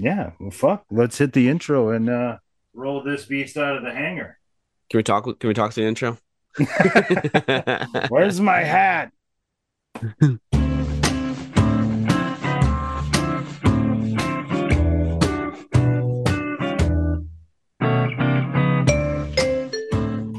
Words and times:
Yeah, 0.00 0.30
well, 0.40 0.50
fuck. 0.50 0.86
Let's 0.90 1.18
hit 1.18 1.34
the 1.34 1.50
intro 1.50 1.90
and 1.90 2.08
uh, 2.08 2.38
roll 2.72 3.04
this 3.04 3.26
beast 3.26 3.58
out 3.58 3.76
of 3.76 3.82
the 3.82 3.90
hangar. 3.90 4.38
Can 4.88 4.96
we 4.96 5.02
talk? 5.02 5.24
Can 5.38 5.48
we 5.48 5.52
talk 5.52 5.72
to 5.74 5.80
the 5.80 5.86
intro? 5.86 6.16
Where's 8.08 8.40
my 8.40 8.60
hat? 8.60 9.12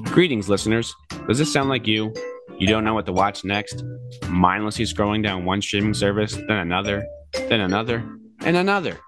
Greetings, 0.05 0.49
listeners. 0.49 0.95
Does 1.27 1.37
this 1.37 1.53
sound 1.53 1.69
like 1.69 1.85
you? 1.85 2.11
You 2.57 2.65
don't 2.65 2.83
know 2.83 2.95
what 2.95 3.05
to 3.05 3.13
watch 3.13 3.45
next? 3.45 3.83
Mindlessly 4.27 4.85
scrolling 4.85 5.21
down 5.23 5.45
one 5.45 5.61
streaming 5.61 5.93
service, 5.93 6.33
then 6.33 6.57
another, 6.57 7.05
then 7.33 7.59
another, 7.59 8.03
and 8.43 8.57
another, 8.57 8.99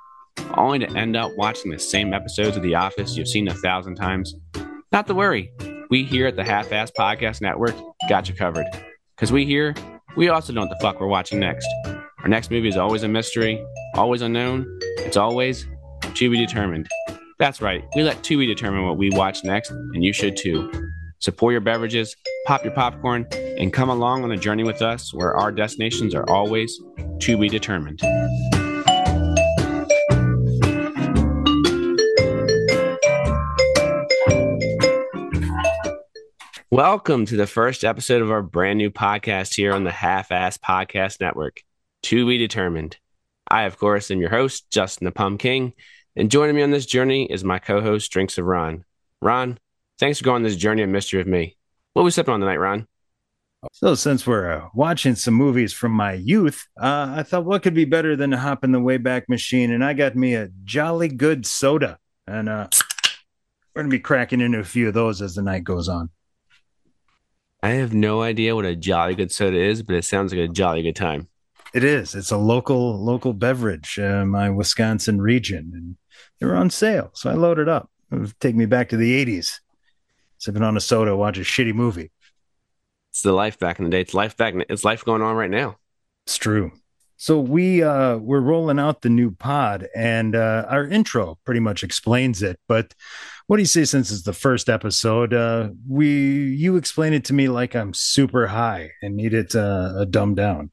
only 0.56 0.80
to 0.80 0.90
end 0.98 1.16
up 1.16 1.32
watching 1.36 1.72
the 1.72 1.80
same 1.80 2.14
episodes 2.14 2.58
of 2.58 2.64
The 2.64 2.76
Office 2.76 3.16
you've 3.18 3.28
seen 3.28 3.48
a 3.48 3.54
thousand 3.54 3.96
times? 3.96 4.36
Not 4.92 5.08
to 5.08 5.14
worry. 5.14 5.52
We 5.90 6.04
here 6.04 6.28
at 6.28 6.36
the 6.36 6.44
Half 6.44 6.72
Ass 6.72 6.92
Podcast 6.98 7.42
Network 7.42 7.76
got 8.10 8.30
you 8.30 8.36
covered. 8.36 8.66
Because 9.16 9.32
we 9.32 9.46
here, 9.46 9.76
we 10.16 10.30
also 10.30 10.54
know 10.54 10.62
what 10.62 10.70
the 10.70 10.80
fuck 10.82 11.00
we're 11.00 11.08
watching 11.08 11.40
next. 11.40 11.68
Our 11.86 12.28
next 12.28 12.52
movie 12.52 12.68
is 12.68 12.78
always 12.78 13.04
a 13.04 13.08
mystery, 13.08 13.64
always 13.96 14.22
unknown. 14.22 14.66
It's 15.00 15.18
always 15.18 15.66
to 16.14 16.30
be 16.30 16.38
determined. 16.38 16.88
That's 17.40 17.62
right. 17.62 17.84
We 17.96 18.04
let 18.04 18.18
Tubi 18.24 18.48
determine 18.48 18.86
what 18.86 18.98
we 18.98 19.10
watch 19.10 19.44
next, 19.44 19.72
and 19.72 20.04
you 20.04 20.14
should 20.14 20.38
too. 20.38 20.72
Support 21.20 21.54
your 21.54 21.62
beverages, 21.62 22.16
pop 22.46 22.64
your 22.64 22.74
popcorn, 22.74 23.28
and 23.32 23.74
come 23.74 23.90
along 23.90 24.24
on 24.24 24.32
a 24.32 24.38
journey 24.38 24.64
with 24.64 24.82
us 24.82 25.14
where 25.14 25.36
our 25.36 25.52
destinations 25.52 26.14
are 26.14 26.30
always 26.30 26.80
to 27.20 27.38
be 27.38 27.50
determined. 27.50 28.02
Welcome 36.74 37.28
to 37.28 37.38
the 37.38 37.46
first 37.46 37.84
episode 37.84 38.24
of 38.24 38.32
our 38.32 38.42
brand 38.42 38.80
new 38.80 38.90
podcast 38.90 39.54
here 39.54 39.74
on 39.74 39.84
the 39.84 39.92
Half 39.92 40.32
Ass 40.32 40.58
Podcast 40.58 41.22
Network, 41.22 41.62
To 42.02 42.26
Be 42.26 42.40
Determined. 42.40 42.98
I, 43.48 43.66
of 43.66 43.78
course, 43.78 44.10
am 44.10 44.20
your 44.20 44.32
host, 44.32 44.72
Justin 44.72 45.06
the 45.06 45.12
Pum 45.12 45.38
King, 45.38 45.74
and 46.16 46.32
joining 46.32 46.56
me 46.56 46.64
on 46.64 46.72
this 46.72 46.88
journey 46.88 47.32
is 47.32 47.44
my 47.44 47.60
co 47.60 47.80
host, 47.80 48.12
Drinks 48.12 48.40
of 48.40 48.46
Ron. 48.46 48.86
Ron, 49.22 49.60
thanks 50.00 50.18
for 50.18 50.26
going 50.26 50.38
on 50.38 50.42
this 50.42 50.56
journey 50.56 50.82
of 50.82 50.90
mystery 50.90 51.20
with 51.20 51.28
me. 51.28 51.56
What 51.94 52.02
are 52.02 52.06
we 52.06 52.10
sipping 52.10 52.34
on 52.34 52.40
tonight, 52.40 52.58
Ron? 52.58 52.88
So, 53.72 53.94
since 53.94 54.26
we're 54.26 54.52
uh, 54.52 54.70
watching 54.74 55.14
some 55.14 55.36
movies 55.36 55.74
from 55.74 55.92
my 55.92 56.14
youth, 56.14 56.66
uh, 56.76 57.14
I 57.18 57.22
thought 57.22 57.46
what 57.46 57.62
could 57.62 57.76
be 57.76 57.86
better 57.86 58.16
than 58.16 58.32
to 58.32 58.38
hop 58.38 58.64
in 58.64 58.72
the 58.72 58.80
Wayback 58.80 59.30
Machine, 59.30 59.72
and 59.72 59.86
I 59.86 59.94
got 59.94 60.16
me 60.16 60.34
a 60.34 60.50
jolly 60.64 61.10
good 61.10 61.46
soda, 61.46 62.00
and 62.26 62.50
uh, 62.50 62.68
we're 63.76 63.84
gonna 63.84 63.92
be 63.92 64.00
cracking 64.00 64.42
into 64.42 64.58
a 64.58 64.64
few 64.64 64.88
of 64.88 64.96
those 64.96 65.22
as 65.22 65.36
the 65.36 65.44
night 65.44 65.66
goes 65.66 65.88
on. 65.88 66.10
I 67.64 67.70
have 67.70 67.94
no 67.94 68.22
idea 68.22 68.56
what 68.56 68.66
a 68.66 68.76
jolly 68.76 69.16
good 69.16 69.32
soda 69.32 69.58
is, 69.58 69.84
but 69.84 69.96
it 69.96 70.04
sounds 70.04 70.34
like 70.34 70.42
a 70.42 70.52
jolly 70.52 70.84
good 70.84 70.98
time. 70.98 71.30
It 71.74 71.86
is. 71.86 72.14
It's 72.14 72.30
a 72.30 72.38
local 72.38 73.02
local 73.02 73.32
beverage, 73.32 73.98
uh, 73.98 74.26
my 74.26 74.50
Wisconsin 74.50 75.22
region, 75.22 75.72
and 75.74 75.96
they 76.40 76.46
were 76.46 76.58
on 76.58 76.70
sale, 76.70 77.12
so 77.14 77.30
I 77.30 77.36
loaded 77.36 77.70
up. 77.70 77.90
It 78.12 78.16
would 78.20 78.40
take 78.42 78.58
me 78.58 78.66
back 78.66 78.90
to 78.90 78.98
the 78.98 79.26
'80s, 79.26 79.62
sipping 80.38 80.62
on 80.62 80.76
a 80.76 80.82
soda, 80.82 81.16
watch 81.16 81.38
a 81.38 81.42
shitty 81.42 81.74
movie. 81.74 82.12
It's 83.12 83.22
the 83.22 83.32
life 83.32 83.58
back 83.58 83.80
in 83.80 83.86
the 83.86 83.92
day. 83.92 84.02
It's 84.02 84.14
life 84.14 84.36
back. 84.36 84.56
It's 84.68 84.84
life 84.84 85.06
going 85.06 85.22
on 85.22 85.38
right 85.38 85.50
now. 85.50 85.78
It's 86.26 86.38
true. 86.38 86.74
So 87.24 87.40
we 87.40 87.82
uh, 87.82 88.18
we're 88.18 88.42
rolling 88.42 88.80
out 88.80 89.02
the 89.02 89.08
new 89.08 89.32
pod, 89.32 89.88
and 89.96 90.36
uh, 90.36 90.66
our 90.68 90.86
intro 90.86 91.40
pretty 91.46 91.62
much 91.62 91.82
explains 91.82 92.44
it. 92.44 92.60
But 92.68 92.94
what 93.48 93.56
do 93.56 93.62
you 93.62 93.66
say? 93.66 93.86
Since 93.86 94.12
it's 94.12 94.24
the 94.24 94.34
first 94.34 94.68
episode, 94.68 95.34
uh, 95.34 95.70
we 95.88 96.48
you 96.48 96.76
explain 96.76 97.14
it 97.14 97.24
to 97.26 97.34
me 97.34 97.48
like 97.48 97.78
I'm 97.78 97.94
super 97.94 98.48
high 98.48 98.92
and 99.02 99.16
need 99.16 99.34
it 99.34 99.56
uh, 99.56 100.04
dumbed 100.04 100.36
down. 100.36 100.70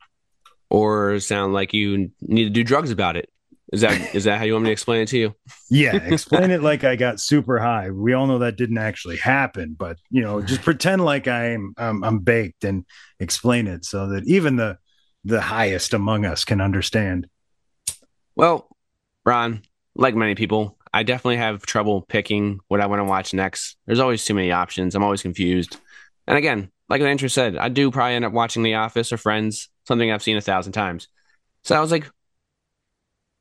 Or 0.71 1.21
sound 1.21 1.53
like 1.53 1.73
you 1.73 2.11
need 2.21 2.45
to 2.47 2.51
do 2.51 2.65
drugs 2.65 2.91
about 2.91 3.15
it. 3.17 3.29
Is 3.73 3.83
that 3.83 4.13
is 4.13 4.25
that 4.25 4.39
how 4.39 4.45
you 4.45 4.55
want 4.55 4.65
me 4.65 4.71
to 4.71 4.73
explain 4.73 5.03
it 5.03 5.09
to 5.11 5.19
you? 5.19 5.35
Yeah, 5.71 5.95
explain 6.03 6.51
it 6.51 6.65
like 6.65 6.83
I 6.83 6.97
got 6.97 7.21
super 7.21 7.61
high. 7.61 7.93
We 7.93 8.13
all 8.13 8.27
know 8.27 8.41
that 8.41 8.57
didn't 8.57 8.79
actually 8.79 9.19
happen, 9.19 9.77
but 9.79 9.99
you 10.11 10.23
know, 10.23 10.43
just 10.43 10.63
pretend 10.63 11.05
like 11.05 11.29
I'm 11.29 11.75
I'm, 11.79 12.03
I'm 12.03 12.19
baked 12.19 12.65
and 12.65 12.87
explain 13.21 13.69
it 13.69 13.85
so 13.85 14.09
that 14.09 14.25
even 14.27 14.57
the 14.57 14.79
the 15.25 15.41
highest 15.41 15.95
among 15.95 16.25
us 16.25 16.45
can 16.45 16.61
understand. 16.61 17.29
Well, 18.37 18.69
Ron, 19.25 19.63
like 19.95 20.15
many 20.15 20.35
people, 20.35 20.79
I 20.93 21.03
definitely 21.03 21.37
have 21.37 21.65
trouble 21.65 22.03
picking 22.03 22.61
what 22.69 22.81
I 22.81 22.87
want 22.87 23.01
to 23.01 23.05
watch 23.05 23.35
next. 23.35 23.77
There's 23.87 24.01
always 24.01 24.25
too 24.25 24.35
many 24.35 24.51
options. 24.51 24.95
I'm 24.95 25.05
always 25.05 25.23
confused. 25.23 25.77
And 26.27 26.39
again, 26.39 26.71
like 26.89 27.01
intro 27.01 27.29
said, 27.29 27.57
I 27.57 27.69
do 27.69 27.91
probably 27.91 28.15
end 28.15 28.25
up 28.25 28.33
watching 28.33 28.63
The 28.63 28.75
Office 28.75 29.13
or 29.13 29.17
Friends, 29.17 29.69
something 29.87 30.11
I've 30.11 30.23
seen 30.23 30.37
a 30.37 30.41
thousand 30.41 30.73
times. 30.73 31.09
So 31.63 31.77
I 31.77 31.81
was 31.81 31.93
like, 31.93 32.11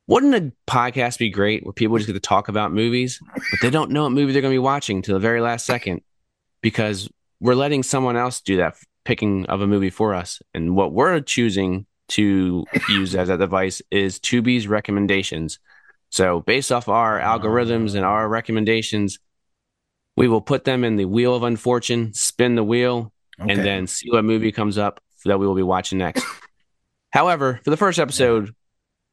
wouldn't 0.06 0.34
a 0.34 0.52
podcast 0.70 1.18
be 1.18 1.30
great 1.30 1.64
where 1.64 1.72
people 1.72 1.96
just 1.96 2.06
get 2.06 2.14
to 2.14 2.20
talk 2.20 2.48
about 2.48 2.72
movies, 2.72 3.20
but 3.34 3.60
they 3.62 3.70
don't 3.70 3.90
know 3.90 4.04
what 4.04 4.12
movie 4.12 4.32
they're 4.32 4.42
going 4.42 4.52
to 4.52 4.56
be 4.56 4.58
watching 4.58 5.02
to 5.02 5.12
the 5.12 5.18
very 5.18 5.40
last 5.40 5.66
second 5.66 6.02
because 6.62 7.08
we're 7.40 7.54
letting 7.54 7.82
someone 7.82 8.16
else 8.16 8.40
do 8.40 8.58
that 8.58 8.76
picking 9.10 9.44
of 9.46 9.60
a 9.60 9.66
movie 9.66 9.90
for 9.90 10.14
us. 10.14 10.40
And 10.54 10.76
what 10.76 10.92
we're 10.92 11.18
choosing 11.18 11.84
to 12.10 12.64
use 12.88 13.16
as 13.16 13.28
a 13.28 13.36
device 13.36 13.82
is 13.90 14.20
Tubi's 14.20 14.68
recommendations. 14.68 15.58
So, 16.10 16.42
based 16.42 16.70
off 16.70 16.88
our 16.88 17.18
algorithms 17.18 17.96
and 17.96 18.04
our 18.04 18.28
recommendations, 18.28 19.18
we 20.16 20.28
will 20.28 20.40
put 20.40 20.62
them 20.62 20.84
in 20.84 20.94
the 20.94 21.06
wheel 21.06 21.34
of 21.34 21.42
unfortune, 21.42 22.14
spin 22.14 22.54
the 22.54 22.62
wheel, 22.62 23.12
okay. 23.40 23.52
and 23.52 23.64
then 23.64 23.88
see 23.88 24.08
what 24.12 24.24
movie 24.24 24.52
comes 24.52 24.78
up 24.78 25.00
that 25.24 25.40
we 25.40 25.46
will 25.46 25.56
be 25.56 25.62
watching 25.64 25.98
next. 25.98 26.24
However, 27.10 27.60
for 27.64 27.70
the 27.70 27.76
first 27.76 27.98
episode, 27.98 28.54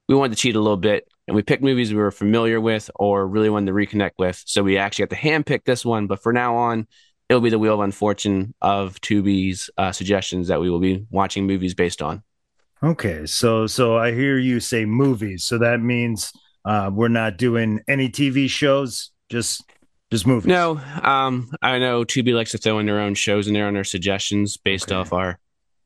we 0.07 0.13
wanted 0.13 0.36
to 0.36 0.41
cheat 0.41 0.56
a 0.56 0.62
little 0.62 0.78
bit 0.78 1.07
and 1.28 1.36
we 1.36 1.41
picked 1.41 1.63
movies 1.63 1.91
we 1.91 1.97
were 1.97 2.12
familiar 2.12 2.62
with 2.62 2.91
or 2.94 3.28
really 3.28 3.50
wanted 3.50 3.66
to 3.66 3.74
reconnect 3.74 4.13
with. 4.19 4.44
So 4.46 4.62
we 4.62 4.78
actually 4.78 5.03
had 5.03 5.09
to 5.09 5.16
handpick 5.16 5.66
this 5.66 5.84
one. 5.84 6.06
But 6.06 6.22
for 6.22 6.31
now 6.31 6.56
on, 6.56 6.86
it'll 7.30 7.42
be 7.42 7.50
the 7.50 7.60
wheel 7.60 7.74
of 7.74 7.80
unfortune 7.82 8.54
of 8.62 9.00
Tubi's 9.02 9.70
uh, 9.78 9.92
suggestions 9.92 10.48
that 10.48 10.60
we 10.60 10.70
will 10.70 10.80
be 10.80 11.06
watching 11.10 11.46
movies 11.46 11.74
based 11.74 12.02
on. 12.02 12.24
Okay, 12.84 13.26
so 13.26 13.66
so 13.66 13.98
I 13.98 14.14
hear 14.14 14.38
you 14.38 14.60
say 14.60 14.86
movies, 14.86 15.44
so 15.44 15.58
that 15.58 15.82
means 15.82 16.32
uh, 16.64 16.92
we're 16.94 17.08
not 17.08 17.38
doing 17.38 17.82
any 17.88 18.08
TV 18.10 18.48
shows, 18.48 19.12
just 19.30 19.64
just 20.12 20.28
movies. 20.28 20.48
No, 20.48 20.80
um, 21.02 21.52
I 21.62 21.80
know 21.80 22.06
Tubi 22.06 22.34
likes 22.34 22.52
to 22.52 22.60
throw 22.60 22.78
in 22.80 22.86
their 22.86 23.00
own 23.00 23.16
shows 23.16 23.48
in 23.48 23.54
there 23.54 23.68
on 23.68 23.74
their 23.74 23.84
suggestions 23.84 24.58
based 24.58 24.92
okay. 24.92 24.96
off 24.96 25.12
our 25.12 25.40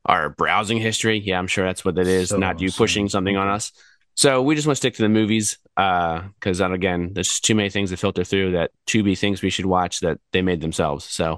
our 0.05 0.29
browsing 0.29 0.79
history. 0.79 1.19
Yeah, 1.19 1.39
I'm 1.39 1.47
sure 1.47 1.65
that's 1.65 1.85
what 1.85 1.97
it 1.97 2.07
is. 2.07 2.29
So, 2.29 2.37
not 2.37 2.59
you 2.59 2.69
so, 2.69 2.77
pushing 2.77 3.07
something 3.07 3.37
on 3.37 3.47
us. 3.47 3.71
So 4.15 4.41
we 4.41 4.55
just 4.55 4.67
want 4.67 4.75
to 4.75 4.77
stick 4.77 4.95
to 4.95 5.01
the 5.01 5.09
movies 5.09 5.57
uh, 5.77 6.21
because 6.39 6.61
uh, 6.61 6.71
again, 6.71 7.11
there's 7.13 7.39
too 7.39 7.55
many 7.55 7.69
things 7.69 7.89
to 7.91 7.97
filter 7.97 8.23
through 8.23 8.51
that 8.51 8.71
Tubi 8.87 9.17
thinks 9.17 9.41
we 9.41 9.49
should 9.49 9.65
watch 9.65 10.01
that 10.01 10.19
they 10.31 10.41
made 10.41 10.61
themselves. 10.61 11.05
So 11.05 11.37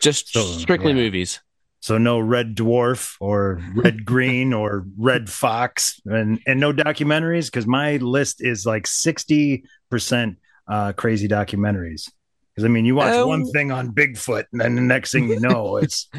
just 0.00 0.32
so, 0.32 0.42
strictly 0.42 0.90
yeah. 0.90 0.96
movies. 0.96 1.40
So 1.80 1.96
no 1.96 2.18
Red 2.18 2.56
Dwarf 2.56 3.16
or 3.20 3.60
Red 3.74 4.04
Green 4.04 4.52
or 4.52 4.84
Red 4.98 5.30
Fox 5.30 6.00
and 6.04 6.40
and 6.46 6.60
no 6.60 6.72
documentaries 6.72 7.46
because 7.46 7.66
my 7.66 7.96
list 7.96 8.42
is 8.42 8.66
like 8.66 8.86
sixty 8.86 9.64
percent 9.88 10.38
uh, 10.68 10.92
crazy 10.92 11.28
documentaries. 11.28 12.10
Because 12.54 12.64
I 12.64 12.68
mean, 12.68 12.84
you 12.84 12.96
watch 12.96 13.14
um, 13.14 13.28
one 13.28 13.50
thing 13.52 13.72
on 13.72 13.92
Bigfoot 13.92 14.44
and 14.52 14.60
then 14.60 14.74
the 14.74 14.82
next 14.82 15.12
thing 15.12 15.28
you 15.28 15.40
know, 15.40 15.76
it's. 15.76 16.08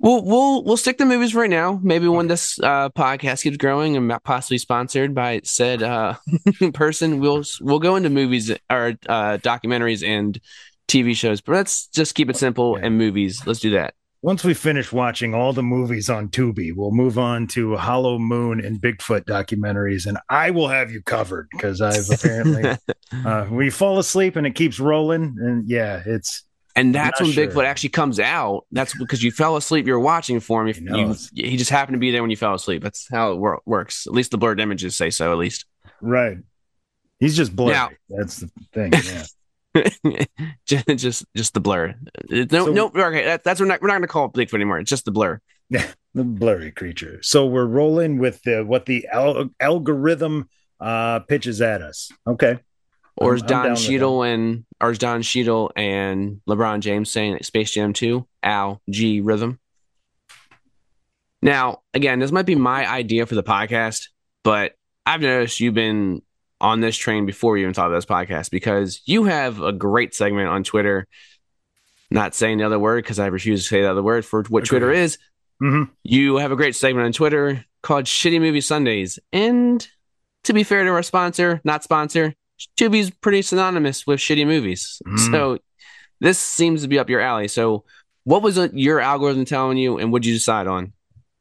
We'll 0.00 0.22
we'll 0.22 0.64
we'll 0.64 0.76
stick 0.76 0.98
to 0.98 1.04
movies 1.04 1.34
right 1.34 1.50
now. 1.50 1.80
Maybe 1.82 2.06
when 2.06 2.28
this 2.28 2.58
uh, 2.60 2.88
podcast 2.90 3.42
keeps 3.42 3.56
growing 3.56 3.96
and 3.96 4.12
possibly 4.22 4.58
sponsored 4.58 5.14
by 5.14 5.40
said 5.44 5.82
uh, 5.82 6.14
person, 6.72 7.18
we'll 7.20 7.44
we'll 7.60 7.80
go 7.80 7.96
into 7.96 8.10
movies 8.10 8.50
or 8.70 8.94
uh, 9.08 9.38
documentaries 9.38 10.06
and 10.06 10.40
TV 10.86 11.16
shows. 11.16 11.40
But 11.40 11.56
let's 11.56 11.88
just 11.88 12.14
keep 12.14 12.30
it 12.30 12.36
simple 12.36 12.78
yeah. 12.78 12.86
and 12.86 12.96
movies. 12.96 13.42
Let's 13.44 13.60
do 13.60 13.70
that 13.70 13.94
once 14.20 14.42
we 14.42 14.54
finish 14.54 14.92
watching 14.92 15.32
all 15.32 15.52
the 15.52 15.62
movies 15.62 16.10
on 16.10 16.28
Tubi, 16.28 16.72
we'll 16.74 16.90
move 16.90 17.18
on 17.18 17.46
to 17.48 17.76
Hollow 17.76 18.18
Moon 18.18 18.64
and 18.64 18.80
Bigfoot 18.80 19.24
documentaries, 19.24 20.06
and 20.06 20.18
I 20.28 20.50
will 20.50 20.68
have 20.68 20.90
you 20.90 21.02
covered 21.02 21.48
because 21.52 21.80
I've 21.80 22.10
apparently 22.10 22.76
uh, 23.24 23.46
we 23.50 23.70
fall 23.70 23.98
asleep 23.98 24.34
and 24.36 24.46
it 24.46 24.54
keeps 24.54 24.80
rolling, 24.80 25.36
and 25.38 25.68
yeah, 25.68 26.02
it's 26.04 26.44
and 26.78 26.94
that's 26.94 27.20
when 27.20 27.30
sure. 27.30 27.46
Bigfoot 27.46 27.64
actually 27.64 27.90
comes 27.90 28.20
out. 28.20 28.66
That's 28.72 28.96
because 28.96 29.22
you 29.22 29.30
fell 29.30 29.56
asleep. 29.56 29.86
You're 29.86 30.00
watching 30.00 30.40
for 30.40 30.62
him. 30.62 30.68
If 30.68 30.80
you, 30.80 31.14
he 31.34 31.56
just 31.56 31.70
happened 31.70 31.94
to 31.94 31.98
be 31.98 32.10
there 32.10 32.22
when 32.22 32.30
you 32.30 32.36
fell 32.36 32.54
asleep. 32.54 32.82
That's 32.82 33.08
how 33.10 33.32
it 33.32 33.36
wor- 33.36 33.62
works. 33.66 34.06
At 34.06 34.12
least 34.12 34.30
the 34.30 34.38
blurred 34.38 34.60
images 34.60 34.96
say 34.96 35.10
so. 35.10 35.32
At 35.32 35.38
least, 35.38 35.66
right? 36.00 36.38
He's 37.18 37.36
just 37.36 37.54
blurry. 37.54 37.74
Now, 37.74 37.90
that's 38.08 38.36
the 38.36 38.50
thing. 38.72 38.92
Yeah. 38.92 39.24
just 40.96 41.26
just 41.36 41.54
the 41.54 41.60
blur. 41.60 41.94
No, 42.30 42.46
so, 42.66 42.72
no. 42.72 42.86
Okay, 42.88 43.24
that, 43.24 43.44
that's 43.44 43.60
we're 43.60 43.66
not 43.66 43.82
we're 43.82 43.88
not 43.88 43.94
going 43.94 44.02
to 44.02 44.08
call 44.08 44.26
it 44.26 44.32
Bigfoot 44.32 44.54
anymore. 44.54 44.78
It's 44.78 44.90
just 44.90 45.04
the 45.04 45.10
blur. 45.10 45.40
Yeah, 45.68 45.86
the 46.14 46.24
blurry 46.24 46.70
creature. 46.70 47.18
So 47.22 47.46
we're 47.46 47.66
rolling 47.66 48.18
with 48.18 48.42
the 48.42 48.64
what 48.64 48.86
the 48.86 49.06
al- 49.12 49.50
algorithm 49.60 50.48
uh, 50.80 51.20
pitches 51.20 51.60
at 51.60 51.82
us. 51.82 52.10
Okay. 52.26 52.58
Or 53.20 53.34
is 53.34 53.42
Don 53.42 53.74
Cheadle 53.74 54.22
and 54.22 54.64
or 54.80 54.92
is 54.92 54.98
Don 54.98 55.22
Cheadle 55.22 55.72
and 55.74 56.40
LeBron 56.48 56.80
James 56.80 57.10
saying 57.10 57.38
Space 57.42 57.72
Jam 57.72 57.92
2, 57.92 58.24
Al 58.44 58.80
G 58.88 59.20
Rhythm? 59.20 59.58
Now, 61.42 61.82
again, 61.94 62.20
this 62.20 62.32
might 62.32 62.46
be 62.46 62.54
my 62.54 62.88
idea 62.88 63.26
for 63.26 63.34
the 63.34 63.42
podcast, 63.42 64.08
but 64.44 64.72
I've 65.04 65.20
noticed 65.20 65.58
you've 65.58 65.74
been 65.74 66.22
on 66.60 66.80
this 66.80 66.96
train 66.96 67.26
before 67.26 67.56
you 67.56 67.62
even 67.62 67.74
thought 67.74 67.86
of 67.86 67.92
this 67.92 68.04
podcast 68.04 68.50
because 68.50 69.00
you 69.04 69.24
have 69.24 69.60
a 69.60 69.72
great 69.72 70.14
segment 70.14 70.48
on 70.48 70.64
Twitter. 70.64 71.06
Not 72.10 72.34
saying 72.34 72.58
the 72.58 72.64
other 72.64 72.78
word 72.78 73.04
because 73.04 73.18
I 73.18 73.26
refuse 73.26 73.62
to 73.62 73.68
say 73.68 73.82
the 73.82 73.90
other 73.90 74.02
word 74.02 74.24
for 74.24 74.42
what 74.44 74.62
okay. 74.62 74.68
Twitter 74.68 74.90
is. 74.90 75.18
Mm-hmm. 75.62 75.92
You 76.04 76.36
have 76.36 76.52
a 76.52 76.56
great 76.56 76.74
segment 76.76 77.06
on 77.06 77.12
Twitter 77.12 77.64
called 77.82 78.04
Shitty 78.06 78.40
Movie 78.40 78.60
Sundays. 78.60 79.18
And 79.32 79.86
to 80.44 80.52
be 80.52 80.62
fair 80.62 80.84
to 80.84 80.90
our 80.90 81.02
sponsor, 81.02 81.60
not 81.64 81.84
sponsor, 81.84 82.34
Tubi's 82.78 83.10
pretty 83.10 83.42
synonymous 83.42 84.06
with 84.06 84.20
shitty 84.20 84.46
movies. 84.46 85.00
Mm. 85.06 85.30
So 85.30 85.58
this 86.20 86.38
seems 86.38 86.82
to 86.82 86.88
be 86.88 86.98
up 86.98 87.10
your 87.10 87.20
alley. 87.20 87.48
So 87.48 87.84
what 88.24 88.42
was 88.42 88.58
your 88.72 89.00
algorithm 89.00 89.44
telling 89.44 89.78
you 89.78 89.98
and 89.98 90.12
what 90.12 90.22
did 90.22 90.28
you 90.28 90.34
decide 90.34 90.66
on? 90.66 90.92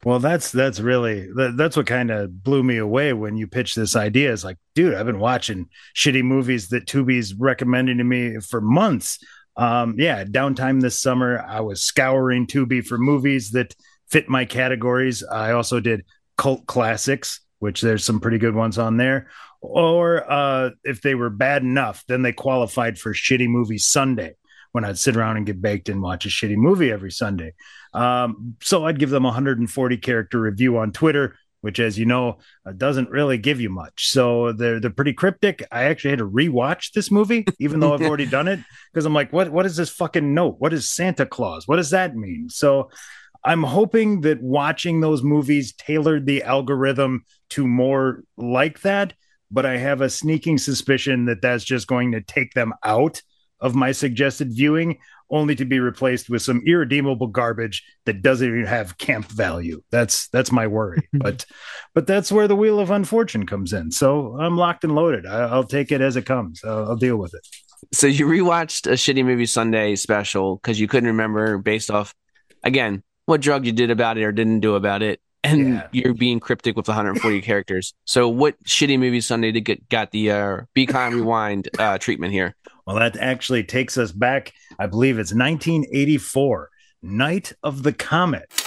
Well, 0.04 0.20
that's 0.20 0.52
that's 0.52 0.80
really 0.80 1.28
that's 1.36 1.76
what 1.76 1.88
kind 1.88 2.12
of 2.12 2.44
blew 2.44 2.64
me 2.64 2.78
away 2.78 3.14
when 3.14 3.36
you 3.36 3.48
pitched 3.48 3.76
this 3.76 3.96
idea. 3.96 4.32
Is 4.32 4.46
like, 4.46 4.58
dude, 4.76 4.94
I've 4.94 5.08
been 5.08 5.20
watching 5.20 5.68
shitty 5.96 6.24
movies 6.24 6.70
that 6.70 6.86
Tubi's 6.86 7.34
recommending 7.34 7.98
to 7.98 8.04
me 8.04 8.40
for 8.40 8.62
months. 8.62 9.20
Um, 9.58 9.96
yeah, 9.98 10.24
downtime 10.24 10.82
this 10.82 10.98
summer, 10.98 11.44
I 11.46 11.62
was 11.62 11.82
scouring 11.82 12.46
Tubi 12.46 12.86
for 12.86 13.00
movies 13.00 13.52
that 13.52 13.76
fit 14.08 14.30
my 14.30 14.46
categories. 14.46 15.24
I 15.24 15.52
also 15.52 15.80
did 15.80 16.06
cult 16.38 16.68
classics, 16.68 17.42
which 17.60 17.82
there's 17.82 18.04
some 18.04 18.20
pretty 18.20 18.38
good 18.38 18.56
ones 18.56 18.78
on 18.78 18.98
there. 18.98 19.30
Or 19.62 20.30
uh, 20.32 20.72
if 20.84 21.02
they 21.02 21.16
were 21.16 21.30
bad 21.30 21.64
enough, 21.64 22.04
then 22.08 22.22
they 22.22 22.34
qualified 22.34 23.00
for 23.00 23.14
Shitty 23.14 23.48
Movie 23.48 23.80
Sunday 23.80 24.36
when 24.72 24.86
I'd 24.86 24.98
sit 24.98 25.16
around 25.16 25.38
and 25.38 25.46
get 25.46 25.62
baked 25.62 25.90
and 25.90 26.02
watch 26.02 26.26
a 26.26 26.30
shitty 26.30 26.56
movie 26.56 26.92
every 26.92 27.12
Sunday. 27.12 27.54
Um, 27.94 28.56
so 28.62 28.86
I'd 28.86 29.00
give 29.00 29.10
them 29.10 29.26
a 29.26 29.30
140 29.30 29.98
character 29.98 30.40
review 30.40 30.78
on 30.78 30.92
Twitter, 30.92 31.36
which, 31.62 31.80
as 31.80 31.98
you 31.98 32.06
know, 32.06 32.38
uh, 32.64 32.74
doesn't 32.74 33.10
really 33.10 33.40
give 33.40 33.60
you 33.60 33.72
much. 33.72 34.08
So 34.08 34.52
they're 34.52 34.80
they're 34.80 34.92
pretty 34.92 35.14
cryptic. 35.14 35.66
I 35.72 35.86
actually 35.86 36.12
had 36.12 36.20
to 36.20 36.30
rewatch 36.30 36.92
this 36.92 37.10
movie, 37.10 37.46
even 37.60 37.80
though 37.80 37.94
I've 37.94 38.02
already 38.08 38.28
done 38.28 38.48
it, 38.48 38.60
because 38.94 39.06
I'm 39.06 39.16
like, 39.16 39.34
what 39.34 39.50
what 39.52 39.66
is 39.66 39.76
this 39.76 39.90
fucking 39.90 40.34
note? 40.34 40.58
What 40.60 40.74
is 40.74 40.88
Santa 40.88 41.26
Claus? 41.26 41.68
What 41.68 41.78
does 41.78 41.90
that 41.90 42.16
mean? 42.16 42.50
So 42.50 42.92
I'm 43.44 43.64
hoping 43.64 44.22
that 44.22 44.42
watching 44.42 45.02
those 45.02 45.24
movies 45.24 45.74
tailored 45.74 46.26
the 46.26 46.44
algorithm 46.44 47.26
to 47.52 47.66
more 47.66 48.24
like 48.38 48.82
that. 48.82 49.14
But 49.50 49.66
I 49.66 49.78
have 49.78 50.02
a 50.02 50.10
sneaking 50.10 50.58
suspicion 50.58 51.26
that 51.26 51.42
that's 51.42 51.64
just 51.64 51.88
going 51.88 52.12
to 52.12 52.22
take 52.22 52.54
them 52.54 52.74
out 52.84 53.22
of 53.60 53.76
my 53.76 53.92
suggested 53.92 54.50
viewing, 54.52 55.00
only 55.30 55.56
to 55.56 55.66
be 55.66 55.80
replaced 55.80 56.30
with 56.30 56.42
some 56.42 56.62
irredeemable 56.66 57.28
garbage 57.28 57.84
that 58.06 58.22
doesn't 58.22 58.48
even 58.48 58.66
have 58.66 58.98
camp 58.98 59.26
value. 59.26 59.82
That's 59.92 60.28
that's 60.30 60.52
my 60.52 60.68
worry. 60.68 61.08
but 61.14 61.46
but 61.94 62.08
that's 62.08 62.32
where 62.32 62.48
the 62.48 62.56
wheel 62.56 62.80
of 62.80 62.92
unfortune 62.92 63.46
comes 63.46 63.74
in. 63.74 63.92
So 63.92 64.38
I'm 64.40 64.58
locked 64.58 64.84
and 64.84 64.96
loaded. 64.96 65.26
I, 65.26 65.56
will 65.56 65.64
take 65.64 65.92
it 65.92 66.02
as 66.02 66.16
it 66.16 66.26
comes. 66.26 66.62
I'll, 66.64 66.90
I'll 66.90 66.96
deal 66.96 67.18
with 67.18 67.34
it. 67.34 67.48
So 67.94 68.08
you 68.08 68.26
rewatched 68.28 68.88
a 68.88 68.96
shitty 68.96 69.24
movie 69.24 69.46
Sunday 69.46 69.96
special 69.96 70.58
because 70.58 70.80
you 70.80 70.88
couldn't 70.88 71.08
remember 71.08 71.58
based 71.58 71.92
off 71.92 72.14
again 72.64 73.04
what 73.26 73.42
drug 73.42 73.66
you 73.66 73.72
did 73.72 73.92
about 73.92 74.18
it 74.18 74.24
or 74.24 74.32
didn't 74.32 74.62
do 74.62 74.76
about 74.76 75.02
it 75.02 75.20
and 75.44 75.76
yeah. 75.76 75.88
you're 75.92 76.14
being 76.14 76.40
cryptic 76.40 76.76
with 76.76 76.88
140 76.88 77.42
characters. 77.42 77.94
So, 78.06 78.28
what 78.28 78.62
shitty 78.64 79.00
movie 79.00 79.22
Sunday 79.22 79.52
did 79.52 79.62
get 79.62 79.90
got 79.90 80.12
the 80.12 80.32
uh, 80.32 80.58
Be 80.74 80.86
Kind 80.86 81.16
Rewind 81.16 81.70
uh, 81.80 81.98
treatment 81.98 82.34
here? 82.34 82.56
Well, 82.86 82.98
that 82.98 83.18
actually 83.18 83.64
takes 83.64 83.98
us 83.98 84.12
back. 84.12 84.54
I 84.80 84.88
believe 84.88 85.20
it's 85.20 85.34
1984, 85.34 86.70
Night 87.02 87.54
of 87.64 87.84
the 87.84 87.94
Comet. 87.94 88.67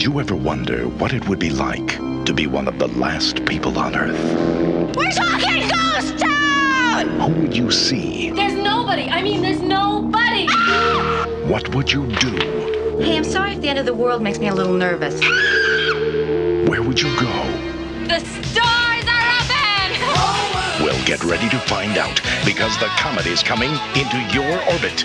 Did 0.00 0.06
you 0.06 0.18
ever 0.18 0.34
wonder 0.34 0.88
what 0.88 1.12
it 1.12 1.28
would 1.28 1.38
be 1.38 1.50
like 1.50 1.98
to 2.24 2.32
be 2.32 2.46
one 2.46 2.66
of 2.66 2.78
the 2.78 2.88
last 2.88 3.44
people 3.44 3.78
on 3.78 3.94
Earth? 3.94 4.96
We're 4.96 5.10
talking 5.10 5.68
Ghost 5.68 6.18
Town! 6.18 7.20
Who 7.20 7.42
would 7.42 7.54
you 7.54 7.70
see? 7.70 8.30
There's 8.30 8.54
nobody. 8.54 9.10
I 9.10 9.20
mean, 9.22 9.42
there's 9.42 9.60
nobody. 9.60 10.46
Ah! 10.48 11.26
What 11.44 11.74
would 11.74 11.92
you 11.92 12.06
do? 12.16 12.30
Hey, 12.98 13.18
I'm 13.18 13.24
sorry 13.24 13.52
if 13.52 13.60
the 13.60 13.68
end 13.68 13.78
of 13.78 13.84
the 13.84 13.92
world 13.92 14.22
makes 14.22 14.38
me 14.38 14.48
a 14.48 14.54
little 14.54 14.72
nervous. 14.72 15.20
Where 16.66 16.82
would 16.82 16.98
you 16.98 17.14
go? 17.20 17.30
The 18.08 18.20
stars 18.20 19.04
are 19.04 19.28
open! 19.36 20.82
Well, 20.82 21.04
get 21.04 21.22
ready 21.24 21.50
to 21.50 21.58
find 21.58 21.98
out 21.98 22.22
because 22.46 22.74
the 22.78 22.88
comet 22.96 23.26
is 23.26 23.42
coming 23.42 23.72
into 23.94 24.16
your 24.32 24.64
orbit. 24.72 25.04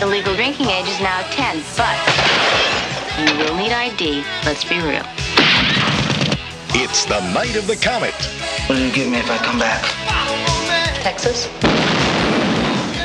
The 0.00 0.06
legal 0.06 0.34
drinking 0.34 0.66
age 0.66 0.88
is 0.88 0.98
now 0.98 1.22
10, 1.30 1.62
but 1.76 2.71
you 3.28 3.44
will 3.44 3.56
need 3.56 3.72
ID. 3.72 4.24
Let's 4.44 4.64
be 4.64 4.80
real. 4.80 5.04
It's 6.74 7.04
the 7.04 7.20
night 7.32 7.56
of 7.56 7.66
the 7.66 7.76
comet. 7.76 8.14
What 8.66 8.76
do 8.76 8.84
you 8.84 8.92
give 8.92 9.08
me 9.08 9.18
if 9.18 9.30
I 9.30 9.38
come 9.38 9.58
back? 9.58 9.84
Texas. 11.02 11.46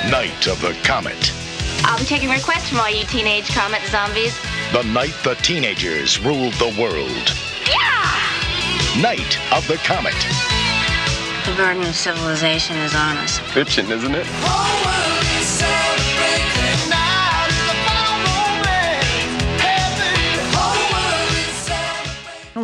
Night 0.09 0.47
of 0.47 0.61
the 0.61 0.77
comet. 0.83 1.33
I'll 1.83 1.99
be 1.99 2.05
taking 2.05 2.29
requests 2.29 2.69
from 2.69 2.79
all 2.79 2.89
you 2.89 3.05
teenage 3.05 3.47
comet 3.49 3.81
zombies. 3.87 4.37
The 4.71 4.83
night 4.83 5.15
the 5.23 5.35
teenagers 5.35 6.19
ruled 6.19 6.53
the 6.53 6.75
world. 6.79 7.33
Yeah! 7.67 9.01
Night 9.01 9.37
of 9.53 9.67
the 9.67 9.77
comet. 9.77 10.15
The 11.45 11.53
burden 11.55 11.83
of 11.83 11.95
civilization 11.95 12.77
is 12.77 12.93
on 12.93 13.17
us. 13.17 13.39
Fiction, 13.39 13.91
isn't 13.91 14.15
it? 14.15 14.25
Oh, 14.27 15.16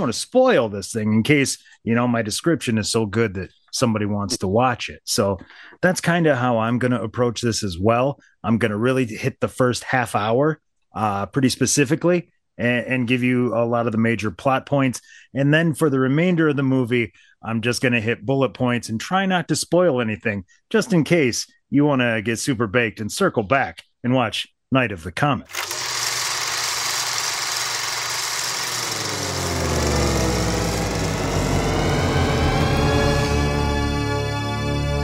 to 0.09 0.17
spoil 0.17 0.69
this 0.69 0.91
thing 0.91 1.13
in 1.13 1.23
case, 1.23 1.57
you 1.83 1.95
know, 1.95 2.07
my 2.07 2.21
description 2.21 2.77
is 2.77 2.89
so 2.89 3.05
good 3.05 3.33
that 3.35 3.49
somebody 3.71 4.05
wants 4.05 4.37
to 4.37 4.47
watch 4.47 4.89
it. 4.89 5.01
So 5.05 5.39
that's 5.81 6.01
kind 6.01 6.27
of 6.27 6.37
how 6.37 6.59
I'm 6.59 6.79
going 6.79 6.91
to 6.91 7.01
approach 7.01 7.41
this 7.41 7.63
as 7.63 7.77
well. 7.77 8.19
I'm 8.43 8.57
going 8.57 8.71
to 8.71 8.77
really 8.77 9.05
hit 9.05 9.39
the 9.39 9.47
first 9.47 9.83
half 9.83 10.15
hour 10.15 10.61
uh, 10.95 11.25
pretty 11.25 11.49
specifically 11.49 12.29
and, 12.57 12.85
and, 12.85 13.07
give 13.07 13.23
you 13.23 13.55
a 13.55 13.65
lot 13.65 13.87
of 13.87 13.91
the 13.91 13.97
major 13.97 14.29
plot 14.29 14.67
points. 14.67 15.01
And 15.33 15.51
then 15.51 15.73
for 15.73 15.89
the 15.89 15.99
remainder 15.99 16.49
of 16.49 16.55
the 16.55 16.61
movie, 16.61 17.13
I'm 17.43 17.61
just 17.61 17.81
going 17.81 17.93
to 17.93 17.99
hit 17.99 18.25
bullet 18.25 18.53
points 18.53 18.89
and 18.89 19.01
try 19.01 19.25
not 19.25 19.47
to 19.47 19.55
spoil 19.55 19.99
anything 19.99 20.45
just 20.69 20.93
in 20.93 21.03
case 21.03 21.47
you 21.71 21.83
want 21.83 22.01
to 22.01 22.21
get 22.21 22.37
super 22.37 22.67
baked 22.67 22.99
and 22.99 23.11
circle 23.11 23.43
back 23.43 23.83
and 24.03 24.13
watch 24.13 24.47
Night 24.71 24.91
of 24.91 25.03
the 25.03 25.11
Comet. 25.11 25.47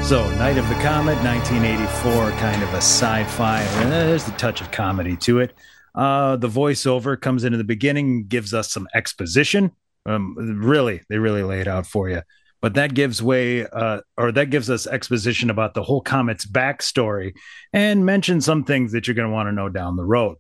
So, 0.10 0.28
Night 0.38 0.58
of 0.58 0.68
the 0.68 0.74
Comet, 0.82 1.24
1984, 1.24 2.32
kind 2.40 2.64
of 2.64 2.70
a 2.74 2.78
sci 2.78 3.24
fi. 3.26 3.64
There's 3.84 4.28
a 4.28 4.32
touch 4.32 4.60
of 4.60 4.72
comedy 4.72 5.16
to 5.18 5.38
it. 5.38 5.54
Uh, 5.94 6.36
the 6.36 6.48
voiceover 6.48 7.22
comes 7.22 7.44
into 7.44 7.60
the 7.60 7.64
beginning, 7.64 8.26
gives 8.26 8.52
us 8.52 8.72
some 8.72 8.88
exposition. 8.96 9.72
Um, 10.08 10.34
really, 10.36 11.02
they 11.10 11.20
really 11.20 11.44
lay 11.44 11.62
it 11.62 11.68
out 11.68 11.86
for 11.86 12.10
you. 12.10 12.24
But 12.60 12.74
that 12.74 12.96
gives 12.96 13.22
way, 13.22 13.68
uh, 13.68 14.02
or 14.18 14.32
that 14.32 14.50
gives 14.50 14.72
us 14.72 14.88
exposition 14.88 15.52
about 15.52 15.76
the 15.76 15.84
whole 15.84 16.02
comet's 16.02 16.44
backstory 16.44 17.36
and 17.72 18.04
mentions 18.04 18.46
some 18.46 18.64
things 18.64 18.94
that 18.94 19.08
you're 19.08 19.14
going 19.14 19.30
to 19.30 19.34
want 19.34 19.46
to 19.46 19.54
know 19.54 19.70
down 19.70 19.96
the 19.96 20.06
road. 20.06 20.38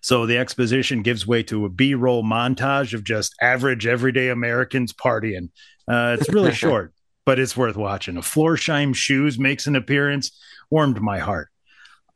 So 0.00 0.24
the 0.24 0.38
exposition 0.38 1.02
gives 1.02 1.26
way 1.26 1.42
to 1.42 1.66
a 1.66 1.68
B 1.68 1.94
roll 1.94 2.24
montage 2.24 2.94
of 2.94 3.04
just 3.04 3.34
average, 3.42 3.86
everyday 3.86 4.30
Americans 4.30 4.94
partying. 4.94 5.50
Uh, 5.86 6.16
it's 6.18 6.30
really 6.30 6.54
short 6.54 6.94
but 7.24 7.38
it's 7.38 7.56
worth 7.56 7.76
watching. 7.76 8.16
A 8.16 8.20
Florsheim 8.20 8.94
Shoes 8.94 9.38
makes 9.38 9.66
an 9.66 9.76
appearance, 9.76 10.32
warmed 10.70 11.00
my 11.00 11.18
heart. 11.18 11.48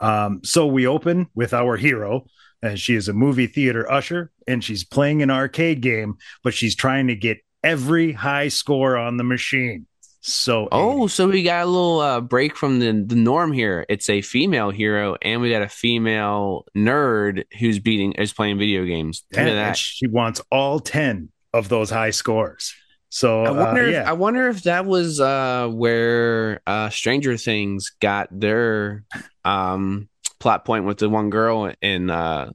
Um, 0.00 0.40
so 0.44 0.66
we 0.66 0.86
open 0.86 1.28
with 1.34 1.54
our 1.54 1.76
hero, 1.76 2.26
and 2.62 2.78
she 2.78 2.94
is 2.94 3.08
a 3.08 3.12
movie 3.12 3.46
theater 3.46 3.90
usher, 3.90 4.30
and 4.46 4.62
she's 4.62 4.84
playing 4.84 5.22
an 5.22 5.30
arcade 5.30 5.80
game, 5.80 6.16
but 6.42 6.54
she's 6.54 6.74
trying 6.74 7.06
to 7.08 7.16
get 7.16 7.38
every 7.62 8.12
high 8.12 8.48
score 8.48 8.96
on 8.96 9.16
the 9.16 9.24
machine. 9.24 9.86
So 10.20 10.68
oh, 10.72 11.06
so 11.06 11.28
we 11.28 11.44
got 11.44 11.62
a 11.62 11.70
little 11.70 12.00
uh, 12.00 12.20
break 12.20 12.56
from 12.56 12.80
the 12.80 13.04
the 13.06 13.14
norm 13.14 13.52
here. 13.52 13.86
It's 13.88 14.10
a 14.10 14.22
female 14.22 14.70
hero, 14.70 15.16
and 15.22 15.40
we 15.40 15.50
got 15.50 15.62
a 15.62 15.68
female 15.68 16.66
nerd 16.76 17.44
who's 17.60 17.78
beating 17.78 18.10
is 18.12 18.32
playing 18.32 18.58
video 18.58 18.84
games. 18.84 19.24
and, 19.32 19.48
and 19.50 19.76
she 19.76 20.08
wants 20.08 20.42
all 20.50 20.80
ten 20.80 21.28
of 21.52 21.68
those 21.68 21.90
high 21.90 22.10
scores. 22.10 22.74
So 23.16 23.44
I 23.44 23.50
wonder. 23.50 23.82
uh, 23.82 23.88
if, 23.88 24.06
I 24.08 24.12
wonder 24.12 24.46
if 24.48 24.64
that 24.64 24.84
was 24.84 25.20
uh, 25.20 25.68
where 25.72 26.60
uh, 26.66 26.90
Stranger 26.90 27.38
Things 27.38 27.90
got 27.98 28.28
their 28.30 29.04
um, 29.42 30.10
plot 30.38 30.66
point 30.66 30.84
with 30.84 30.98
the 30.98 31.08
one 31.08 31.30
girl 31.30 31.72
and 31.80 32.10
uh, 32.10 32.50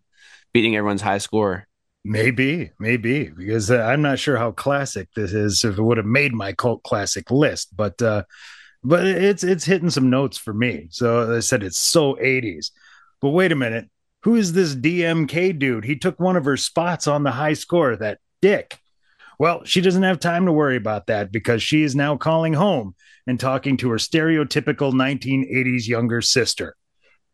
beating 0.53 0.75
everyone's 0.75 1.01
high 1.01 1.17
score. 1.17 1.67
maybe, 2.05 2.69
maybe 2.79 3.29
because 3.29 3.71
uh, 3.71 3.77
I'm 3.77 4.03
not 4.03 4.19
sure 4.19 4.37
how 4.37 4.51
classic 4.51 5.09
this 5.15 5.33
is. 5.33 5.65
If 5.65 5.79
it 5.79 5.81
would 5.81 5.97
have 5.97 6.05
made 6.05 6.31
my 6.31 6.53
cult 6.53 6.83
classic 6.83 7.31
list, 7.31 7.75
but 7.75 7.99
uh, 7.99 8.25
but 8.83 9.07
it's 9.07 9.43
it's 9.43 9.65
hitting 9.65 9.89
some 9.89 10.11
notes 10.11 10.37
for 10.37 10.53
me. 10.53 10.89
So 10.91 11.37
I 11.37 11.39
said 11.39 11.63
it's 11.63 11.79
so 11.79 12.13
80s. 12.17 12.69
But 13.19 13.29
wait 13.29 13.51
a 13.51 13.55
minute, 13.55 13.89
who 14.21 14.35
is 14.35 14.53
this 14.53 14.75
DMK 14.75 15.57
dude? 15.57 15.85
He 15.85 15.95
took 15.95 16.19
one 16.19 16.35
of 16.35 16.45
her 16.45 16.55
spots 16.55 17.07
on 17.07 17.23
the 17.23 17.31
high 17.31 17.53
score. 17.53 17.95
That 17.95 18.19
dick. 18.43 18.77
Well, 19.41 19.63
she 19.63 19.81
doesn't 19.81 20.03
have 20.03 20.19
time 20.19 20.45
to 20.45 20.51
worry 20.51 20.75
about 20.75 21.07
that 21.07 21.31
because 21.31 21.63
she 21.63 21.81
is 21.81 21.95
now 21.95 22.15
calling 22.15 22.53
home 22.53 22.93
and 23.25 23.39
talking 23.39 23.75
to 23.77 23.89
her 23.89 23.97
stereotypical 23.97 24.93
1980s 24.93 25.87
younger 25.87 26.21
sister. 26.21 26.75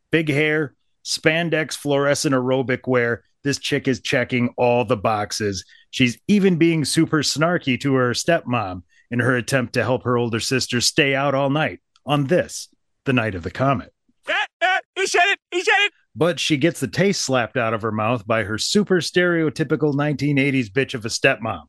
Big 0.10 0.30
hair, 0.30 0.74
spandex 1.04 1.74
fluorescent 1.74 2.34
aerobic 2.34 2.88
wear. 2.88 3.26
This 3.44 3.60
chick 3.60 3.90
is 3.90 4.00
checking 4.00 4.54
all 4.56 4.86
the 4.86 4.96
boxes. 4.96 5.66
She's 5.90 6.18
even 6.30 6.56
being 6.56 6.86
super 6.86 7.24
snarky 7.24 7.78
to 7.82 7.96
her 7.96 8.12
stepmom 8.12 8.84
in 9.12 9.20
her 9.20 9.36
attempt 9.36 9.74
to 9.74 9.84
help 9.84 10.04
her 10.04 10.18
older 10.18 10.40
sister 10.40 10.80
stay 10.80 11.14
out 11.14 11.36
all 11.36 11.50
night 11.50 11.82
on 12.06 12.28
this, 12.28 12.70
the 13.04 13.12
night 13.12 13.36
of 13.36 13.44
the 13.44 13.52
comet. 13.52 13.94
Eh, 14.30 14.34
eh, 14.62 14.80
he 14.96 15.08
said 15.08 15.26
it. 15.26 15.40
He 15.52 15.62
said 15.62 15.80
it. 15.80 15.92
But 16.16 16.40
she 16.40 16.56
gets 16.56 16.80
the 16.80 16.88
taste 16.88 17.24
slapped 17.24 17.58
out 17.58 17.74
of 17.74 17.82
her 17.82 17.92
mouth 17.92 18.26
by 18.26 18.44
her 18.44 18.58
super 18.58 19.02
stereotypical 19.02 19.94
1980s 19.94 20.70
bitch 20.70 20.94
of 20.94 21.04
a 21.04 21.10
stepmom. 21.10 21.66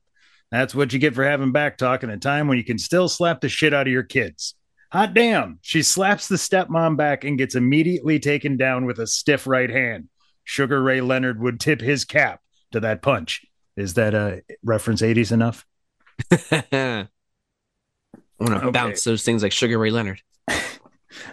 That's 0.50 0.74
what 0.74 0.92
you 0.92 0.98
get 0.98 1.14
for 1.14 1.24
having 1.24 1.52
back 1.52 1.76
talk 1.76 2.02
in 2.02 2.10
a 2.10 2.16
time 2.16 2.48
when 2.48 2.56
you 2.58 2.64
can 2.64 2.78
still 2.78 3.08
slap 3.08 3.40
the 3.40 3.48
shit 3.48 3.74
out 3.74 3.86
of 3.86 3.92
your 3.92 4.02
kids. 4.02 4.54
Hot 4.92 5.12
damn. 5.12 5.58
She 5.60 5.82
slaps 5.82 6.28
the 6.28 6.36
stepmom 6.36 6.96
back 6.96 7.24
and 7.24 7.36
gets 7.36 7.54
immediately 7.54 8.18
taken 8.18 8.56
down 8.56 8.86
with 8.86 8.98
a 8.98 9.06
stiff 9.06 9.46
right 9.46 9.68
hand. 9.68 10.08
Sugar 10.44 10.82
Ray 10.82 11.02
Leonard 11.02 11.38
would 11.40 11.60
tip 11.60 11.80
his 11.82 12.06
cap 12.06 12.40
to 12.72 12.80
that 12.80 13.02
punch. 13.02 13.44
Is 13.76 13.94
that 13.94 14.14
a 14.14 14.42
reference 14.64 15.02
80s 15.02 15.30
enough? 15.32 15.66
I 16.30 17.06
want 18.38 18.50
to 18.54 18.56
Okay. 18.66 18.70
bounce 18.70 19.04
those 19.04 19.22
things 19.24 19.42
like 19.42 19.52
Sugar 19.52 19.78
Ray 19.78 19.90
Leonard. 19.90 20.20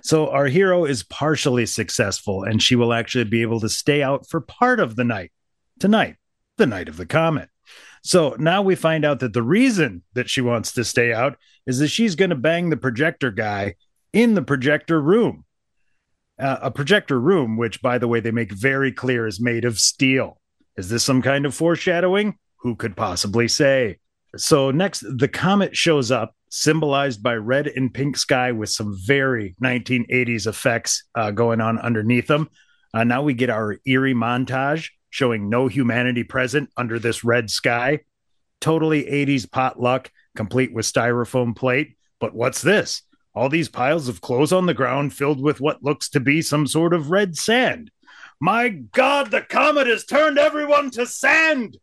So 0.01 0.29
our 0.29 0.45
hero 0.47 0.85
is 0.85 1.03
partially 1.03 1.65
successful, 1.65 2.43
and 2.43 2.63
she 2.63 2.75
will 2.75 2.93
actually 2.93 3.25
be 3.25 3.41
able 3.41 3.59
to 3.59 3.67
stay 3.69 4.01
out 4.01 4.27
for 4.27 4.39
part 4.39 4.79
of 4.79 4.95
the 4.95 5.03
night 5.03 5.31
tonight, 5.79 6.15
the 6.57 6.65
night 6.65 6.87
of 6.87 6.95
the 6.95 7.05
comet. 7.05 7.49
So 8.05 8.35
now 8.37 8.61
we 8.61 8.75
find 8.75 9.03
out 9.03 9.19
that 9.21 9.33
the 9.33 9.41
reason 9.41 10.03
that 10.13 10.29
she 10.29 10.39
wants 10.39 10.73
to 10.73 10.83
stay 10.83 11.11
out 11.11 11.37
is 11.65 11.79
that 11.79 11.87
she's 11.87 12.13
going 12.13 12.29
to 12.29 12.35
bang 12.35 12.69
the 12.69 12.77
projector 12.77 13.31
guy 13.31 13.73
in 14.13 14.35
the 14.35 14.43
projector 14.43 15.01
room. 15.01 15.43
Uh, 16.37 16.57
a 16.61 16.69
projector 16.69 17.19
room, 17.19 17.57
which, 17.57 17.81
by 17.81 17.97
the 17.97 18.07
way, 18.07 18.19
they 18.19 18.29
make 18.29 18.51
very 18.51 18.91
clear 18.91 19.25
is 19.25 19.41
made 19.41 19.65
of 19.65 19.79
steel. 19.79 20.39
Is 20.77 20.87
this 20.87 21.03
some 21.03 21.23
kind 21.23 21.47
of 21.47 21.55
foreshadowing? 21.55 22.37
Who 22.57 22.75
could 22.75 22.95
possibly 22.95 23.47
say? 23.47 23.97
So, 24.37 24.69
next, 24.69 25.03
the 25.17 25.27
comet 25.27 25.75
shows 25.75 26.11
up, 26.11 26.35
symbolized 26.51 27.23
by 27.23 27.33
red 27.33 27.65
and 27.65 27.91
pink 27.91 28.17
sky 28.17 28.51
with 28.51 28.69
some 28.69 28.95
very 29.03 29.55
1980s 29.63 30.45
effects 30.45 31.05
uh, 31.15 31.31
going 31.31 31.59
on 31.59 31.79
underneath 31.79 32.27
them. 32.27 32.51
Uh, 32.93 33.03
now 33.03 33.23
we 33.23 33.33
get 33.33 33.49
our 33.49 33.79
eerie 33.87 34.13
montage 34.13 34.91
showing 35.15 35.47
no 35.47 35.67
humanity 35.67 36.25
present 36.25 36.69
under 36.75 36.99
this 36.99 37.23
red 37.23 37.49
sky. 37.49 38.01
Totally 38.59 39.05
80s 39.05 39.49
potluck, 39.49 40.11
complete 40.35 40.73
with 40.73 40.85
styrofoam 40.85 41.55
plate. 41.55 41.95
But 42.19 42.35
what's 42.35 42.61
this? 42.61 43.01
All 43.33 43.47
these 43.47 43.69
piles 43.69 44.09
of 44.09 44.19
clothes 44.19 44.51
on 44.51 44.65
the 44.65 44.73
ground 44.73 45.13
filled 45.13 45.41
with 45.41 45.61
what 45.61 45.81
looks 45.81 46.09
to 46.09 46.19
be 46.19 46.41
some 46.41 46.67
sort 46.67 46.93
of 46.93 47.11
red 47.11 47.37
sand. 47.37 47.91
My 48.41 48.67
God, 48.67 49.31
the 49.31 49.41
comet 49.41 49.87
has 49.87 50.03
turned 50.03 50.37
everyone 50.37 50.91
to 50.91 51.05
sand. 51.05 51.77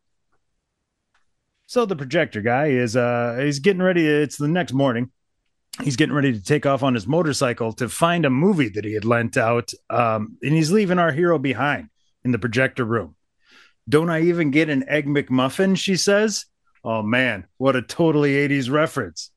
So 1.67 1.87
the 1.87 1.97
projector 1.97 2.43
guy 2.43 2.67
is 2.67 2.97
uh 2.97 3.39
he's 3.41 3.61
getting 3.61 3.81
ready. 3.81 4.07
It's 4.07 4.37
the 4.37 4.47
next 4.47 4.75
morning. 4.75 5.11
He's 5.83 5.97
getting 5.97 6.15
ready 6.15 6.35
to 6.35 6.45
take 6.45 6.67
off 6.67 6.83
on 6.83 6.93
his 6.93 7.07
motorcycle 7.07 7.73
to 7.75 7.89
find 7.89 8.27
a 8.27 8.31
movie 8.31 8.69
that 8.69 8.85
he 8.85 8.93
had 8.93 9.07
lent 9.07 9.39
out. 9.39 9.73
Um, 9.89 10.37
and 10.43 10.53
he's 10.53 10.71
leaving 10.71 10.99
our 10.99 11.13
hero 11.13 11.39
behind 11.39 11.89
in 12.25 12.33
the 12.33 12.39
projector 12.39 12.85
room. 12.85 13.17
Don't 13.89 14.11
I 14.11 14.23
even 14.23 14.51
get 14.51 14.71
an 14.71 14.89
egg 14.89 15.07
McMuffin? 15.07 15.77
She 15.77 15.97
says. 15.97 16.47
Oh 16.85 17.03
man, 17.03 17.47
what 17.59 17.77
a 17.77 17.83
totally 17.83 18.33
80s 18.33 18.71
reference. 18.71 19.31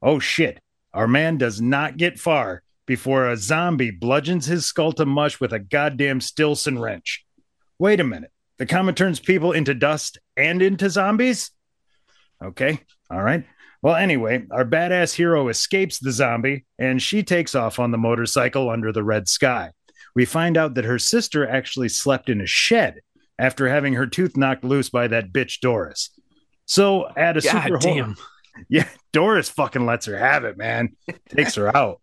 Oh 0.00 0.18
shit. 0.18 0.60
Our 0.92 1.08
man 1.08 1.38
does 1.38 1.60
not 1.60 1.96
get 1.96 2.20
far 2.20 2.62
before 2.86 3.28
a 3.28 3.36
zombie 3.36 3.90
bludgeons 3.90 4.46
his 4.46 4.66
skull 4.66 4.92
to 4.92 5.06
mush 5.06 5.40
with 5.40 5.52
a 5.52 5.58
goddamn 5.58 6.20
Stillson 6.20 6.78
wrench. 6.78 7.24
Wait 7.78 7.98
a 7.98 8.04
minute. 8.04 8.30
The 8.58 8.66
comet 8.66 8.96
turns 8.96 9.18
people 9.18 9.52
into 9.52 9.74
dust 9.74 10.18
and 10.36 10.62
into 10.62 10.88
zombies? 10.88 11.50
Okay. 12.42 12.80
All 13.10 13.22
right. 13.22 13.44
Well, 13.82 13.96
anyway, 13.96 14.46
our 14.50 14.64
badass 14.64 15.14
hero 15.14 15.48
escapes 15.48 15.98
the 15.98 16.12
zombie 16.12 16.64
and 16.78 17.02
she 17.02 17.22
takes 17.22 17.54
off 17.54 17.78
on 17.78 17.90
the 17.90 17.98
motorcycle 17.98 18.70
under 18.70 18.92
the 18.92 19.02
red 19.02 19.28
sky. 19.28 19.72
We 20.14 20.24
find 20.24 20.56
out 20.56 20.74
that 20.74 20.84
her 20.84 20.98
sister 20.98 21.46
actually 21.48 21.88
slept 21.88 22.28
in 22.28 22.40
a 22.40 22.46
shed 22.46 23.00
after 23.38 23.68
having 23.68 23.94
her 23.94 24.06
tooth 24.06 24.36
knocked 24.36 24.64
loose 24.64 24.88
by 24.88 25.08
that 25.08 25.32
bitch 25.32 25.60
Doris. 25.60 26.10
So, 26.66 27.08
at 27.16 27.36
a 27.36 27.40
God 27.40 27.62
super 27.64 27.78
damn. 27.78 28.16
yeah, 28.68 28.88
Doris 29.12 29.48
fucking 29.48 29.84
lets 29.84 30.06
her 30.06 30.16
have 30.16 30.44
it, 30.44 30.56
man. 30.56 30.96
Takes 31.28 31.56
her 31.56 31.76
out. 31.76 32.00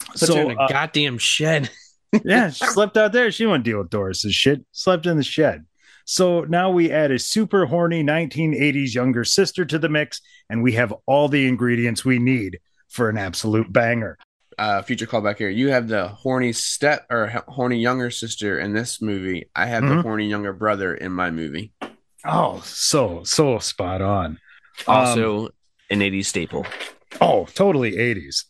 Put 0.00 0.20
her 0.20 0.26
so, 0.26 0.50
in 0.50 0.58
a 0.58 0.60
uh, 0.60 0.68
goddamn 0.68 1.18
shed. 1.18 1.70
yeah, 2.24 2.50
she 2.50 2.66
slept 2.68 2.96
out 2.96 3.12
there. 3.12 3.30
She 3.30 3.46
wouldn't 3.46 3.64
deal 3.64 3.78
with 3.78 3.90
Doris's 3.90 4.34
shit. 4.34 4.64
Slept 4.72 5.06
in 5.06 5.16
the 5.16 5.22
shed. 5.22 5.66
So 6.04 6.44
now 6.44 6.70
we 6.70 6.90
add 6.90 7.10
a 7.10 7.18
super 7.18 7.66
horny 7.66 8.02
1980s 8.02 8.94
younger 8.94 9.24
sister 9.24 9.66
to 9.66 9.78
the 9.78 9.90
mix, 9.90 10.22
and 10.48 10.62
we 10.62 10.72
have 10.72 10.94
all 11.06 11.28
the 11.28 11.46
ingredients 11.46 12.04
we 12.04 12.18
need 12.18 12.60
for 12.88 13.10
an 13.10 13.18
absolute 13.18 13.70
banger. 13.70 14.16
Uh, 14.58 14.82
future 14.82 15.06
callback 15.06 15.38
here. 15.38 15.48
You 15.48 15.68
have 15.70 15.88
the 15.88 16.08
horny 16.08 16.52
step 16.52 17.06
or 17.10 17.28
horny 17.48 17.78
younger 17.78 18.10
sister 18.10 18.58
in 18.58 18.72
this 18.74 19.00
movie. 19.00 19.48
I 19.54 19.66
have 19.66 19.82
Mhm. 19.84 19.96
the 19.96 20.02
horny 20.02 20.28
younger 20.28 20.52
brother 20.52 20.94
in 20.94 21.12
my 21.12 21.30
movie. 21.30 21.72
Oh, 22.24 22.60
so 22.64 23.22
so 23.24 23.58
spot 23.60 24.02
on. 24.02 24.38
Um, 24.86 24.96
Also, 24.96 25.48
an 25.90 26.02
80s 26.02 26.26
staple. 26.26 26.66
Oh, 27.20 27.46
totally 27.54 27.96
80s. 27.98 28.44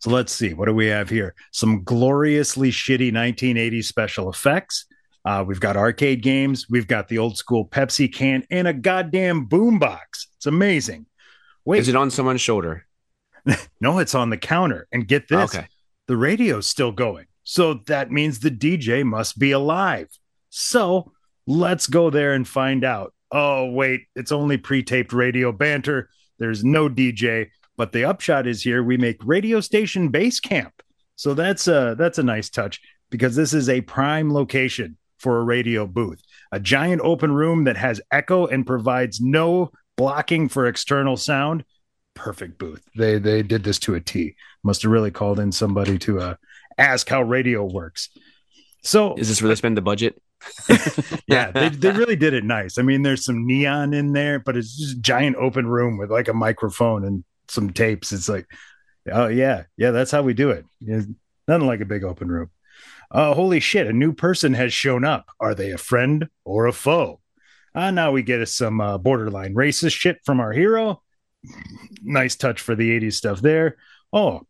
So 0.00 0.10
let's 0.10 0.32
see. 0.32 0.54
What 0.54 0.66
do 0.66 0.74
we 0.74 0.86
have 0.86 1.08
here? 1.10 1.34
Some 1.50 1.82
gloriously 1.82 2.70
shitty 2.70 3.10
1980s 3.12 3.84
special 3.88 4.30
effects. 4.30 4.86
Uh, 5.24 5.42
we've 5.46 5.60
got 5.60 5.76
arcade 5.76 6.22
games. 6.22 6.66
We've 6.68 6.86
got 6.86 7.08
the 7.08 7.18
old 7.18 7.36
school 7.38 7.66
Pepsi 7.66 8.12
can 8.12 8.44
and 8.50 8.68
a 8.68 8.74
goddamn 8.74 9.48
boombox. 9.48 10.26
It's 10.36 10.46
amazing. 10.46 11.06
Wait, 11.64 11.80
Is 11.80 11.88
it 11.88 11.96
on 11.96 12.10
someone's 12.10 12.42
shoulder? 12.42 12.86
no, 13.80 13.98
it's 13.98 14.14
on 14.14 14.30
the 14.30 14.38
counter. 14.38 14.86
And 14.92 15.06
get 15.06 15.28
this 15.28 15.54
Okay. 15.54 15.66
the 16.06 16.16
radio's 16.16 16.66
still 16.66 16.92
going. 16.92 17.26
So 17.42 17.74
that 17.86 18.10
means 18.10 18.38
the 18.38 18.50
DJ 18.50 19.04
must 19.04 19.38
be 19.38 19.50
alive. 19.52 20.08
So 20.50 21.12
let's 21.46 21.86
go 21.86 22.10
there 22.10 22.32
and 22.32 22.46
find 22.48 22.84
out. 22.84 23.12
Oh, 23.30 23.70
wait, 23.70 24.02
it's 24.14 24.32
only 24.32 24.56
pre 24.56 24.82
taped 24.82 25.12
radio 25.12 25.52
banter. 25.52 26.08
There's 26.38 26.64
no 26.64 26.88
DJ. 26.88 27.48
But 27.76 27.92
the 27.92 28.04
upshot 28.04 28.46
is 28.46 28.62
here 28.62 28.82
we 28.82 28.96
make 28.96 29.18
radio 29.24 29.60
station 29.60 30.08
base 30.08 30.38
camp. 30.40 30.72
So 31.16 31.34
that's 31.34 31.66
a, 31.68 31.94
that's 31.98 32.18
a 32.18 32.22
nice 32.22 32.48
touch 32.48 32.80
because 33.10 33.34
this 33.36 33.52
is 33.52 33.68
a 33.68 33.80
prime 33.82 34.32
location 34.32 34.96
for 35.18 35.38
a 35.38 35.44
radio 35.44 35.86
booth. 35.86 36.20
A 36.52 36.60
giant 36.60 37.00
open 37.02 37.32
room 37.32 37.64
that 37.64 37.76
has 37.76 38.00
echo 38.12 38.46
and 38.46 38.66
provides 38.66 39.20
no 39.20 39.70
blocking 39.96 40.48
for 40.48 40.66
external 40.66 41.16
sound. 41.16 41.64
Perfect 42.14 42.58
booth. 42.58 42.82
They 42.96 43.18
they 43.18 43.42
did 43.42 43.64
this 43.64 43.78
to 43.80 43.94
a 43.94 44.00
T. 44.00 44.36
Must 44.62 44.82
have 44.82 44.90
really 44.90 45.10
called 45.10 45.40
in 45.40 45.52
somebody 45.52 45.98
to 45.98 46.20
uh, 46.20 46.34
ask 46.78 47.08
how 47.08 47.22
radio 47.22 47.64
works. 47.64 48.08
So 48.82 49.14
Is 49.14 49.28
this 49.28 49.40
where 49.40 49.48
they 49.48 49.54
spend 49.54 49.76
the 49.76 49.82
budget? 49.82 50.20
yeah, 51.26 51.50
they, 51.50 51.70
they 51.70 51.90
really 51.90 52.16
did 52.16 52.34
it 52.34 52.44
nice. 52.44 52.78
I 52.78 52.82
mean, 52.82 53.02
there's 53.02 53.24
some 53.24 53.46
neon 53.46 53.94
in 53.94 54.12
there, 54.12 54.38
but 54.38 54.56
it's 54.56 54.76
just 54.76 54.98
a 54.98 55.00
giant 55.00 55.36
open 55.36 55.66
room 55.66 55.96
with 55.96 56.10
like 56.10 56.28
a 56.28 56.34
microphone 56.34 57.04
and 57.04 57.24
some 57.48 57.70
tapes. 57.70 58.12
It's 58.12 58.28
like, 58.28 58.46
oh 59.10 59.28
yeah, 59.28 59.64
yeah, 59.76 59.90
that's 59.90 60.10
how 60.10 60.22
we 60.22 60.34
do 60.34 60.50
it. 60.50 60.66
Yeah, 60.80 61.00
nothing 61.48 61.66
like 61.66 61.80
a 61.80 61.86
big 61.86 62.04
open 62.04 62.28
room. 62.28 62.50
Uh, 63.10 63.34
holy 63.34 63.60
shit, 63.60 63.86
a 63.86 63.92
new 63.92 64.12
person 64.12 64.54
has 64.54 64.72
shown 64.72 65.04
up. 65.04 65.30
Are 65.40 65.54
they 65.54 65.70
a 65.70 65.78
friend 65.78 66.28
or 66.44 66.66
a 66.66 66.72
foe? 66.72 67.20
Uh, 67.74 67.90
now 67.90 68.12
we 68.12 68.22
get 68.22 68.40
us 68.40 68.52
some 68.52 68.80
uh, 68.80 68.98
borderline 68.98 69.54
racist 69.54 69.94
shit 69.94 70.18
from 70.24 70.40
our 70.40 70.52
hero. 70.52 71.02
Nice 72.02 72.36
touch 72.36 72.60
for 72.60 72.74
the 72.74 72.98
80s 73.00 73.14
stuff 73.14 73.40
there. 73.40 73.76
Oh, 74.12 74.46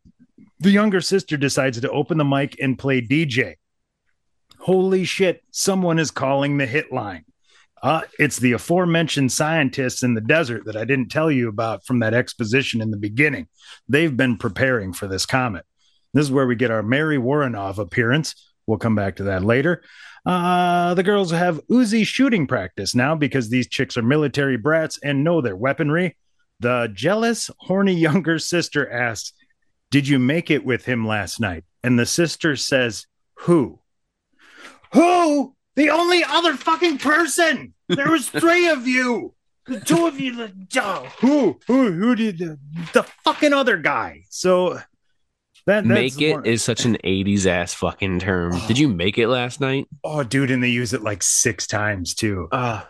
the 0.59 0.71
younger 0.71 1.01
sister 1.01 1.37
decides 1.37 1.79
to 1.79 1.89
open 1.89 2.17
the 2.17 2.25
mic 2.25 2.57
and 2.59 2.77
play 2.77 3.01
DJ. 3.01 3.55
Holy 4.59 5.03
shit, 5.03 5.43
someone 5.51 5.99
is 5.99 6.11
calling 6.11 6.57
the 6.57 6.65
hit 6.65 6.91
line. 6.91 7.25
Uh, 7.83 8.01
it's 8.17 8.39
the 8.39 8.53
aforementioned 8.53 9.31
scientists 9.31 10.01
in 10.01 10.15
the 10.15 10.21
desert 10.21 10.65
that 10.65 10.75
I 10.75 10.85
didn't 10.85 11.09
tell 11.09 11.29
you 11.29 11.49
about 11.49 11.85
from 11.85 11.99
that 11.99 12.15
exposition 12.15 12.81
in 12.81 12.89
the 12.89 12.97
beginning. 12.97 13.47
They've 13.87 14.15
been 14.15 14.37
preparing 14.37 14.91
for 14.93 15.07
this 15.07 15.25
comet. 15.25 15.65
This 16.13 16.25
is 16.25 16.31
where 16.31 16.47
we 16.47 16.55
get 16.55 16.71
our 16.71 16.81
Mary 16.81 17.17
Woronov 17.17 17.77
appearance. 17.77 18.33
We'll 18.65 18.79
come 18.79 18.95
back 18.95 19.17
to 19.17 19.23
that 19.25 19.43
later. 19.43 19.83
Uh, 20.25 20.95
the 20.95 21.03
girls 21.03 21.29
have 21.29 21.61
Uzi 21.67 22.07
shooting 22.07 22.47
practice 22.47 22.95
now 22.95 23.13
because 23.13 23.49
these 23.49 23.67
chicks 23.67 23.97
are 23.97 24.01
military 24.01 24.57
brats 24.57 24.97
and 25.03 25.23
know 25.23 25.41
their 25.41 25.55
weaponry. 25.55 26.15
The 26.59 26.89
jealous, 26.93 27.49
horny 27.59 27.93
younger 27.99 28.39
sister 28.39 28.89
asks, 28.91 29.33
Did 29.91 30.07
you 30.07 30.19
make 30.19 30.49
it 30.51 30.65
with 30.65 30.85
him 30.85 31.05
last 31.07 31.39
night? 31.39 31.63
And 31.83 31.99
the 31.99 32.05
sister 32.05 32.55
says, 32.55 33.05
Who? 33.39 33.79
Who? 34.93 35.55
The 35.75 35.89
only 35.89 36.23
other 36.23 36.55
fucking 36.55 36.99
person. 36.99 37.73
There 37.89 38.09
was 38.09 38.29
three 38.29 38.69
of 38.69 38.87
you. 38.87 39.33
The 39.67 39.79
two 39.81 40.05
of 40.07 40.19
you. 40.19 40.35
The, 40.35 40.81
uh, 40.81 41.03
who? 41.19 41.59
Who? 41.67 41.91
Who 41.91 42.15
did 42.15 42.37
the, 42.37 42.57
the 42.93 43.03
fucking 43.23 43.51
other 43.51 43.77
guy? 43.77 44.21
So 44.29 44.79
that 45.65 45.85
make 45.85 46.21
it 46.21 46.33
one- 46.33 46.45
is 46.45 46.63
such 46.63 46.85
an 46.85 46.97
80s 47.03 47.45
ass 47.45 47.73
fucking 47.73 48.19
term. 48.19 48.53
Did 48.67 48.77
you 48.77 48.87
make 48.87 49.17
it 49.17 49.27
last 49.27 49.59
night? 49.59 49.87
Oh, 50.03 50.23
dude, 50.23 50.51
and 50.51 50.63
they 50.63 50.69
use 50.69 50.93
it 50.93 51.01
like 51.01 51.23
six 51.23 51.65
times 51.67 52.13
too. 52.13 52.47
Uh, 52.51 52.83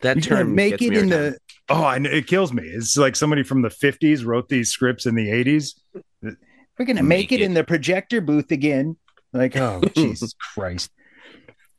that 0.00 0.16
You 0.16 0.22
term 0.22 0.54
make 0.54 0.70
gets 0.78 0.82
it 0.84 0.90
me 0.90 0.98
in 0.98 1.04
every 1.04 1.10
time. 1.10 1.32
the. 1.32 1.38
Oh, 1.70 1.84
I 1.84 1.98
know, 1.98 2.10
it 2.10 2.26
kills 2.26 2.52
me. 2.52 2.64
It's 2.64 2.96
like 2.96 3.14
somebody 3.16 3.42
from 3.44 3.62
the 3.62 3.68
50s 3.68 4.24
wrote 4.26 4.48
these 4.48 4.70
scripts 4.70 5.06
in 5.06 5.14
the 5.14 5.28
80s. 5.28 5.74
We're 6.22 6.84
gonna 6.84 7.02
make, 7.02 7.30
Make 7.30 7.32
it, 7.32 7.40
it. 7.40 7.44
in 7.44 7.54
the 7.54 7.64
projector 7.64 8.20
booth 8.20 8.50
again. 8.50 8.96
Like, 9.32 9.56
oh 9.56 9.80
Jesus 9.94 10.34
Christ. 10.54 10.90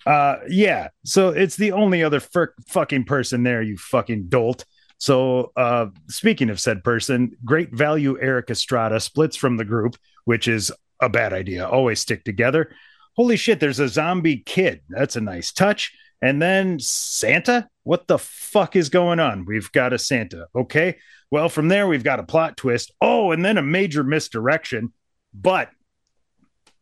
Uh, 0.05 0.37
yeah. 0.47 0.87
So 1.05 1.29
it's 1.29 1.55
the 1.57 1.73
only 1.73 2.03
other 2.03 2.19
fur- 2.19 2.53
fucking 2.69 3.03
person 3.03 3.43
there. 3.43 3.61
You 3.61 3.77
fucking 3.77 4.27
dolt. 4.29 4.63
So, 4.97 5.51
uh, 5.55 5.87
speaking 6.09 6.49
of 6.51 6.59
said 6.59 6.83
person, 6.83 7.35
great 7.43 7.71
value 7.73 8.19
Erik 8.21 8.49
Estrada 8.51 8.99
splits 8.99 9.35
from 9.35 9.57
the 9.57 9.65
group, 9.65 9.97
which 10.25 10.47
is 10.47 10.71
a 11.01 11.09
bad 11.09 11.33
idea. 11.33 11.67
Always 11.67 11.99
stick 11.99 12.23
together. 12.23 12.71
Holy 13.15 13.35
shit, 13.35 13.59
there's 13.59 13.79
a 13.79 13.89
zombie 13.89 14.37
kid. 14.37 14.81
That's 14.89 15.15
a 15.15 15.21
nice 15.21 15.51
touch. 15.51 15.91
And 16.21 16.41
then 16.41 16.79
Santa? 16.79 17.67
What 17.83 18.07
the 18.07 18.19
fuck 18.19 18.75
is 18.75 18.89
going 18.89 19.19
on? 19.19 19.45
We've 19.45 19.71
got 19.71 19.93
a 19.93 19.97
Santa. 19.97 20.47
Okay. 20.55 20.97
Well, 21.31 21.49
from 21.49 21.67
there, 21.67 21.87
we've 21.87 22.03
got 22.03 22.19
a 22.19 22.23
plot 22.23 22.57
twist. 22.57 22.91
Oh, 23.01 23.31
and 23.31 23.43
then 23.43 23.57
a 23.57 23.63
major 23.63 24.03
misdirection. 24.03 24.93
But 25.33 25.69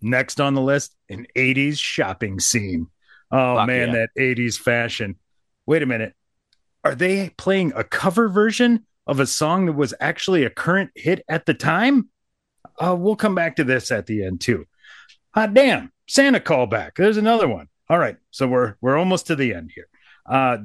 next 0.01 0.41
on 0.41 0.55
the 0.55 0.61
list, 0.61 0.95
an 1.09 1.27
80s 1.35 1.77
shopping 1.77 2.39
scene. 2.39 2.87
Oh, 3.31 3.57
Fuck 3.57 3.67
man, 3.67 3.89
yeah. 3.89 3.93
that 3.93 4.09
80s 4.17 4.57
fashion. 4.57 5.15
Wait 5.65 5.83
a 5.83 5.85
minute. 5.85 6.13
Are 6.83 6.95
they 6.95 7.29
playing 7.29 7.73
a 7.75 7.83
cover 7.83 8.27
version 8.27 8.85
of 9.05 9.19
a 9.19 9.27
song 9.27 9.67
that 9.67 9.73
was 9.73 9.93
actually 9.99 10.43
a 10.43 10.49
current 10.49 10.91
hit 10.95 11.23
at 11.29 11.45
the 11.45 11.53
time? 11.53 12.09
Uh, 12.81 12.95
we'll 12.97 13.15
come 13.15 13.35
back 13.35 13.57
to 13.57 13.63
this 13.63 13.91
at 13.91 14.05
the 14.07 14.23
end, 14.23 14.41
too. 14.41 14.65
Hot 15.35 15.53
damn, 15.53 15.91
Santa 16.07 16.39
callback. 16.39 16.91
There's 16.95 17.17
another 17.17 17.47
one. 17.47 17.67
All 17.89 17.97
right, 17.97 18.17
so 18.31 18.47
we're 18.47 18.75
we're 18.81 18.97
almost 18.97 19.27
to 19.27 19.35
the 19.35 19.53
end 19.53 19.71
here. 19.73 19.87
Uh, 20.25 20.59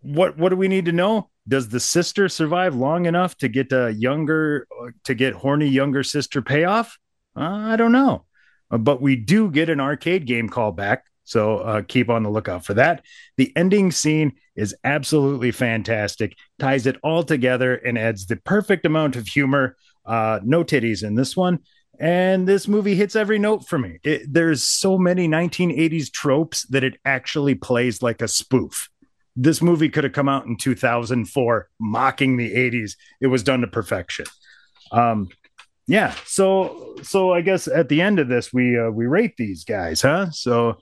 what 0.00 0.38
what 0.38 0.48
do 0.48 0.56
we 0.56 0.68
need 0.68 0.86
to 0.86 0.92
know? 0.92 1.30
Does 1.46 1.68
the 1.68 1.80
sister 1.80 2.28
survive 2.28 2.74
long 2.74 3.04
enough 3.04 3.36
to 3.38 3.48
get 3.48 3.70
a 3.72 3.92
younger 3.92 4.66
to 5.04 5.14
get 5.14 5.34
horny 5.34 5.68
younger 5.68 6.02
sister 6.02 6.40
payoff? 6.40 6.98
Uh, 7.36 7.42
I 7.42 7.76
don't 7.76 7.92
know, 7.92 8.24
Uh, 8.70 8.78
but 8.78 9.02
we 9.02 9.16
do 9.16 9.50
get 9.50 9.68
an 9.68 9.80
arcade 9.80 10.26
game 10.26 10.48
callback. 10.48 10.98
So 11.24 11.58
uh, 11.58 11.82
keep 11.82 12.10
on 12.10 12.22
the 12.22 12.30
lookout 12.30 12.64
for 12.64 12.74
that. 12.74 13.02
The 13.36 13.52
ending 13.56 13.90
scene 13.92 14.32
is 14.56 14.74
absolutely 14.84 15.52
fantastic, 15.52 16.36
ties 16.58 16.86
it 16.86 16.96
all 17.02 17.24
together, 17.24 17.74
and 17.74 17.98
adds 17.98 18.26
the 18.26 18.36
perfect 18.36 18.84
amount 18.84 19.16
of 19.16 19.26
humor. 19.26 19.76
Uh, 20.04 20.40
no 20.44 20.62
titties 20.64 21.02
in 21.02 21.14
this 21.14 21.34
one, 21.34 21.60
and 22.00 22.46
this 22.48 22.66
movie 22.68 22.94
hits 22.94 23.16
every 23.16 23.38
note 23.38 23.66
for 23.66 23.78
me. 23.78 23.98
It, 24.04 24.32
there's 24.32 24.62
so 24.62 24.98
many 24.98 25.28
1980s 25.28 26.10
tropes 26.10 26.62
that 26.64 26.84
it 26.84 26.98
actually 27.04 27.54
plays 27.54 28.02
like 28.02 28.22
a 28.22 28.28
spoof. 28.28 28.88
This 29.36 29.60
movie 29.60 29.88
could 29.88 30.04
have 30.04 30.12
come 30.12 30.28
out 30.28 30.46
in 30.46 30.56
2004, 30.56 31.68
mocking 31.80 32.36
the 32.36 32.54
80s. 32.54 32.92
It 33.20 33.26
was 33.28 33.42
done 33.42 33.60
to 33.62 33.66
perfection. 33.66 34.26
Um, 34.92 35.28
yeah, 35.86 36.14
so 36.24 36.96
so 37.02 37.32
I 37.32 37.40
guess 37.42 37.66
at 37.68 37.88
the 37.88 38.00
end 38.00 38.18
of 38.18 38.28
this, 38.28 38.52
we 38.52 38.78
uh, 38.78 38.90
we 38.90 39.06
rate 39.06 39.36
these 39.36 39.64
guys, 39.64 40.00
huh? 40.00 40.30
So, 40.30 40.78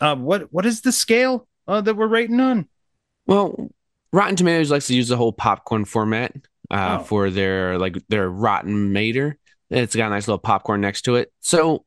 uh, 0.00 0.14
what 0.16 0.52
what 0.52 0.64
is 0.66 0.82
the 0.82 0.92
scale 0.92 1.48
uh, 1.66 1.80
that 1.80 1.96
we're 1.96 2.06
rating 2.06 2.38
on? 2.40 2.68
Well, 3.26 3.70
Rotten 4.12 4.36
Tomatoes 4.36 4.70
likes 4.70 4.86
to 4.88 4.94
use 4.94 5.08
the 5.08 5.16
whole 5.16 5.32
popcorn 5.32 5.84
format 5.86 6.34
uh, 6.70 6.98
Oh. 7.00 7.04
for 7.04 7.30
their 7.30 7.78
like 7.78 7.96
their 8.08 8.28
Rotten 8.28 8.92
Mater. 8.92 9.38
It's 9.72 9.96
got 9.96 10.06
a 10.08 10.10
nice 10.10 10.28
little 10.28 10.38
popcorn 10.38 10.80
next 10.82 11.02
to 11.02 11.16
it. 11.16 11.32
So, 11.40 11.84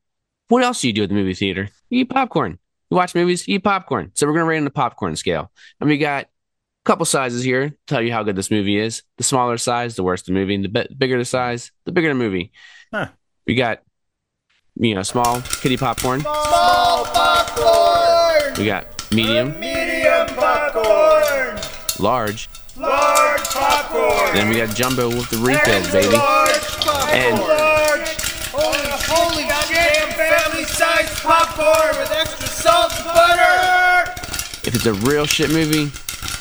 what 0.48 0.64
else 0.64 0.82
do 0.82 0.88
you 0.88 0.94
do 0.94 1.04
at 1.04 1.10
the 1.10 1.16
movie 1.16 1.34
theater? 1.36 1.70
You 1.90 2.02
eat 2.02 2.10
popcorn. 2.10 2.58
You 2.90 2.98
watch 2.98 3.14
movies. 3.16 3.48
You 3.48 3.56
eat 3.56 3.64
popcorn. 3.64 4.12
So 4.16 4.26
we're 4.28 4.34
gonna 4.34 4.46
rate 4.46 4.58
on 4.58 4.64
the 4.64 4.70
popcorn 4.72 5.16
scale, 5.16 5.52
and 5.80 5.90
we 5.90 5.98
got 5.98 6.26
a 6.26 6.28
couple 6.86 7.06
sizes 7.06 7.44
here. 7.44 7.70
to 7.70 7.76
Tell 7.88 8.02
you 8.02 8.12
how 8.12 8.24
good 8.24 8.36
this 8.36 8.50
movie 8.52 8.78
is. 8.78 9.04
The 9.18 9.24
smaller 9.24 9.58
size, 9.58 9.96
the 9.96 10.04
worse 10.04 10.24
the 10.24 10.32
movie. 10.34 10.56
And 10.56 10.64
the 10.66 10.70
bi- 10.70 10.88
bigger 10.98 11.18
the 11.18 11.26
size, 11.26 11.72
the 11.86 11.92
bigger 11.92 12.10
the 12.10 12.16
movie. 12.16 12.52
Huh. 12.92 13.08
We 13.48 13.56
got 13.56 13.82
you 14.76 14.96
know 14.96 15.04
small 15.04 15.42
kitty 15.42 15.78
popcorn. 15.78 16.22
Small 16.22 17.06
popcorn! 17.06 18.54
We 18.58 18.66
got 18.66 19.12
medium, 19.12 19.60
Medium 19.60 20.28
popcorn! 20.36 21.60
large. 22.00 22.50
Large 22.78 23.42
popcorn! 23.46 24.34
Then 24.34 24.50
we 24.50 24.58
got 24.58 24.76
jumbo 24.76 25.08
with 25.10 25.30
the 25.30 25.38
refills, 25.38 25.92
baby. 25.92 26.16
Large 26.18 26.62
popcorn! 26.82 27.10
And- 27.16 27.75
popcorn 31.26 32.00
with 32.00 32.12
extra 32.12 32.48
salt 32.48 32.92
and 32.96 33.06
butter! 33.06 34.12
If 34.64 34.76
it's 34.76 34.86
a 34.86 34.94
real 34.94 35.26
shit 35.26 35.50
movie, 35.50 35.92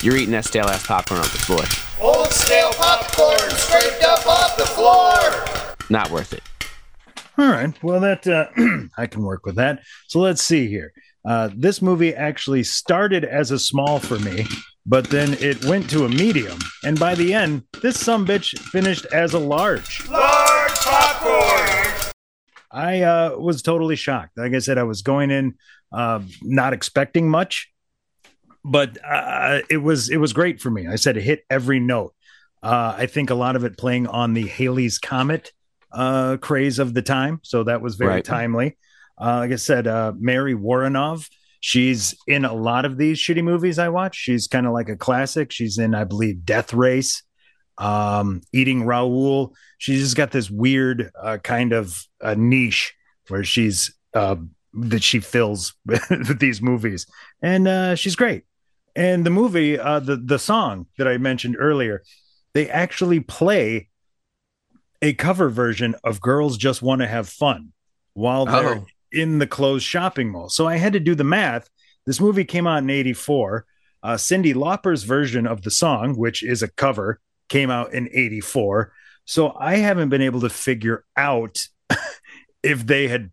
you're 0.05 0.15
eating 0.15 0.31
that 0.31 0.45
stale 0.45 0.65
ass 0.65 0.85
popcorn 0.85 1.19
off 1.19 1.31
the 1.31 1.39
floor. 1.39 1.63
Old 1.99 2.31
stale 2.31 2.71
popcorn 2.73 3.49
scraped 3.51 4.03
up 4.03 4.25
off 4.27 4.57
the 4.57 4.65
floor! 4.65 5.75
Not 5.89 6.11
worth 6.11 6.33
it. 6.33 6.43
All 7.37 7.49
right. 7.49 7.73
Well, 7.83 7.99
that 7.99 8.27
uh, 8.27 8.47
I 8.97 9.07
can 9.07 9.23
work 9.23 9.45
with 9.45 9.55
that. 9.55 9.81
So 10.07 10.19
let's 10.19 10.41
see 10.41 10.67
here. 10.67 10.93
Uh, 11.25 11.49
this 11.55 11.81
movie 11.81 12.13
actually 12.13 12.63
started 12.63 13.25
as 13.25 13.49
a 13.49 13.57
small 13.57 13.99
for 13.99 14.19
me, 14.19 14.45
but 14.85 15.09
then 15.09 15.33
it 15.39 15.65
went 15.65 15.89
to 15.89 16.05
a 16.05 16.09
medium, 16.09 16.59
and 16.83 16.99
by 16.99 17.15
the 17.15 17.33
end, 17.33 17.63
this 17.81 17.99
some 17.99 18.27
bitch 18.27 18.57
finished 18.59 19.05
as 19.11 19.33
a 19.33 19.39
large. 19.39 20.07
Large 20.07 20.21
popcorn! 20.21 20.34
I 22.75 23.01
uh, 23.01 23.35
was 23.37 23.61
totally 23.61 23.95
shocked. 23.95 24.37
Like 24.37 24.53
I 24.53 24.59
said, 24.59 24.77
I 24.77 24.83
was 24.83 25.01
going 25.01 25.31
in 25.31 25.55
uh, 25.93 26.21
not 26.41 26.73
expecting 26.73 27.29
much, 27.29 27.71
but 28.65 28.97
uh, 29.03 29.61
it 29.69 29.77
was 29.77 30.09
it 30.09 30.17
was 30.17 30.33
great 30.33 30.59
for 30.59 30.69
me. 30.69 30.85
I 30.87 30.95
said 30.97 31.15
it 31.17 31.23
hit 31.23 31.45
every 31.49 31.79
note. 31.79 32.13
Uh, 32.61 32.93
I 32.97 33.05
think 33.05 33.29
a 33.29 33.35
lot 33.35 33.55
of 33.55 33.63
it 33.63 33.77
playing 33.77 34.07
on 34.07 34.33
the 34.33 34.45
Halley's 34.47 34.97
Comet 34.97 35.53
uh, 35.91 36.37
craze 36.41 36.77
of 36.79 36.93
the 36.93 37.01
time, 37.01 37.39
so 37.43 37.63
that 37.63 37.81
was 37.81 37.95
very 37.95 38.15
Right. 38.15 38.23
timely. 38.25 38.77
Uh, 39.19 39.37
like 39.37 39.51
I 39.51 39.55
said, 39.55 39.87
uh, 39.87 40.11
Mary 40.17 40.53
Woronov. 40.55 41.29
She's 41.61 42.13
in 42.27 42.43
a 42.45 42.53
lot 42.53 42.85
of 42.85 42.97
these 42.97 43.17
shitty 43.17 43.43
movies 43.43 43.79
I 43.79 43.89
watch. 43.89 44.15
She's 44.15 44.47
kind 44.47 44.67
of 44.67 44.73
like 44.73 44.89
a 44.89 44.95
classic. 44.97 45.51
She's 45.51 45.77
in, 45.77 45.95
I 45.95 46.03
believe, 46.03 46.43
Death 46.45 46.73
Race, 46.73 47.23
um, 47.77 48.41
Eating 48.53 48.83
Raoul. 48.83 49.53
She's 49.77 50.01
just 50.01 50.15
got 50.15 50.31
this 50.31 50.49
weird 50.49 51.11
uh, 51.21 51.37
kind 51.43 51.73
of 51.73 52.05
uh, 52.21 52.35
niche 52.37 52.93
where 53.27 53.43
she's 53.43 53.93
uh, 54.13 54.35
that 54.73 55.03
she 55.03 55.19
fills 55.19 55.73
with 55.85 56.39
these 56.39 56.61
movies, 56.61 57.05
and 57.41 57.67
uh, 57.67 57.95
she's 57.95 58.15
great. 58.15 58.43
And 58.95 59.25
the 59.25 59.29
movie, 59.29 59.77
uh, 59.77 59.99
the 59.99 60.15
the 60.15 60.39
song 60.39 60.87
that 60.97 61.07
I 61.07 61.17
mentioned 61.17 61.57
earlier, 61.59 62.01
they 62.53 62.69
actually 62.69 63.19
play 63.19 63.89
a 65.01 65.13
cover 65.13 65.49
version 65.49 65.95
of 66.03 66.21
"Girls 66.21 66.57
Just 66.57 66.81
Want 66.81 67.01
to 67.01 67.07
Have 67.07 67.27
Fun" 67.27 67.73
while 68.13 68.45
they're 68.45 68.75
Oh. 68.79 68.85
in 69.11 69.39
the 69.39 69.47
closed 69.47 69.85
shopping 69.85 70.29
mall. 70.31 70.49
So 70.49 70.65
I 70.67 70.77
had 70.77 70.93
to 70.93 70.99
do 70.99 71.15
the 71.15 71.23
math. 71.25 71.69
This 72.05 72.21
movie 72.21 72.45
came 72.45 72.67
out 72.67 72.83
in 72.83 72.89
'84. 72.89 73.65
Uh, 74.03 74.13
Cyndi 74.15 74.53
Lauper's 74.53 75.03
version 75.03 75.47
of 75.47 75.63
the 75.63 75.71
song, 75.71 76.15
which 76.15 76.43
is 76.43 76.61
a 76.61 76.67
cover, 76.69 77.19
came 77.49 77.69
out 77.69 77.93
in 77.93 78.09
'84. 78.11 78.91
So 79.25 79.55
I 79.57 79.77
haven't 79.77 80.09
been 80.09 80.21
able 80.21 80.41
to 80.41 80.49
figure 80.49 81.03
out 81.17 81.67
if 82.63 82.85
they 82.85 83.07
had 83.07 83.31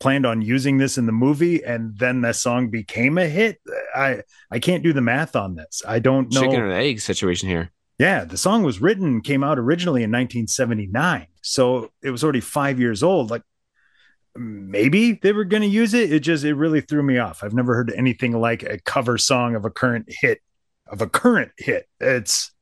planned 0.00 0.26
on 0.26 0.42
using 0.42 0.78
this 0.78 0.98
in 0.98 1.06
the 1.06 1.12
movie 1.12 1.62
and 1.62 1.96
then 1.96 2.22
that 2.22 2.34
song 2.34 2.68
became 2.68 3.18
a 3.18 3.26
hit. 3.26 3.60
I 3.94 4.22
I 4.50 4.58
can't 4.58 4.82
do 4.82 4.92
the 4.92 5.00
math 5.00 5.36
on 5.36 5.54
this. 5.54 5.82
I 5.86 6.00
don't 6.00 6.32
know. 6.32 6.40
Chicken 6.40 6.68
the 6.68 6.74
egg 6.74 7.00
situation 7.00 7.48
here. 7.48 7.70
Yeah, 7.98 8.24
the 8.24 8.36
song 8.36 8.64
was 8.64 8.80
written 8.80 9.20
came 9.20 9.44
out 9.44 9.58
originally 9.58 10.02
in 10.02 10.10
1979. 10.10 11.28
So 11.42 11.90
it 12.02 12.10
was 12.10 12.24
already 12.24 12.40
5 12.40 12.80
years 12.80 13.02
old. 13.02 13.30
Like 13.30 13.42
maybe 14.34 15.12
they 15.12 15.32
were 15.32 15.44
going 15.44 15.62
to 15.62 15.68
use 15.68 15.94
it. 15.94 16.12
It 16.12 16.20
just 16.20 16.42
it 16.42 16.54
really 16.54 16.80
threw 16.80 17.02
me 17.02 17.18
off. 17.18 17.44
I've 17.44 17.54
never 17.54 17.74
heard 17.74 17.92
anything 17.94 18.32
like 18.32 18.64
a 18.64 18.80
cover 18.80 19.18
song 19.18 19.54
of 19.54 19.64
a 19.64 19.70
current 19.70 20.06
hit 20.08 20.40
of 20.88 21.00
a 21.00 21.08
current 21.08 21.50
hit. 21.56 21.86
It's 22.00 22.52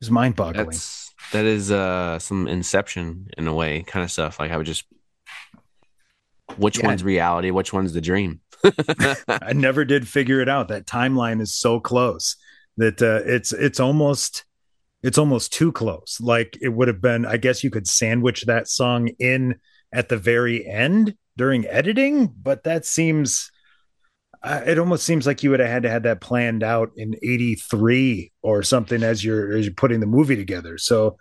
it's 0.00 0.10
mind 0.10 0.36
boggling. 0.36 0.66
That's 0.66 1.12
that 1.32 1.44
is 1.44 1.70
uh 1.70 2.18
some 2.18 2.48
inception 2.48 3.28
in 3.36 3.46
a 3.48 3.52
way 3.54 3.82
kind 3.82 4.04
of 4.04 4.10
stuff. 4.10 4.38
Like 4.38 4.50
I 4.50 4.56
would 4.56 4.66
just 4.66 4.84
which 6.56 6.78
Yeah. 6.78 6.86
one's 6.86 7.04
reality, 7.04 7.50
which 7.50 7.72
one's 7.72 7.92
the 7.92 8.00
dream. 8.00 8.40
I 9.28 9.52
never 9.54 9.84
did 9.84 10.08
figure 10.08 10.40
it 10.40 10.48
out. 10.48 10.68
That 10.68 10.86
timeline 10.86 11.40
is 11.40 11.52
so 11.52 11.78
close 11.80 12.36
that 12.76 13.00
uh, 13.02 13.20
it's 13.26 13.52
it's 13.52 13.80
almost 13.80 14.44
it's 15.02 15.18
almost 15.18 15.52
too 15.52 15.70
close. 15.72 16.18
Like 16.20 16.56
it 16.60 16.70
would 16.70 16.88
have 16.88 17.00
been. 17.00 17.24
I 17.26 17.36
guess 17.36 17.62
you 17.62 17.70
could 17.70 17.86
sandwich 17.86 18.44
that 18.46 18.68
song 18.68 19.08
in 19.18 19.56
at 19.92 20.08
the 20.08 20.16
very 20.16 20.66
end 20.66 21.14
during 21.36 21.66
editing, 21.66 22.26
but 22.42 22.64
that 22.64 22.84
seems. 22.84 23.50
Uh, 24.42 24.62
it 24.66 24.78
almost 24.78 25.04
seems 25.04 25.26
like 25.26 25.42
you 25.42 25.50
would 25.50 25.60
have 25.60 25.68
had 25.68 25.82
to 25.82 25.90
had 25.90 26.04
that 26.04 26.20
planned 26.20 26.62
out 26.62 26.92
in 26.96 27.14
'83 27.22 28.32
or 28.42 28.62
something 28.62 29.02
as 29.02 29.24
you're 29.24 29.56
as 29.56 29.64
you're 29.66 29.74
putting 29.74 30.00
the 30.00 30.06
movie 30.06 30.36
together. 30.36 30.78
So 30.78 31.18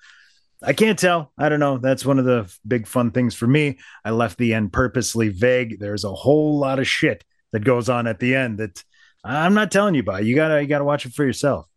I 0.62 0.74
can't 0.74 0.98
tell. 0.98 1.32
I 1.38 1.50
don't 1.50 1.60
know. 1.60 1.78
That's 1.78 2.06
one 2.06 2.20
of 2.20 2.26
the 2.26 2.52
big 2.68 2.88
fun 2.88 3.12
things 3.12 3.36
for 3.36 3.48
me. 3.48 3.80
I 4.04 4.12
left 4.12 4.38
the 4.38 4.54
end 4.54 4.74
purposely 4.74 5.30
vague. 5.30 5.80
There's 5.80 6.04
a 6.04 6.14
whole 6.14 6.60
lot 6.60 6.80
of 6.80 6.88
shit 6.88 7.24
that 7.52 7.64
goes 7.64 7.90
on 7.90 8.08
at 8.08 8.20
the 8.20 8.36
end 8.36 8.60
that 8.60 8.84
I'm 9.24 9.54
not 9.54 9.72
telling 9.72 9.96
you 9.96 10.02
about. 10.02 10.26
You 10.26 10.36
gotta 10.36 10.62
you 10.62 10.68
gotta 10.68 10.84
watch 10.84 11.06
it 11.06 11.14
for 11.14 11.26
yourself. 11.26 11.68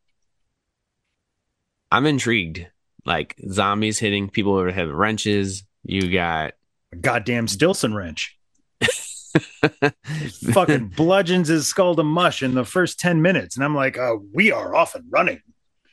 I'm 1.91 2.07
intrigued. 2.07 2.67
Like 3.05 3.37
zombies 3.51 3.99
hitting 3.99 4.29
people 4.29 4.63
head 4.71 4.87
with 4.87 4.95
wrenches. 4.95 5.65
You 5.83 6.13
got 6.13 6.53
A 6.93 6.97
goddamn 6.97 7.49
Stillson 7.49 7.95
wrench. 7.95 8.39
Fucking 10.53 10.89
bludgeons 10.89 11.49
his 11.49 11.67
skull 11.67 11.95
to 11.97 12.03
mush 12.03 12.43
in 12.43 12.55
the 12.55 12.65
first 12.65 12.99
10 12.99 13.23
minutes. 13.23 13.57
And 13.57 13.65
I'm 13.65 13.75
like, 13.75 13.99
oh, 13.99 14.25
we 14.33 14.53
are 14.53 14.75
off 14.75 14.95
and 14.95 15.05
running. 15.11 15.41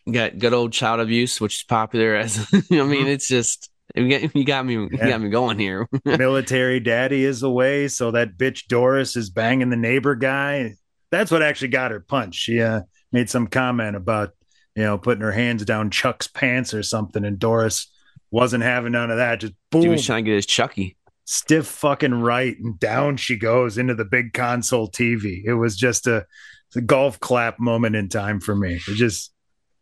you 0.06 0.14
got 0.14 0.40
good 0.40 0.54
old 0.54 0.74
child 0.74 1.00
abuse, 1.00 1.40
which 1.40 1.58
is 1.58 1.64
popular 1.64 2.16
as 2.16 2.48
I 2.72 2.84
mean, 2.84 3.08
it's 3.08 3.28
just 3.28 3.70
you 3.96 4.10
got, 4.10 4.66
me 4.66 4.74
you 4.74 4.90
got 4.90 5.22
me 5.22 5.30
going 5.30 5.60
here. 5.60 5.88
Military 6.06 6.80
daddy 6.80 7.24
is 7.24 7.44
away. 7.44 7.88
So 7.88 8.12
that 8.12 8.38
bitch 8.38 8.68
Doris 8.68 9.16
is 9.16 9.30
banging 9.30 9.70
the 9.70 9.78
neighbor 9.78 10.16
guy. 10.16 10.76
That's 11.10 11.32
what 11.32 11.42
actually 11.42 11.70
got 11.70 11.92
her 11.92 12.02
punched. 12.02 12.40
She 12.40 12.62
uh, 12.62 12.82
made 13.12 13.30
some 13.30 13.48
comment 13.48 13.96
about, 13.96 14.32
you 14.76 14.84
know, 14.84 14.98
putting 14.98 15.22
her 15.22 15.32
hands 15.32 15.64
down 15.64 15.90
Chuck's 15.90 16.28
pants 16.28 16.74
or 16.74 16.84
something. 16.84 17.24
And 17.24 17.40
Doris 17.40 17.88
wasn't 18.30 18.64
having 18.64 18.92
none 18.92 19.10
of 19.10 19.18
that. 19.18 19.40
Just 19.40 19.54
boom. 19.72 19.84
He 19.84 19.88
was 19.88 20.06
trying 20.06 20.26
to 20.26 20.30
get 20.30 20.36
his 20.36 20.46
Chucky. 20.46 20.97
Stiff 21.30 21.68
fucking 21.68 22.14
right 22.14 22.58
and 22.58 22.80
down 22.80 23.18
she 23.18 23.38
goes 23.38 23.78
into 23.78 23.94
the 23.94 24.06
big 24.06 24.32
console 24.32 24.90
TV. 24.90 25.44
It 25.44 25.56
was 25.56 25.76
just 25.76 26.08
a, 26.08 26.26
a 26.74 26.82
golf 26.82 27.20
clap 27.20 27.60
moment 27.60 27.98
in 27.98 28.08
time 28.08 28.40
for 28.40 28.56
me. 28.56 28.76
It 28.76 28.96
just 28.96 29.34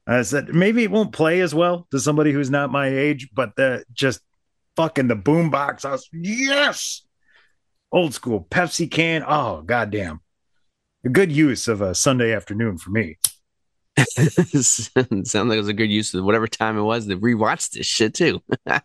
I 0.08 0.23
said 0.23 0.49
maybe 0.49 0.84
it 0.84 0.91
won't 0.91 1.13
play 1.13 1.41
as 1.41 1.53
well 1.53 1.88
to 1.91 1.99
somebody 1.99 2.31
who's 2.31 2.49
not 2.49 2.71
my 2.71 2.88
age, 2.88 3.29
but 3.34 3.55
the 3.55 3.86
just 3.93 4.21
fucking 4.75 5.08
the 5.08 5.15
boombox. 5.15 5.86
I 5.86 5.91
was 5.91 6.10
yes, 6.12 7.03
old 7.91 8.15
school 8.15 8.47
Pepsi 8.49 8.89
can. 8.89 9.23
Oh 9.25 9.62
goddamn, 9.62 10.21
a 11.05 11.10
good 11.10 11.31
use 11.31 11.67
of 11.67 11.79
a 11.79 11.93
Sunday 11.93 12.34
afternoon 12.34 12.79
for 12.79 12.89
me. 12.89 13.17
Sounds 14.08 15.36
like 15.36 15.55
it 15.55 15.58
was 15.58 15.67
a 15.67 15.73
good 15.73 15.91
use 15.91 16.12
of 16.15 16.25
whatever 16.25 16.47
time 16.47 16.77
it 16.77 16.81
was 16.81 17.05
to 17.05 17.17
rewatch 17.17 17.69
this 17.69 17.86
shit 17.86 18.15
too. 18.15 18.41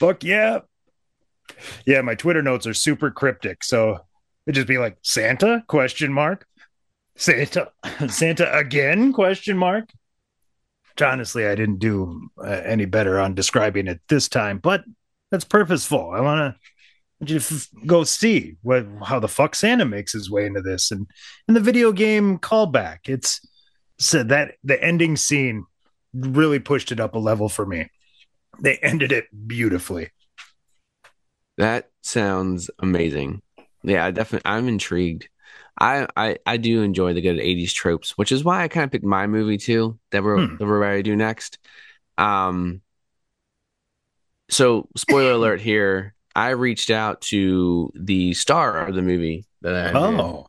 Fuck 0.00 0.24
yeah. 0.24 0.60
Yeah, 1.86 2.02
my 2.02 2.14
Twitter 2.14 2.42
notes 2.42 2.66
are 2.66 2.74
super 2.74 3.10
cryptic, 3.10 3.64
so 3.64 3.98
it'd 4.46 4.54
just 4.54 4.66
be 4.66 4.78
like 4.78 4.98
Santa 5.02 5.64
question 5.66 6.12
mark. 6.12 6.46
Santa 7.16 7.70
Santa 8.08 8.56
again 8.56 9.12
question 9.12 9.56
mark. 9.56 9.90
Which 10.90 11.02
honestly, 11.02 11.46
I 11.46 11.54
didn't 11.54 11.78
do 11.78 12.28
uh, 12.38 12.62
any 12.64 12.84
better 12.84 13.18
on 13.20 13.34
describing 13.34 13.86
it 13.86 14.00
this 14.08 14.28
time, 14.28 14.58
but 14.58 14.84
that's 15.30 15.44
purposeful. 15.44 16.10
I 16.10 16.20
want 16.20 16.56
to 17.26 17.36
f- 17.36 17.68
go 17.86 18.04
see 18.04 18.56
what 18.62 18.86
how 19.04 19.20
the 19.20 19.28
fuck 19.28 19.54
Santa 19.54 19.84
makes 19.84 20.12
his 20.12 20.30
way 20.30 20.46
into 20.46 20.60
this 20.60 20.90
and 20.90 21.06
and 21.46 21.56
the 21.56 21.60
video 21.60 21.92
game 21.92 22.38
callback. 22.38 23.00
It's 23.08 23.40
said 23.98 24.30
that 24.30 24.54
the 24.64 24.82
ending 24.82 25.16
scene 25.16 25.66
really 26.14 26.58
pushed 26.58 26.90
it 26.90 27.00
up 27.00 27.14
a 27.14 27.18
level 27.18 27.48
for 27.48 27.66
me. 27.66 27.88
They 28.58 28.76
ended 28.78 29.12
it 29.12 29.26
beautifully. 29.46 30.10
That 31.60 31.90
sounds 32.02 32.70
amazing. 32.78 33.42
Yeah, 33.82 34.04
I 34.04 34.10
definitely 34.10 34.50
I'm 34.50 34.68
intrigued. 34.68 35.28
I, 35.78 36.06
I 36.16 36.36
I 36.44 36.56
do 36.58 36.82
enjoy 36.82 37.14
the 37.14 37.20
good 37.22 37.38
80s 37.38 37.72
tropes, 37.72 38.18
which 38.18 38.32
is 38.32 38.44
why 38.44 38.62
I 38.62 38.68
kind 38.68 38.84
of 38.84 38.90
picked 38.90 39.04
my 39.04 39.26
movie 39.26 39.56
too 39.58 39.98
that 40.10 40.22
we're 40.22 40.46
Hmm. 40.46 40.56
that 40.56 40.66
we're 40.66 40.78
ready 40.78 41.02
to 41.02 41.10
do 41.10 41.16
next. 41.16 41.58
Um 42.18 42.82
so 44.50 44.88
spoiler 44.96 45.32
alert 45.38 45.60
here. 45.60 46.14
I 46.34 46.50
reached 46.50 46.90
out 46.90 47.20
to 47.22 47.90
the 47.94 48.34
star 48.34 48.86
of 48.86 48.94
the 48.94 49.02
movie 49.02 49.44
that 49.62 49.94
I 49.94 49.98
Oh, 49.98 50.46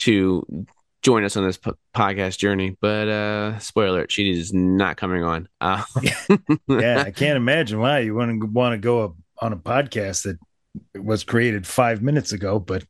to 0.00 0.66
join 1.02 1.24
us 1.24 1.36
on 1.36 1.44
this 1.44 1.56
po- 1.58 1.76
podcast 1.94 2.38
journey, 2.38 2.76
but 2.80 3.08
uh 3.08 3.58
spoiler 3.58 3.98
alert, 3.98 4.12
she 4.12 4.30
is 4.30 4.52
not 4.52 4.96
coming 4.96 5.22
on. 5.22 5.48
Uh, 5.60 5.82
yeah. 6.68 7.02
I 7.06 7.10
can't 7.10 7.36
imagine 7.36 7.78
why 7.78 8.00
you 8.00 8.14
wouldn't 8.14 8.52
want 8.52 8.72
to 8.74 8.78
go 8.78 9.16
on 9.40 9.52
a 9.52 9.56
podcast 9.56 10.24
that 10.24 10.38
was 11.00 11.24
created 11.24 11.66
five 11.66 12.02
minutes 12.02 12.32
ago, 12.32 12.58
but 12.58 12.84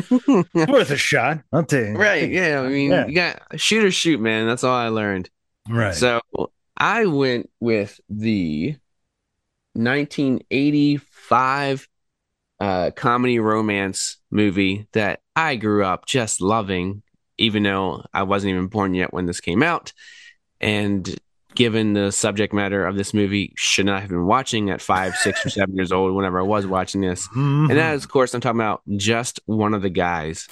worth 0.10 0.90
a 0.90 0.96
shot. 0.96 1.40
I'll 1.52 1.64
tell 1.64 1.84
you. 1.84 1.96
right, 1.96 2.30
yeah. 2.30 2.60
I 2.60 2.68
mean, 2.68 2.90
Yeah. 2.90 3.06
you 3.06 3.14
got 3.14 3.60
shoot 3.60 3.84
or 3.84 3.90
shoot, 3.90 4.20
man. 4.20 4.46
That's 4.46 4.64
all 4.64 4.74
I 4.74 4.88
learned. 4.88 5.30
Right. 5.68 5.94
So 5.94 6.20
I 6.76 7.06
went 7.06 7.50
with 7.60 8.00
the 8.08 8.76
1985 9.74 11.88
uh, 12.60 12.90
comedy 12.94 13.38
romance 13.38 14.16
movie 14.30 14.86
that 14.92 15.20
I 15.36 15.56
grew 15.56 15.84
up 15.84 16.06
just 16.06 16.40
loving, 16.40 17.02
even 17.38 17.62
though 17.62 18.04
I 18.12 18.24
wasn't 18.24 18.50
even 18.50 18.66
born 18.66 18.94
yet 18.94 19.12
when 19.12 19.26
this 19.26 19.40
came 19.40 19.62
out. 19.62 19.92
And 20.60 21.14
given 21.54 21.92
the 21.92 22.10
subject 22.12 22.52
matter 22.52 22.86
of 22.86 22.96
this 22.96 23.12
movie, 23.12 23.52
should 23.56 23.86
not 23.86 24.00
have 24.00 24.10
been 24.10 24.26
watching 24.26 24.70
at 24.70 24.80
five, 24.80 25.14
six, 25.16 25.44
or 25.44 25.50
seven 25.50 25.74
years 25.74 25.92
old 25.92 26.14
whenever 26.14 26.40
I 26.40 26.44
was 26.44 26.66
watching 26.66 27.00
this. 27.00 27.28
Mhm. 27.28 27.70
And 27.70 27.78
that 27.78 27.94
is, 27.94 28.04
of 28.04 28.10
course, 28.10 28.34
I'm 28.34 28.40
talking 28.40 28.60
about 28.60 28.82
just 28.96 29.40
one 29.46 29.74
of 29.74 29.82
the 29.82 29.90
guys. 29.90 30.46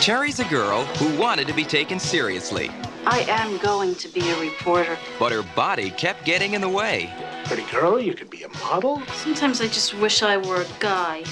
Cherry's 0.00 0.38
a 0.38 0.44
girl 0.44 0.84
who 0.84 1.18
wanted 1.18 1.48
to 1.48 1.52
be 1.52 1.64
taken 1.64 1.98
seriously, 1.98 2.70
I 3.08 3.20
am 3.28 3.56
going 3.58 3.94
to 3.96 4.08
be 4.08 4.28
a 4.30 4.40
reporter. 4.40 4.98
but 5.18 5.30
her 5.30 5.44
body 5.54 5.90
kept 5.90 6.24
getting 6.24 6.54
in 6.54 6.60
the 6.60 6.68
way. 6.68 7.08
Pretty 7.44 7.62
girl, 7.70 8.00
you 8.00 8.14
could 8.14 8.30
be 8.30 8.42
a 8.42 8.48
model. 8.58 9.00
Sometimes 9.14 9.60
I 9.60 9.68
just 9.68 9.94
wish 9.94 10.24
I 10.24 10.36
were 10.36 10.62
a 10.62 10.66
guy. 10.80 11.22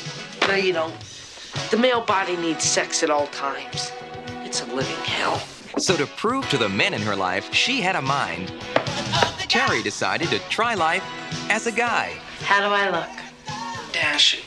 No, 0.47 0.55
you 0.55 0.73
don't. 0.73 0.95
The 1.73 1.77
male 1.77 2.01
body 2.01 2.37
needs 2.37 2.63
sex 2.63 3.03
at 3.03 3.11
all 3.11 3.27
times. 3.29 3.91
It's 4.45 4.63
a 4.63 4.67
living 4.67 5.05
hell. 5.05 5.39
So, 5.79 5.97
to 5.97 6.07
prove 6.07 6.49
to 6.51 6.57
the 6.59 6.69
men 6.69 6.95
in 6.95 7.03
her 7.03 7.17
life 7.17 7.53
she 7.53 7.81
had 7.81 7.97
a 7.97 8.03
mind, 8.03 8.53
Terry 9.49 9.83
decided 9.83 10.29
to 10.29 10.39
try 10.51 10.75
life 10.75 11.05
as 11.51 11.67
a 11.67 11.73
guy. 11.73 12.11
How 12.43 12.61
do 12.61 12.73
I 12.73 12.91
look? 12.91 13.93
Dashing. 13.93 14.45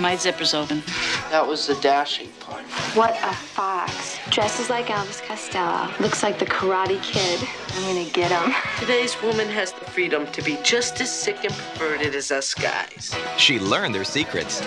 My 0.00 0.16
zipper's 0.16 0.54
open. 0.54 0.82
That 1.30 1.46
was 1.46 1.66
the 1.66 1.74
dashing 1.76 2.30
part. 2.40 2.64
What 2.94 3.10
a 3.22 3.34
fox. 3.34 4.11
Dresses 4.32 4.70
like 4.70 4.86
Elvis 4.86 5.22
Costello. 5.26 5.90
Looks 6.00 6.22
like 6.22 6.38
the 6.38 6.46
Karate 6.46 7.02
Kid. 7.02 7.46
I'm 7.74 7.82
gonna 7.82 8.08
get 8.12 8.30
him. 8.30 8.54
Today's 8.80 9.20
woman 9.20 9.46
has 9.50 9.72
the 9.74 9.84
freedom 9.84 10.26
to 10.28 10.40
be 10.40 10.56
just 10.62 10.98
as 11.02 11.14
sick 11.14 11.44
and 11.44 11.52
perverted 11.74 12.14
as 12.14 12.30
us 12.32 12.54
guys. 12.54 13.14
She 13.36 13.58
learned 13.60 13.94
their 13.94 14.04
secrets. 14.04 14.62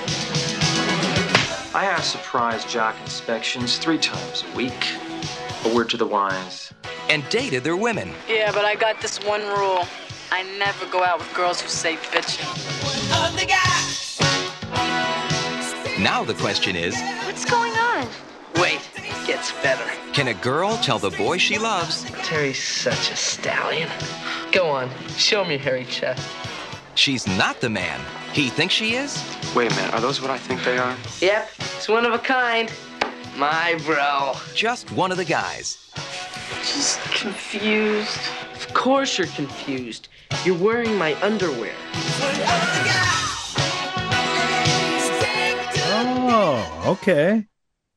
I 1.74 1.84
have 1.84 2.04
surprise 2.04 2.64
jock 2.66 2.96
inspections 3.02 3.80
three 3.80 3.98
times 3.98 4.44
a 4.54 4.56
week. 4.56 4.86
A 5.64 5.74
word 5.74 5.90
to 5.90 5.98
the 5.98 6.06
wise. 6.06 6.72
and 7.10 7.28
dated 7.30 7.64
their 7.64 7.76
women. 7.76 8.14
Yeah, 8.30 8.52
but 8.52 8.66
I 8.66 8.76
got 8.76 9.02
this 9.02 9.18
one 9.26 9.42
rule. 9.42 9.88
I 10.32 10.44
never 10.60 10.86
go 10.92 11.04
out 11.04 11.18
with 11.18 11.34
girls 11.34 11.60
who 11.60 11.70
say 11.70 11.96
bitching. 11.96 12.46
Now 16.00 16.24
the 16.24 16.36
question 16.36 16.76
is 16.76 16.96
What's 17.26 17.46
going 17.46 17.74
on? 17.74 18.08
Wait, 18.58 18.76
it 18.76 18.85
gets 19.26 19.52
better. 19.64 19.84
can 20.14 20.28
a 20.28 20.34
girl 20.36 20.78
tell 20.78 21.00
the 21.00 21.12
boy 21.12 21.38
she 21.38 21.58
loves 21.58 22.04
Terry's 22.24 22.62
such 22.62 23.12
a 23.12 23.16
stallion. 23.16 23.90
Go 24.52 24.70
on, 24.70 24.90
show 25.18 25.44
me 25.44 25.52
your 25.56 25.60
hairy 25.60 25.86
chest. 25.86 26.26
she's 26.96 27.28
not 27.28 27.60
the 27.62 27.70
man 27.70 28.00
he 28.34 28.50
thinks 28.50 28.74
she 28.74 28.96
is? 28.96 29.24
Wait 29.56 29.72
a 29.72 29.76
minute, 29.76 29.94
are 29.94 30.02
those 30.02 30.22
what 30.22 30.30
I 30.30 30.38
think 30.38 30.62
they 30.66 30.78
are? 30.78 30.96
Yep, 31.22 31.50
it's 31.58 31.88
one 31.88 32.06
of 32.06 32.12
a 32.12 32.20
kind. 32.20 32.70
My 33.38 33.80
bro. 33.86 34.34
Just 34.54 34.92
one 34.92 35.12
of 35.12 35.18
the 35.18 35.24
guys. 35.26 35.90
Just 36.60 37.00
confused. 37.12 38.20
Of 38.56 38.74
course 38.74 39.18
you're 39.18 39.28
confused. 39.28 40.10
You're 40.44 40.58
wearing 40.58 40.98
my 40.98 41.14
underwear. 41.22 41.74
Oh, 46.28 46.84
okay. 46.88 47.46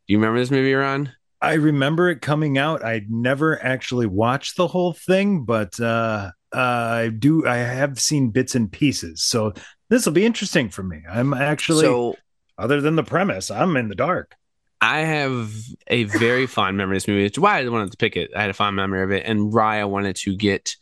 Do 0.06 0.12
you 0.12 0.18
remember 0.18 0.38
this 0.38 0.50
movie, 0.50 0.74
Ron? 0.74 1.12
I 1.40 1.54
remember 1.54 2.08
it 2.08 2.20
coming 2.20 2.58
out. 2.58 2.84
I'd 2.84 3.10
never 3.10 3.62
actually 3.62 4.06
watched 4.06 4.56
the 4.56 4.66
whole 4.66 4.92
thing, 4.92 5.44
but 5.44 5.78
uh, 5.78 6.32
uh, 6.52 6.58
I 6.58 7.08
do. 7.16 7.46
I 7.46 7.56
have 7.56 8.00
seen 8.00 8.30
bits 8.30 8.54
and 8.54 8.70
pieces, 8.70 9.22
so 9.22 9.52
this 9.88 10.04
will 10.04 10.12
be 10.12 10.26
interesting 10.26 10.68
for 10.68 10.82
me. 10.82 11.02
I'm 11.08 11.32
actually, 11.32 11.84
So 11.84 12.16
other 12.56 12.80
than 12.80 12.96
the 12.96 13.04
premise, 13.04 13.50
I'm 13.50 13.76
in 13.76 13.88
the 13.88 13.94
dark. 13.94 14.34
I 14.80 15.00
have 15.00 15.52
a 15.88 16.04
very 16.04 16.46
fond 16.48 16.76
memory 16.76 16.96
of 16.96 17.02
this 17.02 17.08
movie. 17.08 17.24
It's 17.24 17.38
why 17.38 17.60
I 17.60 17.68
wanted 17.68 17.92
to 17.92 17.96
pick 17.96 18.16
it. 18.16 18.30
I 18.34 18.40
had 18.40 18.50
a 18.50 18.54
fond 18.54 18.76
memory 18.76 19.02
of 19.02 19.12
it, 19.12 19.24
and 19.24 19.52
Raya 19.52 19.88
wanted 19.88 20.16
to 20.16 20.36
get 20.36 20.76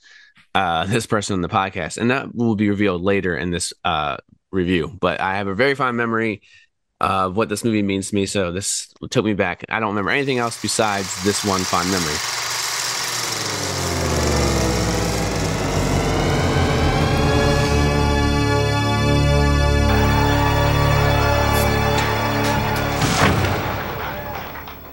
uh, 0.54 0.86
this 0.86 1.06
person 1.06 1.34
on 1.34 1.42
the 1.42 1.48
podcast, 1.48 1.98
and 1.98 2.10
that 2.10 2.34
will 2.34 2.56
be 2.56 2.70
revealed 2.70 3.02
later 3.02 3.36
in 3.36 3.50
this 3.50 3.74
uh, 3.84 4.16
review. 4.52 4.96
But 5.00 5.20
I 5.20 5.36
have 5.36 5.48
a 5.48 5.54
very 5.54 5.74
fond 5.74 5.96
memory 5.98 6.42
of 7.00 7.36
what 7.36 7.48
this 7.48 7.64
movie 7.64 7.82
means 7.82 8.10
to 8.10 8.14
me. 8.14 8.26
So 8.26 8.52
this 8.52 8.92
took 9.10 9.24
me 9.24 9.34
back. 9.34 9.64
I 9.68 9.80
don't 9.80 9.90
remember 9.90 10.10
anything 10.10 10.38
else 10.38 10.60
besides 10.60 11.22
this 11.24 11.44
one 11.44 11.60
fond 11.60 11.90
memory. 11.90 12.14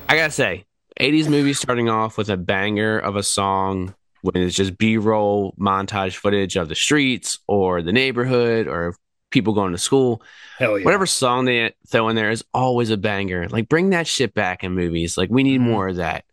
I 0.09 0.15
gotta 0.15 0.31
say, 0.31 0.65
80s 0.99 1.27
movie 1.27 1.53
starting 1.53 1.89
off 1.89 2.19
with 2.19 2.29
a 2.29 2.37
banger 2.37 2.99
of 2.99 3.15
a 3.15 3.23
song 3.23 3.95
when 4.21 4.37
it's 4.37 4.55
just 4.55 4.77
B-roll 4.77 5.55
montage 5.59 6.15
footage 6.17 6.55
of 6.55 6.69
the 6.69 6.75
streets 6.75 7.39
or 7.47 7.81
the 7.81 7.91
neighborhood 7.91 8.67
or 8.67 8.95
people 9.33 9.53
going 9.53 9.73
to 9.73 9.77
school. 9.77 10.21
Hell 10.59 10.79
yeah! 10.79 10.85
Whatever 10.85 11.05
song 11.05 11.43
they 11.43 11.73
throw 11.89 12.07
in 12.07 12.15
there 12.15 12.29
is 12.31 12.45
always 12.53 12.89
a 12.89 12.95
banger. 12.97 13.49
Like 13.49 13.67
bring 13.67 13.89
that 13.89 14.07
shit 14.07 14.33
back 14.33 14.63
in 14.63 14.71
movies. 14.73 15.17
Like 15.17 15.29
we 15.29 15.43
need 15.43 15.59
Mhm. 15.59 15.65
more 15.65 15.89
of 15.89 15.97
that. 15.97 16.23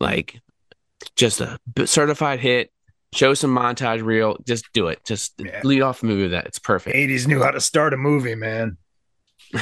Like 0.00 0.40
just 1.16 1.42
a 1.42 1.58
certified 1.84 2.40
hit. 2.40 2.72
Show 3.12 3.34
some 3.34 3.54
montage 3.54 4.02
reel. 4.02 4.36
Just 4.46 4.64
do 4.72 4.88
it. 4.88 5.04
Just 5.04 5.34
Yeah. 5.38 5.60
lead 5.64 5.82
off 5.82 6.00
the 6.00 6.06
movie 6.06 6.22
with 6.22 6.30
that. 6.32 6.46
It's 6.46 6.58
perfect. 6.58 6.96
80s 6.96 7.26
knew 7.26 7.42
how 7.42 7.50
to 7.50 7.60
start 7.60 7.92
a 7.92 7.96
movie, 7.96 8.34
man. 8.34 8.76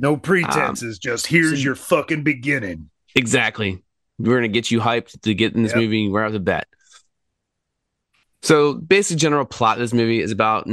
No 0.00 0.16
pretenses. 0.16 0.98
just 0.98 1.26
here's 1.26 1.50
so- 1.58 1.64
your 1.64 1.74
fucking 1.74 2.22
beginning. 2.22 2.90
Exactly. 3.14 3.82
We're 4.18 4.36
gonna 4.36 4.48
get 4.48 4.70
you 4.70 4.80
hyped 4.80 5.20
to 5.22 5.34
get 5.34 5.54
in 5.54 5.62
this 5.62 5.72
Yep. 5.72 5.80
movie 5.82 6.08
right 6.10 6.26
off 6.26 6.32
the 6.32 6.40
bat. 6.40 6.66
So, 8.46 8.74
basic 8.74 9.18
general 9.18 9.44
plot 9.44 9.76
of 9.76 9.80
this 9.80 9.92
movie 9.92 10.20
is 10.20 10.30
about 10.30 10.68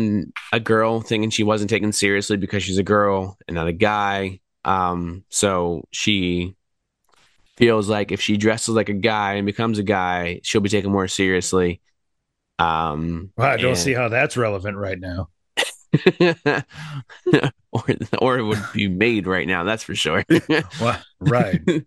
a 0.52 0.60
girl 0.60 1.02
thinking 1.02 1.32
she 1.32 1.42
wasn't 1.42 1.72
taken 1.72 1.92
seriously 1.92 2.38
because 2.38 2.62
she's 2.62 2.78
a 2.78 2.84
girl 2.84 3.36
and 3.48 3.56
not 3.56 3.68
a 3.68 3.74
guy. 3.74 4.42
Um, 4.64 5.24
so 5.30 5.84
she 5.90 6.54
feels 7.58 7.90
like 7.90 8.12
if 8.12 8.22
she 8.22 8.38
dresses 8.38 8.76
like 8.76 8.90
a 8.90 8.94
guy 8.94 9.34
and 9.34 9.48
becomes 9.48 9.80
a 9.80 9.84
guy, 9.84 10.40
she'll 10.44 10.62
be 10.62 10.70
taken 10.70 10.92
more 10.92 11.08
seriously. 11.08 11.82
Um, 12.60 13.32
Well, 13.38 13.48
I 13.50 13.58
don't 13.58 13.70
and- 13.72 13.78
see 13.80 13.94
how 13.94 14.08
that's 14.08 14.38
relevant 14.38 14.78
right 14.78 15.00
now. 15.00 15.30
or 17.72 17.84
or 18.20 18.38
it 18.38 18.44
would 18.44 18.64
be 18.74 18.88
made 18.88 19.26
right 19.26 19.48
now. 19.48 19.64
That's 19.64 19.82
for 19.84 19.96
sure. 19.96 20.24
Well, 20.80 21.02
right. 21.20 21.60
um, 21.68 21.84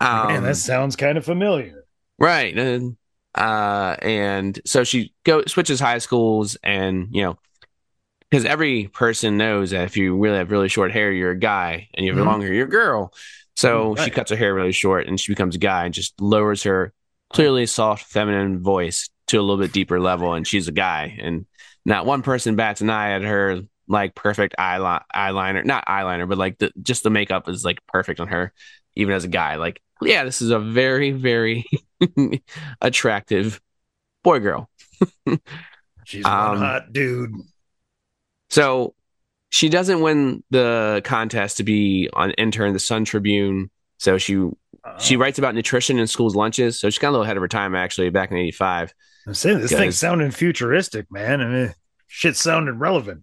Man, 0.28 0.42
that 0.44 0.56
sounds 0.56 0.96
kind 0.96 1.18
of 1.18 1.26
familiar. 1.26 1.84
Right. 2.18 2.56
And 2.56 2.96
uh 3.34 3.96
and 4.00 4.60
so 4.64 4.84
she 4.84 5.12
go 5.24 5.42
switches 5.46 5.80
high 5.80 5.98
schools 5.98 6.56
and 6.62 7.08
you 7.10 7.22
know 7.22 7.38
because 8.30 8.44
every 8.44 8.88
person 8.88 9.36
knows 9.36 9.70
that 9.70 9.84
if 9.84 9.96
you 9.96 10.16
really 10.16 10.38
have 10.38 10.50
really 10.50 10.68
short 10.68 10.90
hair, 10.90 11.12
you're 11.12 11.30
a 11.30 11.38
guy, 11.38 11.88
and 11.94 12.04
you 12.04 12.12
have 12.12 12.20
Mhm. 12.20 12.26
long 12.26 12.40
hair, 12.40 12.52
you're 12.52 12.66
a 12.66 12.70
girl. 12.70 13.12
So 13.54 13.94
she 13.94 14.10
cuts 14.10 14.30
her 14.32 14.36
hair 14.36 14.52
really 14.52 14.72
short 14.72 15.06
and 15.06 15.20
she 15.20 15.30
becomes 15.30 15.54
a 15.54 15.58
guy 15.58 15.84
and 15.84 15.94
just 15.94 16.20
lowers 16.20 16.64
her 16.64 16.92
clearly 17.30 17.66
soft 17.66 18.06
feminine 18.10 18.60
voice 18.60 19.08
to 19.28 19.38
a 19.38 19.42
little 19.42 19.58
bit 19.62 19.72
deeper 19.72 20.00
level, 20.00 20.34
and 20.34 20.46
she's 20.46 20.66
a 20.66 20.72
guy. 20.72 21.16
And 21.20 21.46
not 21.84 22.06
one 22.06 22.22
person 22.22 22.56
bats 22.56 22.80
an 22.80 22.90
eye 22.90 23.12
at 23.12 23.22
her 23.22 23.60
like 23.86 24.14
perfect 24.16 24.56
eyeli- 24.58 25.04
eyeliner, 25.14 25.64
not 25.64 25.86
eyeliner, 25.86 26.28
but 26.28 26.38
like 26.38 26.58
the 26.58 26.72
just 26.82 27.04
the 27.04 27.10
makeup 27.10 27.48
is 27.48 27.64
like 27.64 27.78
perfect 27.86 28.18
on 28.18 28.28
her, 28.28 28.52
even 28.96 29.14
as 29.14 29.24
a 29.24 29.28
guy. 29.28 29.56
Like, 29.56 29.80
yeah, 30.02 30.24
this 30.24 30.42
is 30.42 30.50
a 30.50 30.58
very, 30.58 31.12
very 31.12 31.64
attractive 32.80 33.60
boy 34.22 34.38
girl. 34.40 34.68
She's 36.04 36.24
Um, 36.24 36.58
hot 36.58 36.92
dude. 36.92 37.32
So 38.50 38.94
she 39.50 39.68
doesn't 39.68 40.00
win 40.00 40.42
the 40.50 41.00
contest 41.04 41.56
to 41.58 41.62
be 41.62 42.08
on 42.12 42.32
intern 42.32 42.72
the 42.72 42.78
Sun 42.78 43.04
Tribune. 43.04 43.70
So 43.98 44.18
she 44.18 44.34
she 44.98 45.16
Oh. 45.16 45.18
writes 45.20 45.38
about 45.38 45.54
nutrition 45.54 45.98
in 45.98 46.06
schools' 46.06 46.36
lunches. 46.36 46.78
So 46.78 46.90
she's 46.90 46.98
kind 46.98 47.08
of 47.08 47.12
a 47.12 47.18
little 47.18 47.24
ahead 47.24 47.36
of 47.38 47.40
her 47.42 47.48
time 47.48 47.74
actually 47.74 48.10
back 48.10 48.30
in 48.30 48.36
'85. 48.36 48.92
I'm 49.26 49.32
saying 49.34 49.60
this 49.60 49.70
Guys. 49.70 49.80
thing's 49.80 49.98
sounding 49.98 50.30
futuristic, 50.30 51.10
man. 51.10 51.40
I 51.40 51.46
mean, 51.48 51.74
shit 52.06 52.36
sounded 52.36 52.74
relevant. 52.74 53.22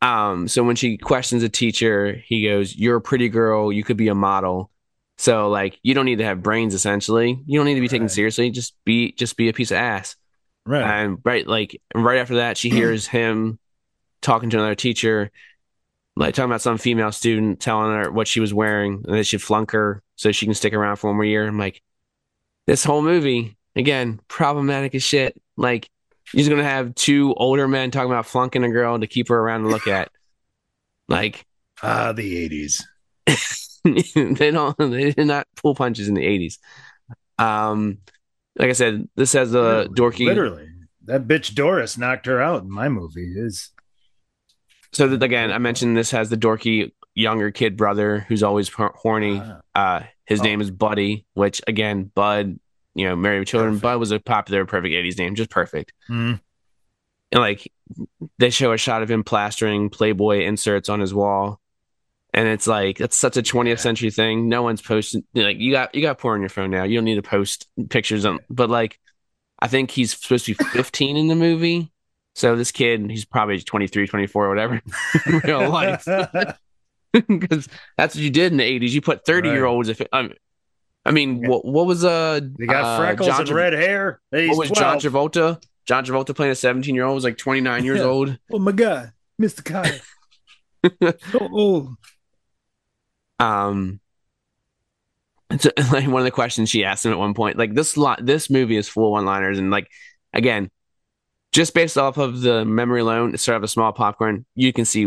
Um, 0.00 0.46
so 0.46 0.62
when 0.62 0.76
she 0.76 0.96
questions 0.96 1.42
a 1.42 1.48
teacher, 1.48 2.22
he 2.24 2.44
goes, 2.46 2.76
"You're 2.76 2.96
a 2.96 3.00
pretty 3.00 3.28
girl. 3.28 3.72
You 3.72 3.82
could 3.82 3.96
be 3.96 4.06
a 4.08 4.14
model." 4.14 4.70
So 5.18 5.50
like, 5.50 5.78
you 5.82 5.94
don't 5.94 6.06
need 6.06 6.18
to 6.18 6.24
have 6.24 6.42
brains. 6.42 6.74
Essentially, 6.74 7.42
you 7.46 7.58
don't 7.58 7.66
need 7.66 7.74
to 7.74 7.80
be 7.80 7.88
taken 7.88 8.08
seriously. 8.08 8.50
Just 8.50 8.74
be 8.84 9.12
just 9.12 9.36
be 9.36 9.48
a 9.48 9.52
piece 9.52 9.72
of 9.72 9.76
ass. 9.76 10.16
Right. 10.64 10.82
And 10.82 11.18
right, 11.24 11.46
like 11.46 11.80
right 11.94 12.18
after 12.18 12.36
that, 12.36 12.56
she 12.56 12.70
hears 12.70 13.06
him 13.08 13.58
talking 14.22 14.50
to 14.50 14.58
another 14.58 14.74
teacher, 14.74 15.30
like 16.16 16.34
talking 16.34 16.50
about 16.50 16.62
some 16.62 16.78
female 16.78 17.12
student 17.12 17.60
telling 17.60 17.92
her 17.92 18.10
what 18.10 18.28
she 18.28 18.40
was 18.40 18.54
wearing 18.54 19.04
and 19.06 19.14
they 19.14 19.22
should 19.22 19.42
flunk 19.42 19.72
her 19.72 20.02
so 20.16 20.32
she 20.32 20.46
can 20.46 20.54
stick 20.54 20.72
around 20.72 20.96
for 20.96 21.08
one 21.08 21.16
more 21.16 21.24
year. 21.24 21.46
I'm 21.46 21.58
like, 21.58 21.82
this 22.66 22.84
whole 22.84 23.02
movie 23.02 23.56
again 23.74 24.20
problematic 24.28 24.94
as 24.94 25.02
shit. 25.02 25.40
Like 25.56 25.88
you're 26.32 26.40
just 26.40 26.50
gonna 26.50 26.62
have 26.62 26.94
two 26.94 27.34
older 27.34 27.66
men 27.66 27.90
talking 27.90 28.10
about 28.10 28.26
flunking 28.26 28.62
a 28.62 28.70
girl 28.70 28.98
to 28.98 29.06
keep 29.06 29.28
her 29.28 29.38
around 29.38 29.62
to 29.62 29.68
look 29.68 29.86
at. 29.86 30.10
Like 31.10 31.46
ah, 31.82 32.12
the 32.12 32.50
80s. 32.50 32.82
they 34.14 34.50
don't 34.50 34.76
they 34.78 35.12
did 35.12 35.26
not 35.26 35.46
pull 35.56 35.74
punches 35.74 36.08
in 36.08 36.14
the 36.14 36.22
80s. 36.24 36.58
Um, 37.38 37.98
like 38.58 38.70
I 38.70 38.72
said, 38.72 39.08
this 39.16 39.32
has 39.34 39.50
the 39.52 39.88
dorky 39.92 40.26
Literally. 40.26 40.68
That 41.04 41.26
bitch 41.26 41.54
Doris 41.54 41.96
knocked 41.96 42.26
her 42.26 42.40
out 42.40 42.62
in 42.62 42.70
my 42.70 42.88
movie. 42.88 43.32
Is 43.36 43.70
So 44.92 45.08
that, 45.08 45.22
again, 45.22 45.50
I 45.52 45.58
mentioned 45.58 45.96
this 45.96 46.10
has 46.10 46.28
the 46.30 46.36
dorky 46.36 46.92
younger 47.14 47.50
kid 47.50 47.76
brother 47.76 48.24
who's 48.28 48.42
always 48.42 48.68
horny. 48.68 49.40
Ah. 49.42 49.60
Uh, 49.74 50.02
his 50.26 50.40
Oh. 50.40 50.44
name 50.44 50.60
is 50.60 50.70
Buddy, 50.70 51.24
which 51.34 51.62
again, 51.66 52.10
Bud, 52.14 52.58
you 52.94 53.06
know, 53.08 53.16
Married 53.16 53.38
with 53.40 53.48
Children. 53.48 53.70
Perfect. 53.74 53.82
Bud 53.82 53.96
was 54.00 54.10
a 54.10 54.18
popular, 54.20 54.66
perfect 54.66 54.92
'80s 54.92 55.18
name, 55.18 55.34
just 55.34 55.50
perfect. 55.50 55.92
Hmm. 56.06 56.34
And 57.32 57.40
like, 57.40 57.70
they 58.38 58.50
show 58.50 58.72
a 58.72 58.78
shot 58.78 59.02
of 59.02 59.10
him 59.10 59.22
plastering 59.24 59.88
Playboy 59.90 60.40
inserts 60.44 60.88
on 60.88 61.00
his 61.00 61.14
wall, 61.14 61.60
and 62.34 62.48
it's 62.48 62.66
like 62.66 62.98
that's 62.98 63.16
such 63.16 63.36
a 63.36 63.42
20th 63.42 63.80
century 63.80 64.10
thing. 64.10 64.48
No 64.48 64.62
one's 64.62 64.82
posting 64.82 65.24
like 65.34 65.58
you 65.58 65.72
got 65.72 65.94
you 65.94 66.02
got 66.02 66.18
porn 66.18 66.36
on 66.36 66.42
your 66.42 66.48
phone 66.50 66.70
now. 66.70 66.84
You 66.84 66.96
don't 66.98 67.04
need 67.04 67.16
to 67.16 67.22
post 67.22 67.68
pictures 67.90 68.24
on. 68.24 68.40
But 68.50 68.70
like, 68.70 68.98
I 69.58 69.68
think 69.68 69.90
he's 69.90 70.16
supposed 70.16 70.46
to 70.46 70.54
be 70.54 70.64
15 70.64 71.16
in 71.16 71.28
the 71.28 71.34
movie. 71.34 71.90
So 72.34 72.54
this 72.54 72.70
kid, 72.70 73.10
he's 73.10 73.24
probably 73.24 73.58
23, 73.58 74.06
24, 74.06 74.46
or 74.46 74.48
whatever 74.48 74.80
in 75.26 75.38
real 75.44 75.68
life. 75.70 76.06
because 77.28 77.68
that's 77.96 78.14
what 78.14 78.22
you 78.22 78.30
did 78.30 78.52
in 78.52 78.58
the 78.58 78.64
eighties. 78.64 78.94
You 78.94 79.00
put 79.00 79.24
thirty 79.24 79.48
year 79.48 79.64
olds. 79.64 79.88
If 79.88 80.00
um, 80.12 80.32
I 81.04 81.10
mean, 81.10 81.46
what, 81.48 81.64
what 81.64 81.86
was 81.86 82.04
uh? 82.04 82.40
They 82.58 82.66
got 82.66 82.84
uh, 82.84 82.98
freckles 82.98 83.28
John 83.28 83.40
and 83.40 83.50
red 83.50 83.72
hair. 83.72 84.20
He's 84.30 84.50
What 84.50 84.58
was 84.58 84.68
12. 84.70 85.00
John 85.00 85.12
Travolta? 85.12 85.62
John 85.86 86.04
Travolta 86.04 86.36
playing 86.36 86.52
a 86.52 86.54
seventeen 86.54 86.94
year 86.94 87.04
old 87.04 87.14
was 87.14 87.24
like 87.24 87.38
twenty 87.38 87.60
nine 87.60 87.84
years 87.84 88.00
Yeah. 88.00 88.04
old. 88.04 88.38
Oh 88.52 88.58
my 88.58 88.72
god, 88.72 89.12
Mr. 89.40 89.64
Kyle. 89.64 91.18
so 91.32 91.48
old. 91.50 91.96
Um, 93.38 94.00
it's 95.50 95.66
like 95.92 96.06
one 96.06 96.20
of 96.20 96.24
the 96.24 96.30
questions 96.30 96.70
she 96.70 96.84
asked 96.84 97.06
him 97.06 97.12
at 97.12 97.18
one 97.18 97.34
point. 97.34 97.58
Like 97.58 97.74
this 97.74 97.96
lot, 97.96 98.24
this 98.24 98.50
movie 98.50 98.76
is 98.76 98.88
full 98.88 99.12
one 99.12 99.24
liners, 99.24 99.58
and 99.58 99.70
like 99.70 99.90
again, 100.32 100.70
just 101.52 101.74
based 101.74 101.96
off 101.96 102.18
of 102.18 102.40
the 102.40 102.64
memory 102.64 103.00
alone, 103.00 103.36
sort 103.38 103.56
of 103.56 103.62
a 103.62 103.68
small 103.68 103.92
popcorn, 103.92 104.44
you 104.54 104.72
can 104.72 104.84
see 104.84 105.06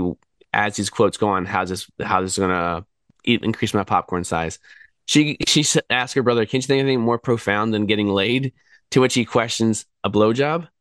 as 0.53 0.75
these 0.75 0.89
quotes 0.89 1.17
go 1.17 1.29
on 1.29 1.45
how 1.45 1.65
this 1.65 1.89
how 2.01 2.21
this 2.21 2.33
is 2.33 2.39
gonna 2.39 2.85
eat, 3.23 3.43
increase 3.43 3.73
my 3.73 3.83
popcorn 3.83 4.23
size. 4.23 4.59
She 5.05 5.37
she 5.47 5.65
asked 5.89 6.13
her 6.15 6.23
brother, 6.23 6.45
"Can't 6.45 6.63
you 6.63 6.67
think 6.67 6.81
of 6.81 6.87
anything 6.87 7.01
more 7.01 7.19
profound 7.19 7.73
than 7.73 7.85
getting 7.85 8.07
laid?" 8.07 8.53
To 8.91 9.01
which 9.01 9.13
he 9.13 9.25
questions, 9.25 9.85
"A 10.03 10.09
blowjob." 10.09 10.67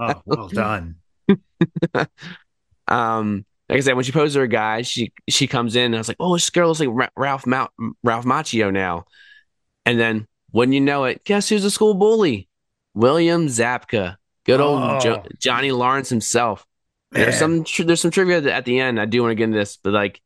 Oh, 0.00 0.22
well 0.26 0.48
done. 0.48 0.96
um, 2.88 3.44
like 3.68 3.76
I 3.78 3.80
said, 3.80 3.94
when 3.94 4.04
she 4.04 4.12
poses 4.12 4.34
her 4.36 4.46
guy, 4.46 4.82
she 4.82 5.12
she 5.28 5.46
comes 5.46 5.76
in 5.76 5.86
and 5.86 5.94
I 5.96 5.98
was 5.98 6.08
like, 6.08 6.16
"Oh, 6.20 6.34
this 6.34 6.48
girl 6.50 6.68
looks 6.68 6.80
like 6.80 7.10
Ralph 7.16 7.46
Ma- 7.46 7.68
Ralph 8.02 8.24
Macchio 8.24 8.72
now," 8.72 9.04
And 9.86 9.98
then, 10.00 10.26
wouldn't 10.52 10.74
you 10.74 10.80
know 10.80 11.04
it, 11.04 11.24
guess 11.24 11.48
who's 11.48 11.62
the 11.62 11.70
school 11.70 11.94
bully? 11.94 12.48
William 12.94 13.46
Zabka, 13.46 14.16
good 14.44 14.60
old 14.60 14.82
Oh. 14.82 14.98
jo- 15.00 15.24
Johnny 15.38 15.70
Lawrence 15.70 16.08
himself. 16.08 16.66
There's 17.12 17.38
some 17.38 17.64
tr- 17.64 17.84
there's 17.84 18.00
some 18.00 18.10
trivia 18.10 18.38
at 18.38 18.42
the, 18.44 18.52
at 18.52 18.64
the 18.64 18.80
end. 18.80 19.00
I 19.00 19.04
do 19.06 19.22
want 19.22 19.30
to 19.30 19.34
get 19.34 19.44
into 19.44 19.58
this, 19.58 19.76
but 19.76 19.92
like 19.92 20.20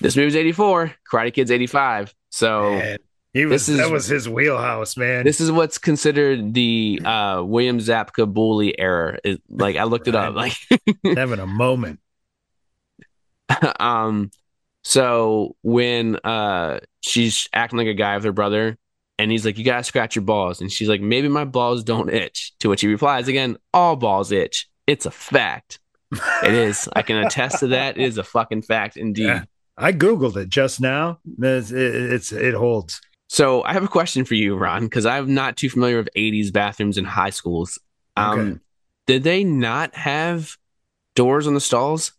this 0.00 0.16
movie's 0.16 0.36
84, 0.36 0.92
Karate 1.10 1.32
Kid's 1.32 1.50
85. 1.50 2.14
So 2.30 2.70
Man, 2.72 2.98
he 3.32 3.46
was 3.46 3.66
this 3.66 3.68
is- 3.70 3.78
that 3.78 3.90
was 3.90 4.06
his 4.06 4.28
wheelhouse, 4.28 4.96
man. 4.96 5.24
this 5.24 5.40
is 5.40 5.50
what's 5.52 5.78
considered 5.78 6.52
the 6.52 7.00
uh, 7.04 7.42
William 7.46 7.78
Zabka 7.78 8.30
bully 8.30 8.78
era. 8.78 9.18
It, 9.24 9.40
like 9.48 9.76
I 9.76 9.84
looked 9.84 10.08
it 10.08 10.14
up. 10.14 10.34
Like 10.34 10.52
having 11.04 11.38
a 11.38 11.46
moment. 11.46 12.00
um 13.80 14.30
so 14.84 15.56
when 15.62 16.16
uh 16.24 16.80
she's 17.00 17.48
acting 17.52 17.78
like 17.78 17.86
a 17.88 17.94
guy 17.94 18.14
with 18.16 18.24
her 18.24 18.32
brother 18.32 18.78
and 19.18 19.30
he's 19.30 19.44
like 19.44 19.58
you 19.58 19.64
gotta 19.64 19.84
scratch 19.84 20.14
your 20.14 20.24
balls. 20.24 20.60
And 20.60 20.70
she's 20.70 20.88
like 20.88 21.00
maybe 21.00 21.28
my 21.28 21.44
balls 21.44 21.82
don't 21.84 22.10
itch. 22.10 22.52
To 22.60 22.68
which 22.68 22.80
he 22.82 22.88
replies 22.88 23.28
again 23.28 23.56
all 23.72 23.96
balls 23.96 24.30
itch. 24.32 24.68
It's 24.86 25.06
a 25.06 25.10
fact. 25.10 25.80
It 26.44 26.54
is. 26.54 26.88
I 26.94 27.02
can 27.02 27.16
attest 27.16 27.60
to 27.60 27.68
that. 27.68 27.96
It 27.98 28.04
is 28.04 28.18
a 28.18 28.22
fucking 28.24 28.62
fact 28.62 28.96
indeed. 28.96 29.24
Yeah. 29.26 29.44
I 29.76 29.92
googled 29.92 30.36
it 30.36 30.48
just 30.48 30.80
now. 30.80 31.18
It's, 31.40 31.70
it, 31.70 31.94
it's 32.12 32.32
it 32.32 32.54
holds. 32.54 33.00
so 33.28 33.62
i 33.64 33.72
have 33.72 33.82
a 33.82 33.88
question 33.88 34.24
for 34.24 34.34
you 34.34 34.54
ron 34.56 34.84
because 34.84 35.04
i'm 35.04 35.34
not 35.34 35.56
too 35.56 35.68
familiar 35.68 35.96
with 35.96 36.08
80s 36.16 36.52
bathrooms 36.52 36.96
in 36.96 37.04
high 37.04 37.30
schools. 37.30 37.78
Um 38.16 38.38
Okay. 38.38 38.58
did 39.06 39.22
they 39.24 39.42
not 39.44 39.94
have 39.96 40.56
doors 41.16 41.46
on 41.46 41.54
the 41.54 41.60
stalls 41.60 42.12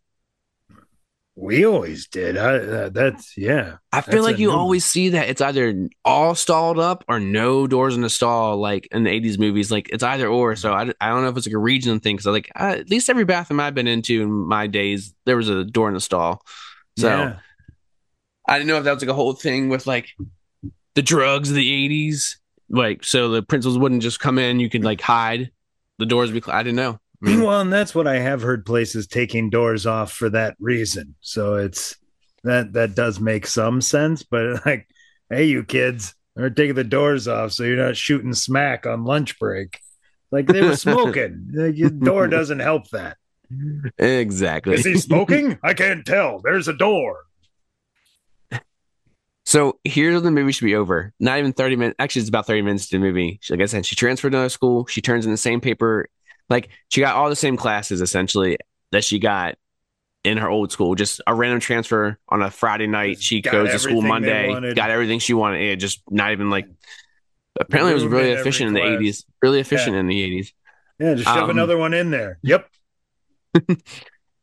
We 1.39 1.67
always 1.67 2.07
did. 2.07 2.35
I, 2.35 2.55
uh, 2.55 2.89
that's 2.89 3.37
yeah. 3.37 3.77
I 3.93 4.01
feel 4.01 4.23
like 4.23 4.39
you 4.39 4.47
new- 4.47 4.55
always 4.55 4.83
see 4.83 5.09
that 5.09 5.29
it's 5.29 5.39
either 5.39 5.87
all 6.03 6.33
stalled 6.33 6.79
up 6.79 7.05
or 7.07 7.19
no 7.19 7.67
doors 7.67 7.95
in 7.95 8.01
the 8.01 8.09
stall, 8.09 8.57
like 8.57 8.87
in 8.89 9.03
the 9.03 9.11
80s 9.11 9.37
movies. 9.37 9.71
Like 9.71 9.87
it's 9.89 10.01
either 10.01 10.27
or. 10.27 10.55
So 10.55 10.73
I, 10.73 10.91
I 10.99 11.09
don't 11.09 11.21
know 11.21 11.29
if 11.29 11.37
it's 11.37 11.45
like 11.45 11.53
a 11.53 11.59
regional 11.59 11.99
thing. 11.99 12.17
Cause 12.17 12.25
like 12.25 12.51
uh, 12.55 12.77
at 12.79 12.89
least 12.89 13.07
every 13.07 13.23
bathroom 13.23 13.59
I've 13.59 13.75
been 13.75 13.87
into 13.87 14.23
in 14.23 14.31
my 14.31 14.65
days, 14.65 15.13
there 15.27 15.37
was 15.37 15.47
a 15.47 15.63
door 15.63 15.87
in 15.89 15.93
the 15.93 16.01
stall. 16.01 16.41
So 16.97 17.07
Yeah. 17.07 17.35
I 18.47 18.57
didn't 18.57 18.69
know 18.69 18.77
if 18.77 18.85
that 18.85 18.93
was 18.95 19.03
like 19.03 19.11
a 19.11 19.13
whole 19.13 19.33
thing 19.33 19.69
with 19.69 19.85
like 19.85 20.09
the 20.95 21.03
drugs 21.03 21.49
of 21.49 21.55
the 21.55 21.87
80s. 22.15 22.37
Like, 22.67 23.03
so 23.03 23.29
the 23.29 23.43
principals 23.43 23.77
wouldn't 23.77 24.01
just 24.01 24.19
come 24.19 24.39
in, 24.39 24.59
you 24.59 24.71
could 24.71 24.83
like 24.83 25.01
hide, 25.01 25.51
the 25.99 26.07
doors 26.07 26.31
be, 26.31 26.41
I 26.47 26.63
didn't 26.63 26.77
know. 26.77 26.99
Mean, 27.19 27.41
well, 27.41 27.61
and 27.61 27.73
that's 27.73 27.95
what 27.95 28.07
I 28.07 28.19
have 28.19 28.41
heard 28.43 28.65
places 28.65 29.07
taking 29.07 29.49
doors 29.49 29.85
off 29.87 30.11
for 30.13 30.29
that 30.29 30.55
reason. 30.59 31.15
So 31.21 31.55
it's 31.55 31.95
that 32.43 32.73
that 32.73 32.93
does 32.95 33.19
make 33.19 33.47
some 33.47 33.81
sense. 33.81 34.21
But 34.23 34.63
like, 34.65 34.87
hey, 35.29 35.45
you 35.45 35.63
kids, 35.63 36.13
are 36.37 36.49
taking 36.51 36.75
the 36.75 36.83
doors 36.83 37.27
off 37.27 37.51
so 37.53 37.63
you're 37.63 37.83
not 37.83 37.97
shooting 37.97 38.33
smack 38.33 38.85
on 38.85 39.03
lunch 39.03 39.39
break. 39.39 39.79
Like 40.31 40.45
they 40.47 40.61
were 40.61 40.75
smoking. 40.77 41.49
Your 41.73 41.89
door 41.89 42.27
doesn't 42.29 42.59
help 42.59 42.89
that. 42.91 43.17
exactly. 43.97 44.75
Is 44.75 44.85
he 44.85 44.97
smoking? 44.97 45.57
I 45.63 45.73
can't 45.73 46.05
tell. 46.05 46.39
There's 46.43 46.67
a 46.67 46.73
door. 46.73 47.23
So 49.45 49.79
here's 49.85 50.13
when 50.15 50.23
the 50.25 50.31
movie 50.31 50.51
should 50.51 50.65
be 50.65 50.75
over. 50.75 51.13
Not 51.21 51.39
even 51.39 51.53
30 51.53 51.77
minutes. 51.77 51.95
Actually, 51.99 52.19
it's 52.21 52.29
about 52.29 52.45
30 52.47 52.63
minutes 52.63 52.89
to 52.89 52.97
the 52.97 52.99
movie. 52.99 53.39
She- 53.41 53.53
Like 53.53 53.61
I 53.61 53.65
said, 53.65 53.85
she 53.85 53.95
transferred 53.95 54.31
to 54.31 54.37
another 54.37 54.49
school. 54.49 54.85
She 54.87 55.01
turns 55.01 55.25
in 55.25 55.31
the 55.31 55.37
same 55.37 55.61
paper. 55.61 56.09
Like 56.49 56.69
she 56.89 57.01
got 57.01 57.15
all 57.15 57.29
the 57.29 57.35
same 57.35 57.57
classes 57.57 58.01
essentially 58.01 58.57
that 58.91 59.03
she 59.03 59.19
got 59.19 59.55
in 60.23 60.37
her 60.37 60.49
old 60.49 60.71
school. 60.71 60.95
Just 60.95 61.21
a 61.27 61.33
random 61.33 61.59
transfer 61.59 62.17
on 62.29 62.41
a 62.41 62.51
Friday 62.51 62.87
night. 62.87 63.21
She 63.21 63.41
Got 63.41 63.51
goes 63.51 63.71
to 63.71 63.79
school 63.79 64.01
Monday, 64.01 64.73
got 64.73 64.89
everything 64.89 65.19
she 65.19 65.33
wanted. 65.33 65.65
Yeah, 65.65 65.75
just 65.75 66.01
not 66.09 66.31
even 66.31 66.49
like. 66.49 66.67
Apparently, 67.59 67.91
it 67.91 67.95
was 67.95 68.05
really 68.05 68.31
efficient 68.31 68.67
in 68.67 68.73
the 68.75 68.81
class. 68.81 69.01
80s. 69.01 69.25
Really 69.41 69.59
efficient 69.59 69.95
in 69.95 70.07
the 70.07 70.41
80s. 70.41 70.53
Yeah, 70.99 71.13
just 71.15 71.25
shove 71.27 71.43
Um, 71.45 71.49
another 71.49 71.75
one 71.77 71.93
in 71.93 72.11
there. 72.11 72.39
Yep. 72.43 72.69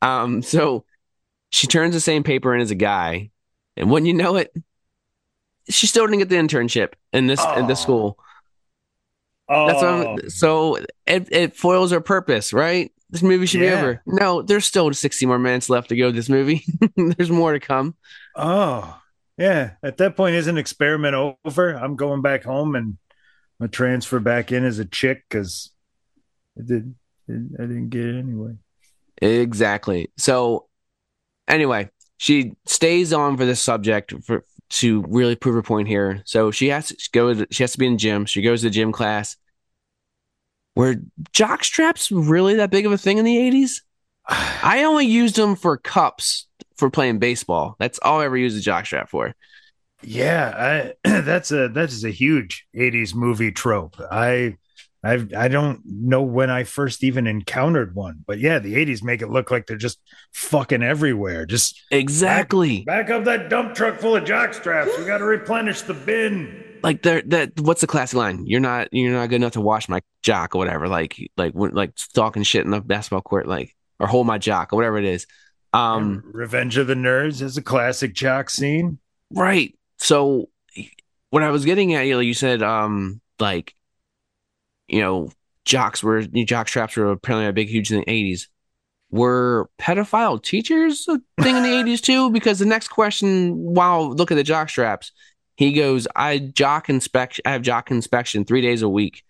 Um, 0.03 0.43
so 0.43 0.85
she 1.51 1.67
turns 1.67 1.95
the 1.95 2.01
same 2.01 2.25
paper 2.25 2.55
in 2.55 2.61
as 2.61 2.71
a 2.71 2.75
guy, 2.75 3.31
and 3.75 3.91
when 3.91 4.05
you 4.05 4.13
know 4.13 4.37
it, 4.37 4.53
she 5.71 5.87
still 5.87 6.07
didn't 6.07 6.19
get 6.19 6.29
the 6.29 6.37
internship 6.37 6.93
in 7.15 7.27
this 7.27 7.43
in 7.57 7.67
this 7.69 7.81
school. 7.81 8.19
Oh, 9.49 9.67
That's 9.67 9.83
what 9.83 9.89
I'm, 9.89 10.07
oh. 10.07 10.29
so 10.29 10.77
it, 11.07 11.29
it 11.31 11.57
foils 11.57 11.91
her 11.91 12.01
purpose, 12.01 12.53
right? 12.53 12.91
This 13.11 13.23
movie 13.23 13.47
should 13.47 13.61
Yeah. 13.61 13.77
be 13.77 13.83
over. 13.83 14.03
No, 14.07 14.43
there's 14.43 14.65
still 14.65 14.93
60 14.93 15.27
more 15.27 15.39
minutes 15.39 15.69
left 15.71 15.91
to 15.91 15.97
go. 15.97 16.11
This 16.11 16.29
movie, 16.29 16.65
there's 16.97 17.31
more 17.31 17.53
to 17.53 17.61
come. 17.61 17.95
oh, 18.37 18.99
yeah. 19.37 19.73
At 19.83 19.99
that 19.99 20.17
point, 20.17 20.37
isn't 20.37 20.59
experiment 20.59 21.37
over? 21.45 21.75
I'm 21.75 21.97
going 21.97 22.23
back 22.23 22.45
home 22.45 22.75
and 22.77 22.97
I 23.61 23.67
transfer 23.67 24.19
back 24.21 24.51
in 24.53 24.65
as 24.65 24.79
a 24.79 24.85
chick 24.85 25.25
because 25.29 25.71
I 26.59 26.63
did. 26.65 26.95
I 27.29 27.33
didn't 27.33 27.89
get 27.91 28.05
it 28.05 28.19
anyway. 28.19 28.53
Exactly. 29.23 30.11
So, 30.19 30.67
anyway, 31.49 31.89
she 32.17 32.53
stays 32.67 33.13
on 33.13 33.37
for 33.37 33.45
this 33.45 33.61
subject 33.61 34.13
for 34.25 34.45
to 34.75 35.05
really 35.09 35.37
prove 35.37 35.55
her 35.55 35.63
point 35.63 35.87
here. 35.87 36.23
So 36.25 36.51
she 36.51 36.69
has 36.69 36.89
to 36.89 37.11
go. 37.13 37.45
She 37.51 37.63
has 37.63 37.73
to 37.73 37.79
be 37.79 37.87
in 37.87 37.93
the 37.93 37.99
gym. 37.99 38.27
She 38.27 38.43
goes 38.43 38.61
to 38.61 38.67
the 38.67 38.71
gym 38.71 38.93
class. 38.93 39.37
Were 40.75 40.97
jock 41.33 41.63
straps 41.63 42.11
really 42.11 42.55
that 42.57 42.71
big 42.71 42.85
of 42.85 42.93
a 42.93 42.99
thing 42.99 43.19
in 43.19 43.25
the 43.25 43.39
eighties? 43.39 43.83
I 44.29 44.83
only 44.85 45.07
used 45.07 45.37
them 45.37 45.55
for 45.55 45.77
cups 45.77 46.47
for 46.77 46.91
playing 46.91 47.19
baseball. 47.21 47.77
That's 47.79 48.01
all 48.03 48.21
I 48.21 48.25
ever 48.25 48.37
used 48.37 48.59
a 48.59 48.61
jock 48.61 48.87
strap 48.87 49.09
for. 49.09 49.35
Yeah, 50.03 50.93
I 51.05 51.21
that's 51.21 51.53
a 51.53 51.69
that 51.69 51.91
is 51.91 52.05
a 52.05 52.11
huge 52.11 52.67
'80s 52.75 53.15
movie 53.15 53.53
trope. 53.53 53.97
I 54.11 54.57
I 55.05 55.27
I 55.37 55.49
don't 55.49 55.83
know 55.85 56.23
when 56.23 56.51
I 56.51 56.65
first 56.65 57.05
even 57.05 57.27
encountered 57.27 57.95
one, 57.95 58.25
but 58.27 58.39
yeah, 58.39 58.59
the 58.59 58.75
'80s 58.75 59.03
make 59.03 59.23
it 59.23 59.29
look 59.29 59.51
like 59.51 59.67
they're 59.67 59.77
just 59.77 60.01
fucking 60.33 60.83
everywhere. 60.83 61.47
Just 61.47 61.83
Exactly. 61.91 62.83
back 62.85 63.11
up 63.11 63.25
that 63.25 63.51
dump 63.51 63.75
truck 63.75 63.99
full 64.01 64.17
of 64.17 64.25
jock 64.25 64.55
straps. 64.55 64.97
We 64.99 65.05
got 65.05 65.19
to 65.19 65.25
replenish 65.25 65.83
the 65.83 65.95
bin. 65.95 66.63
like 66.83 67.03
there 67.03 67.23
that 67.23 67.59
what's 67.61 67.81
the 67.81 67.87
classic 67.87 68.17
line 68.19 68.45
you're 68.47 68.61
not 68.61 68.89
you're 68.93 69.13
not 69.13 69.29
good 69.31 69.37
enough 69.37 69.53
to 69.53 69.61
wash 69.61 69.89
my 69.89 70.01
jock 70.23 70.55
or 70.55 70.59
whatever 70.59 70.87
like 70.87 71.17
like 71.37 71.53
like 71.55 71.93
talking 72.15 72.43
shit 72.43 72.65
in 72.65 72.71
the 72.71 72.81
basketball 72.81 73.23
court 73.23 73.47
like 73.47 73.75
or 73.99 74.07
hold 74.07 74.27
my 74.27 74.37
jock 74.37 74.71
or 74.73 74.77
whatever 74.77 74.99
it 74.99 75.05
is 75.07 75.27
um 75.73 76.23
Revenge 76.27 76.77
of 76.77 76.87
the 76.87 76.95
Nerds 76.95 77.41
is 77.41 77.57
a 77.57 77.63
classic 77.63 78.13
jock 78.15 78.51
scene. 78.51 78.99
right 79.31 79.75
so 79.99 80.51
what 81.31 81.43
i 81.43 81.51
was 81.51 81.65
getting 81.65 81.95
at 81.95 82.03
you 82.07 82.15
know, 82.15 82.21
you 82.21 82.35
said 82.35 82.63
um 82.63 83.21
like 83.41 83.75
you 84.89 85.01
know 85.01 85.31
jocks 85.65 86.03
were 86.03 86.23
jock 86.23 86.69
straps 86.69 86.97
were 86.97 87.11
apparently 87.11 87.47
a 87.47 87.53
big 87.53 87.69
huge 87.69 87.89
thing 87.89 88.03
in 88.03 88.05
the 88.07 88.33
80s 88.35 88.47
were 89.11 89.69
pedophile 89.81 90.43
teachers 90.43 91.07
a 91.09 91.21
thing 91.43 91.57
in 91.57 91.63
the 91.63 91.69
80s 91.85 92.01
too 92.01 92.31
because 92.31 92.59
the 92.59 92.67
next 92.67 92.89
question 92.89 93.55
wow 93.57 94.01
look 94.01 94.31
at 94.31 94.35
the 94.35 94.43
jock 94.43 94.69
straps 94.69 95.13
he 95.57 95.73
goes 95.73 96.07
i 96.17 96.39
jock 96.39 96.89
inspection 96.91 97.43
i 97.47 97.53
have 97.53 97.63
jock 97.63 97.91
inspection 97.91 98.45
three 98.45 98.61
days 98.61 98.83
a 98.83 98.89
week 98.89 99.23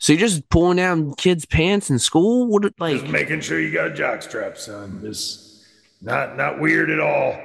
so 0.00 0.12
you're 0.12 0.20
just 0.20 0.48
pulling 0.48 0.76
down 0.78 1.14
kids 1.14 1.44
pants 1.46 1.90
in 1.90 1.98
school 1.98 2.46
what 2.48 2.64
it- 2.64 2.74
like 2.80 3.00
Just 3.00 3.12
making 3.12 3.40
sure 3.40 3.60
you 3.60 3.72
got 3.72 3.94
jock 3.94 4.20
straps 4.22 4.68
on. 4.68 5.00
Just 5.00 5.62
not 6.02 6.36
not 6.36 6.58
weird 6.58 6.90
at 6.90 6.98
all. 6.98 7.38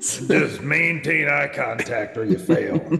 Just 0.00 0.62
maintain 0.62 1.28
eye 1.28 1.50
contact 1.54 2.16
or 2.16 2.24
you 2.24 2.38
fail. 2.38 2.78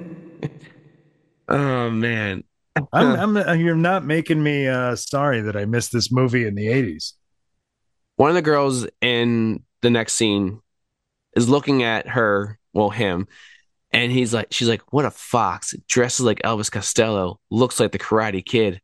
oh 1.50 1.90
man 1.90 2.44
I'm, 2.92 3.36
I'm 3.36 3.60
you're 3.60 3.74
not 3.74 4.04
making 4.04 4.42
me 4.42 4.68
uh 4.68 4.96
sorry 4.96 5.42
that 5.42 5.56
I 5.56 5.64
missed 5.64 5.92
this 5.92 6.10
movie 6.10 6.46
in 6.46 6.54
the 6.54 6.68
80s. 6.68 7.12
one 8.16 8.30
of 8.30 8.36
the 8.36 8.42
girls 8.42 8.86
in 9.00 9.62
the 9.82 9.90
next 9.90 10.14
scene 10.14 10.60
is 11.36 11.48
looking 11.48 11.82
at 11.82 12.08
her, 12.08 12.58
well, 12.72 12.90
him, 12.90 13.28
and 13.92 14.12
he's 14.12 14.32
like, 14.32 14.48
she's 14.50 14.68
like, 14.68 14.92
what 14.92 15.04
a 15.04 15.10
fox, 15.10 15.74
dresses 15.88 16.24
like 16.24 16.40
Elvis 16.42 16.70
Costello, 16.70 17.40
looks 17.50 17.80
like 17.80 17.92
the 17.92 17.98
Karate 17.98 18.44
Kid. 18.44 18.80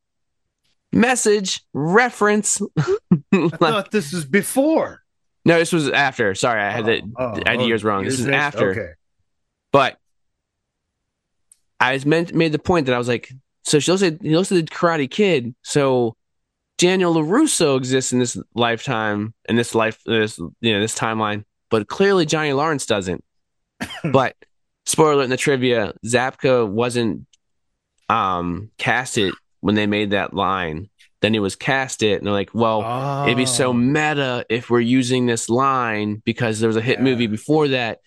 Message 0.93 1.63
reference. 1.73 2.61
I 3.33 3.49
thought 3.49 3.91
this 3.91 4.13
was 4.13 4.25
before. 4.25 5.03
no, 5.45 5.59
this 5.59 5.73
was 5.73 5.89
after. 5.91 6.35
Sorry, 6.35 6.61
I 6.61 6.71
had 6.71 6.87
the 6.87 7.03
Oh, 7.17 7.41
I 7.45 7.51
had 7.51 7.61
oh, 7.61 7.67
years 7.67 7.85
wrong. 7.85 8.05
This 8.05 8.19
is 8.19 8.29
after. 8.29 8.71
Okay. 8.71 8.93
But 9.73 9.99
I 11.81 11.93
was 11.93 12.07
meant 12.07 12.35
made 12.35 12.53
the 12.53 12.59
point 12.59 12.87
that 12.87 12.95
I 12.95 12.99
was 12.99 13.09
like, 13.09 13.31
so 13.65 13.79
she 13.79 13.91
looks 13.91 14.03
at 14.03 14.23
he 14.23 14.37
looks 14.37 14.51
at 14.53 14.57
the 14.57 14.63
Karate 14.75 15.11
Kid. 15.11 15.55
So 15.63 16.17
Daniel 16.79 17.15
Larusso 17.15 17.77
exists 17.77 18.13
in 18.13 18.19
this 18.19 18.37
lifetime, 18.55 19.35
in 19.49 19.57
this 19.57 19.75
life, 19.75 19.99
this 20.07 20.39
you 20.39 20.73
know, 20.73 20.81
this 20.81 20.97
timeline, 20.99 21.45
but 21.71 21.89
clearly 21.89 22.27
Johnny 22.27 22.53
Lawrence 22.53 22.87
doesn't. 22.87 23.23
but 24.13 24.35
spoiler 24.87 25.13
alert 25.13 25.25
in 25.25 25.31
the 25.31 25.37
trivia, 25.37 25.93
Zabka 26.05 26.69
wasn't 26.69 27.27
um 28.09 28.71
casted 28.79 29.35
when 29.61 29.75
they 29.75 29.87
made 29.87 30.11
that 30.11 30.33
line. 30.35 30.89
Then 31.23 31.33
he 31.33 31.41
was 31.41 31.57
cast 31.57 32.03
it, 32.03 32.19
and 32.19 32.27
they're 32.27 32.33
like, 32.35 32.51
well, 32.55 33.25
it'd 33.25 33.37
be 33.39 33.47
so 33.47 33.71
Oh. 33.71 33.73
meta 33.73 34.45
if 34.49 34.69
we're 34.71 34.81
using 34.81 35.27
this 35.27 35.49
line 35.49 36.23
because 36.25 36.61
there 36.61 36.69
was 36.69 36.77
a 36.77 36.83
hit 36.83 36.99
Yeah. 36.99 37.05
movie 37.05 37.27
before 37.27 37.69
that. 37.69 38.01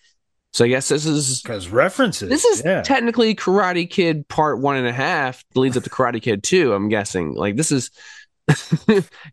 So 0.51 0.65
I 0.65 0.67
guess 0.67 0.89
this 0.89 1.05
is 1.05 1.41
because 1.41 1.69
references. 1.69 2.29
This 2.29 2.43
is 2.43 2.63
yeah. 2.65 2.81
technically 2.81 3.35
Karate 3.35 3.89
Kid 3.89 4.27
Part 4.27 4.59
One 4.59 4.77
and 4.77 4.87
a 4.87 4.91
half 4.91 5.43
leads 5.55 5.77
up 5.77 5.83
to 5.83 5.89
Karate 5.89 6.21
Kid 6.21 6.43
Two. 6.43 6.73
I'm 6.73 6.89
guessing. 6.89 7.35
Like 7.35 7.55
this 7.55 7.71
is 7.71 7.91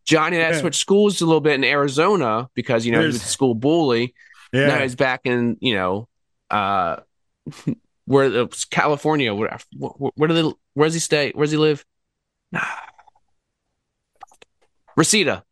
Johnny 0.04 0.36
had 0.36 0.50
to 0.50 0.54
Yeah. 0.56 0.60
switch 0.60 0.76
schools 0.76 1.20
a 1.22 1.26
little 1.26 1.40
bit 1.40 1.54
in 1.54 1.64
Arizona 1.64 2.48
because 2.54 2.84
you 2.84 2.92
know 2.92 3.00
he 3.00 3.06
was 3.06 3.16
a 3.16 3.20
school 3.20 3.54
bully. 3.54 4.14
yeah. 4.52 4.66
Now 4.66 4.78
he's 4.80 4.94
back 4.94 5.22
in 5.24 5.56
you 5.60 5.74
know 5.74 6.08
uh 6.50 6.96
where 8.04 8.46
California. 8.70 9.34
Where, 9.34 9.56
where, 9.76 10.10
where 10.14 10.28
do 10.28 10.34
they? 10.34 10.52
Where 10.74 10.86
does 10.86 10.94
he 10.94 11.00
stay? 11.00 11.32
Where 11.34 11.46
does 11.46 11.52
he 11.52 11.56
live? 11.56 11.84
Nah. 12.52 12.60
Reseda 14.96 15.44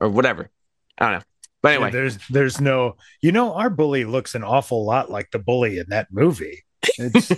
or 0.00 0.08
whatever. 0.08 0.50
I 0.98 1.10
don't 1.10 1.18
know. 1.18 1.24
But 1.62 1.68
Yeah, 1.70 1.74
anyway, 1.76 1.90
there's 1.90 2.18
there's 2.28 2.60
no 2.60 2.96
you 3.20 3.32
know 3.32 3.52
our 3.54 3.70
bully 3.70 4.04
looks 4.04 4.34
an 4.34 4.42
awful 4.44 4.84
lot 4.84 5.10
like 5.10 5.30
the 5.30 5.38
bully 5.38 5.78
in 5.78 5.86
that 5.90 6.08
movie. 6.10 6.64
It's 6.98 7.30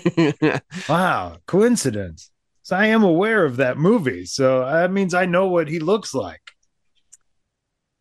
wow, 0.89 1.39
coincidence. 1.47 2.31
So 2.63 2.77
I 2.77 2.87
am 2.87 3.03
aware 3.03 3.45
of 3.45 3.57
that 3.57 3.77
movie. 3.79 4.25
So 4.25 4.65
that 4.65 4.93
means 4.93 5.15
I 5.15 5.27
know 5.27 5.49
what 5.49 5.69
he 5.69 5.81
looks 5.81 6.15
like. 6.15 6.41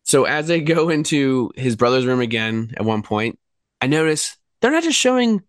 So 0.04 0.24
as 0.24 0.46
they 0.46 0.60
go 0.60 0.88
into 0.88 1.50
his 1.56 1.74
brother's 1.76 2.06
room 2.06 2.20
again 2.20 2.72
at 2.76 2.84
one 2.84 3.02
point, 3.02 3.38
I 3.80 3.86
notice 3.86 4.36
they're 4.60 4.70
not 4.70 4.82
just 4.84 4.98
showing 4.98 5.42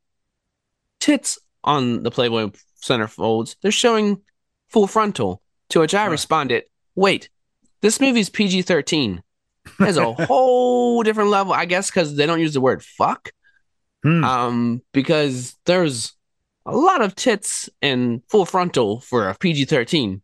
tits 0.99 1.37
on 1.63 2.03
the 2.03 2.11
Playboy 2.11 2.51
centerfolds, 2.81 3.55
they're 3.61 3.71
showing 3.71 4.21
full 4.69 4.87
frontal. 4.87 5.41
To 5.69 5.79
which 5.79 5.93
I 5.95 6.03
Huh. 6.05 6.11
responded, 6.11 6.63
wait, 6.95 7.29
this 7.81 7.99
movie's 7.99 8.29
PG 8.29 8.61
13. 8.63 9.23
There's 9.79 9.97
a 9.97 10.13
whole 10.13 11.03
different 11.03 11.29
level, 11.29 11.53
I 11.53 11.65
guess, 11.65 11.89
because 11.89 12.15
they 12.15 12.25
don't 12.25 12.39
use 12.39 12.53
the 12.53 12.61
word 12.61 12.83
fuck. 12.83 13.31
Hmm. 14.03 14.23
Um, 14.23 14.81
because 14.91 15.55
there's 15.65 16.13
a 16.65 16.75
lot 16.75 17.01
of 17.01 17.15
tits 17.15 17.69
and 17.81 18.21
full 18.29 18.45
frontal 18.45 18.99
for 18.99 19.29
a 19.29 19.35
PG 19.35 19.65
13. 19.65 20.21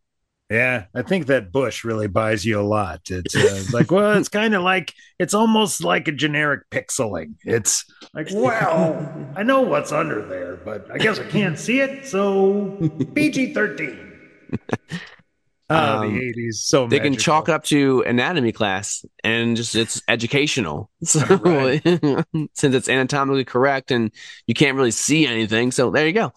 Yeah, 0.49 0.85
I 0.95 1.03
think 1.03 1.27
that 1.27 1.51
Bush 1.51 1.83
really 1.83 2.07
buys 2.07 2.43
you 2.43 2.59
a 2.59 2.63
lot. 2.63 3.01
It's 3.11 3.35
uh, 3.35 3.65
like, 3.71 3.91
well, 3.91 4.17
it's 4.17 4.29
kind 4.29 4.55
of 4.55 4.63
like 4.63 4.95
it's 5.19 5.35
almost 5.35 5.83
like 5.83 6.07
a 6.07 6.11
generic 6.11 6.67
pixeling. 6.71 7.35
It's 7.43 7.85
like, 8.15 8.29
wow, 8.31 9.27
I 9.35 9.43
know 9.43 9.61
what's 9.61 9.91
under 9.91 10.25
there, 10.25 10.55
but 10.55 10.89
I 10.91 10.97
guess 10.97 11.19
I 11.19 11.27
can't 11.27 11.57
see 11.57 11.81
it. 11.81 12.07
So 12.07 12.77
PG 13.13 13.53
13. 13.53 14.11
Um, 15.69 16.03
oh, 16.03 16.09
the 16.09 16.33
80s. 16.33 16.53
So 16.55 16.87
they 16.87 16.97
magical. 16.97 17.15
can 17.15 17.19
chalk 17.19 17.49
it 17.49 17.51
up 17.51 17.63
to 17.65 18.01
anatomy 18.01 18.51
class 18.51 19.05
and 19.23 19.55
just 19.55 19.75
it's 19.75 20.01
educational. 20.07 20.89
So, 21.03 21.19
since 22.53 22.75
it's 22.75 22.89
anatomically 22.89 23.45
correct 23.45 23.91
and 23.91 24.11
you 24.47 24.53
can't 24.53 24.75
really 24.75 24.91
see 24.91 25.25
anything. 25.25 25.71
So 25.71 25.91
there 25.91 26.07
you 26.07 26.13
go. 26.13 26.33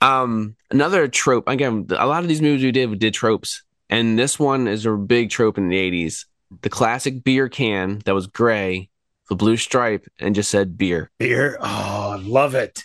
Um, 0.00 0.56
another 0.70 1.08
trope 1.08 1.48
again, 1.48 1.86
a 1.90 2.06
lot 2.06 2.22
of 2.22 2.28
these 2.28 2.42
movies 2.42 2.64
we 2.64 2.72
did 2.72 2.90
we 2.90 2.96
did 2.96 3.14
tropes, 3.14 3.62
and 3.88 4.18
this 4.18 4.38
one 4.38 4.68
is 4.68 4.84
a 4.84 4.92
big 4.92 5.30
trope 5.30 5.58
in 5.58 5.68
the 5.68 5.76
80s. 5.76 6.26
The 6.62 6.68
classic 6.68 7.24
beer 7.24 7.48
can 7.48 8.02
that 8.04 8.14
was 8.14 8.26
gray, 8.26 8.90
the 9.28 9.36
blue 9.36 9.56
stripe, 9.56 10.06
and 10.18 10.34
just 10.34 10.50
said 10.50 10.76
beer. 10.76 11.10
Beer. 11.18 11.56
Oh, 11.60 12.10
I 12.12 12.16
love 12.16 12.54
it 12.54 12.84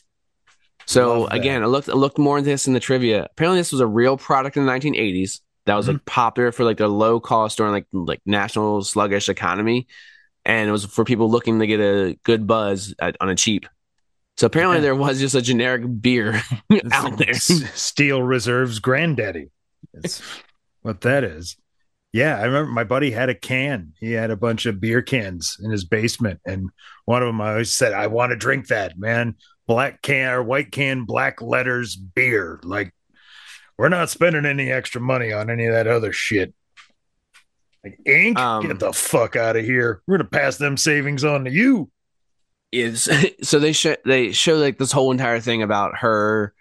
so 0.86 1.28
again, 1.28 1.64
I 1.64 1.66
looked 1.68 1.90
I 1.90 1.94
looked 1.94 2.18
more 2.18 2.38
into 2.38 2.50
this 2.50 2.68
in 2.68 2.74
the 2.74 2.80
trivia. 2.80 3.28
Apparently, 3.32 3.60
this 3.60 3.72
was 3.72 3.82
a 3.82 3.88
real 3.88 4.18
product 4.18 4.58
in 4.58 4.66
the 4.66 4.72
1980s 4.72 5.40
that 5.66 5.76
was 5.76 5.86
Mm-hmm. 5.86 5.94
like 5.96 6.06
popular 6.06 6.52
for 6.52 6.64
like 6.64 6.78
the 6.78 6.88
low 6.88 7.20
cost 7.20 7.58
during 7.58 7.72
like 7.72 7.86
like 7.94 8.22
national 8.26 8.84
sluggish 8.84 9.30
economy, 9.30 9.88
and 10.46 10.68
it 10.68 10.72
was 10.72 10.86
for 10.86 11.04
people 11.06 11.30
looking 11.30 11.60
to 11.60 11.68
get 11.68 11.80
a 11.80 12.18
good 12.24 12.48
buzz 12.48 12.94
at, 13.00 13.16
on 13.22 13.30
a 13.30 13.36
cheap. 13.36 13.68
So 14.38 14.48
apparently, 14.48 14.78
Yeah. 14.78 14.82
there 14.82 14.96
was 14.96 15.20
just 15.20 15.36
a 15.36 15.42
generic 15.42 15.84
beer 16.02 16.42
out 16.92 17.18
there. 17.18 17.34
Steel 17.34 18.24
Reserve's 18.24 18.80
granddaddy. 18.80 19.50
That's 19.94 20.22
what 20.82 21.02
that 21.02 21.24
is. 21.24 21.58
Yeah, 22.14 22.38
I 22.38 22.44
remember 22.44 22.72
my 22.72 22.84
buddy 22.84 23.12
had 23.12 23.30
a 23.30 23.36
can. 23.36 23.94
He 24.00 24.12
had 24.14 24.32
a 24.32 24.36
bunch 24.36 24.66
of 24.66 24.82
beer 24.82 25.02
cans 25.02 25.56
in 25.64 25.72
his 25.72 25.86
basement, 25.86 26.42
and 26.46 26.70
one 27.06 27.22
of 27.22 27.28
them 27.28 27.40
I 27.40 27.52
always 27.52 27.72
said, 27.72 27.94
"I 27.94 28.08
want 28.08 28.32
to 28.32 28.36
drink 28.36 28.68
that, 28.68 28.98
man." 28.98 29.36
Black 29.72 30.02
can 30.02 30.34
or 30.34 30.44
white 30.44 30.70
can, 30.70 31.06
black 31.06 31.42
letters, 31.42 31.96
beer. 31.96 32.60
Like 32.62 32.94
we're 33.78 33.88
not 33.88 34.10
spending 34.10 34.46
any 34.46 34.70
extra 34.70 35.00
money 35.00 35.32
on 35.32 35.50
any 35.50 35.66
of 35.66 35.74
that 35.74 35.88
other 35.88 36.12
shit. 36.12 36.54
Like 37.82 37.98
ink, 38.06 38.38
Um, 38.38 38.68
get 38.68 38.80
the 38.80 38.92
fuck 38.92 39.38
out 39.38 39.56
of 39.56 39.64
here. 39.64 40.02
We're 40.06 40.18
gonna 40.18 40.30
pass 40.30 40.58
them 40.58 40.76
savings 40.76 41.24
on 41.24 41.46
to 41.46 41.52
you. 41.52 41.90
is 42.74 43.10
so 43.44 43.60
they 43.60 43.72
show 43.72 43.96
they 44.04 44.34
show 44.34 44.58
like 44.58 44.78
this 44.78 44.92
whole 44.92 45.10
entire 45.10 45.40
thing 45.40 45.64
about 45.64 46.00
her 46.00 46.54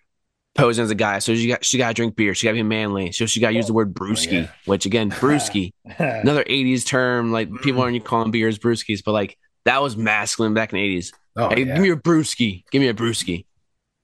posing 0.55 0.85
as 0.85 0.93
a 0.93 0.95
guy. 0.95 1.19
So 1.19 1.35
she 1.35 1.49
got 1.49 1.65
she 1.65 1.79
got 1.79 1.89
to 1.89 1.95
drink 1.95 2.15
beer. 2.15 2.33
She 2.37 2.47
got 2.47 2.53
to 2.53 2.59
be 2.59 2.63
manly. 2.63 3.11
So 3.11 3.27
she 3.27 3.41
got 3.41 3.49
to 3.49 3.57
use 3.57 3.67
the 3.67 3.73
word 3.73 3.93
brewski, 3.93 4.43
yeah. 4.43 4.51
which 4.67 4.87
again, 4.87 5.11
brewski. 5.11 5.73
another 5.99 6.45
80s 6.45 6.87
term 6.87 7.33
like 7.33 7.53
people 7.63 7.83
aren't 7.83 8.05
calling 8.05 8.31
beers 8.31 8.57
brewskis 8.57 9.03
but 9.05 9.13
like 9.13 9.37
that 9.65 9.83
was 9.83 9.97
masculine 9.97 10.55
back 10.55 10.73
in 10.73 10.79
the 10.79 10.97
80s 10.97 11.13
oh, 11.37 11.49
hey, 11.49 11.65
yeah. 11.65 11.75
give 11.75 11.83
me 11.83 11.91
a 11.91 11.97
brewski. 11.97 12.65
Give 12.71 12.81
me 12.81 12.89
a 12.89 12.95
brewski. 12.95 13.45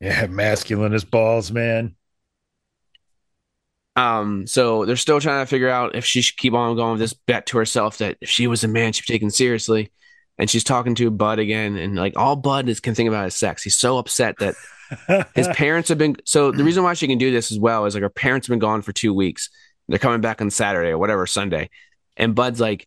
Yeah, 0.01 0.27
masculine 0.27 0.93
as 0.93 1.05
balls, 1.05 1.51
man. 1.51 1.95
um 3.97 4.47
so 4.47 4.85
they're 4.85 4.97
still 4.97 5.21
trying 5.21 5.43
to 5.43 5.49
figure 5.49 5.71
out 5.71 5.97
if 5.97 6.05
she 6.05 6.21
should 6.21 6.37
keep 6.37 6.53
on 6.53 6.77
going 6.77 6.93
with 6.93 7.01
this 7.01 7.15
bet 7.15 7.47
to 7.47 7.59
herself 7.59 7.99
that 7.99 8.19
if 8.21 8.29
she 8.29 8.47
was 8.47 8.63
a 8.63 8.69
man 8.69 8.93
she'd 8.93 9.07
be 9.07 9.15
taken 9.15 9.31
seriously. 9.31 9.91
And 10.39 10.51
she's 10.51 10.65
talking 10.65 10.95
to 10.97 11.11
bud 11.11 11.39
again 11.39 11.79
and 11.79 11.97
like 11.97 12.19
all 12.19 12.37
bud 12.37 12.69
is 12.69 12.81
can 12.81 12.95
think 12.95 13.09
about 13.09 13.27
is 13.27 13.35
sex. 13.35 13.63
He's 13.63 13.75
so 13.75 13.97
upset 13.97 14.37
that 14.39 14.55
his 15.35 15.49
parents 15.49 15.89
have 15.89 15.97
been 15.97 16.17
so 16.25 16.53
the 16.53 16.63
reason 16.63 16.85
why 16.85 16.93
she 16.93 17.09
can 17.09 17.17
do 17.17 17.31
this 17.31 17.51
as 17.51 17.59
well 17.59 17.87
is 17.87 17.95
like 17.95 18.03
her 18.03 18.11
parents 18.11 18.47
have 18.47 18.53
been 18.53 18.59
gone 18.59 18.83
for 18.83 18.93
two 18.93 19.15
weeks. 19.15 19.49
They're 19.89 19.99
coming 19.99 20.21
back 20.21 20.43
on 20.43 20.51
saturday 20.51 20.91
or 20.91 20.99
whatever 20.99 21.27
sunday. 21.27 21.71
And 22.19 22.35
bud's 22.35 22.61
like 22.61 22.87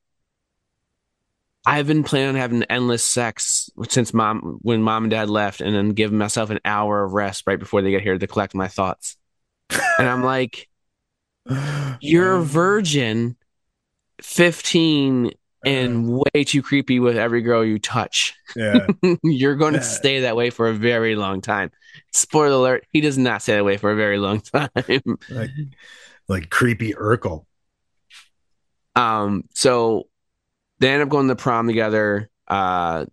i've 1.69 1.87
been 1.87 2.03
planning 2.03 2.29
on 2.29 2.35
having 2.35 2.63
endless 2.63 3.03
sex 3.03 3.69
since 3.89 4.13
mom 4.13 4.57
when 4.61 4.81
mom 4.81 5.03
and 5.03 5.11
dad 5.11 5.29
left 5.29 5.61
and 5.61 5.75
then 5.75 5.89
give 5.89 6.11
myself 6.11 6.49
an 6.49 6.59
hour 6.65 7.03
of 7.03 7.13
rest 7.13 7.43
right 7.47 7.59
before 7.59 7.81
they 7.81 7.91
get 7.91 8.01
here 8.01 8.17
to 8.17 8.27
collect 8.27 8.55
my 8.55 8.67
thoughts 8.67 9.17
and 9.99 10.07
i'm 10.07 10.23
like 10.23 10.67
you're 12.01 12.35
a 12.37 12.41
virgin 12.43 13.35
15 14.21 15.31
and 15.65 16.09
way 16.09 16.43
too 16.45 16.61
creepy 16.61 16.99
with 16.99 17.17
every 17.17 17.41
girl 17.41 17.63
you 17.65 17.79
touch 17.79 18.33
yeah. 18.55 18.87
you're 19.23 19.55
going 19.55 19.73
to 19.73 19.79
Yeah. 19.79 19.85
stay 19.85 20.19
that 20.21 20.35
way 20.35 20.49
for 20.49 20.69
a 20.69 20.73
very 20.73 21.15
long 21.15 21.41
time. 21.41 21.69
Spoiler 22.11 22.55
alert, 22.55 22.85
he 22.91 23.01
does 23.01 23.17
not 23.17 23.41
stay 23.41 23.53
that 23.55 23.65
way 23.65 23.77
for 23.77 23.91
a 23.91 23.95
very 23.95 24.17
long 24.17 24.41
time. 24.41 24.69
like 25.29 25.49
like 26.27 26.49
creepy 26.49 26.93
Urkel. 26.93 27.45
um, 28.95 29.43
so 29.53 30.08
they 30.79 30.89
end 30.89 31.03
up 31.03 31.09
going 31.09 31.27
to 31.27 31.35
prom 31.35 31.67
together. 31.67 32.29
Uh, 32.47 33.05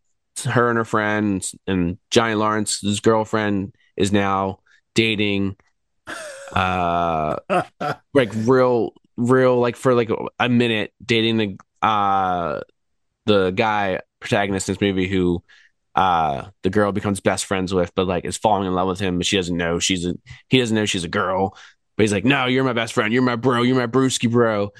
her 0.45 0.69
and 0.69 0.79
her 0.79 0.85
friend 0.85 1.51
and 1.67 1.99
Johnny 2.11 2.35
Lawrence's 2.35 3.01
girlfriend 3.01 3.75
is 3.97 4.13
now 4.13 4.61
dating 4.95 5.57
uh 6.53 7.37
like 8.15 8.31
real 8.35 8.93
real 9.17 9.59
like 9.59 9.77
for 9.77 9.95
like 9.95 10.11
a 10.39 10.49
minute 10.49 10.93
dating 11.05 11.37
the 11.37 11.57
uh 11.87 12.61
the 13.25 13.51
guy 13.51 14.01
protagonist 14.21 14.69
in 14.69 14.75
this 14.75 14.81
movie 14.81 15.09
who 15.09 15.43
uh 15.95 16.47
the 16.63 16.71
girl 16.71 16.93
becomes 16.93 17.21
best 17.21 17.47
friends 17.47 17.75
with 17.75 17.93
but 17.95 18.07
like 18.07 18.25
is 18.25 18.37
falling 18.37 18.67
in 18.67 18.75
love 18.75 18.89
with 18.89 19.01
him 19.01 19.17
but 19.17 19.27
she 19.27 19.37
doesn't 19.37 19.57
know 19.57 19.79
she's 19.79 20.07
a 20.07 20.15
he 20.49 20.59
doesn't 20.59 20.77
know 20.77 20.87
she's 20.87 21.05
a 21.05 21.09
girl. 21.09 21.57
But 21.97 22.03
he's 22.03 22.13
like 22.13 22.27
no 22.27 22.45
you're 22.45 22.63
my 22.63 22.75
best 22.75 22.93
friend. 22.93 23.11
You're 23.13 23.23
my 23.23 23.37
bro. 23.37 23.63
You're 23.63 23.75
my 23.77 23.87
brewski 23.87 24.31
bro 24.31 24.71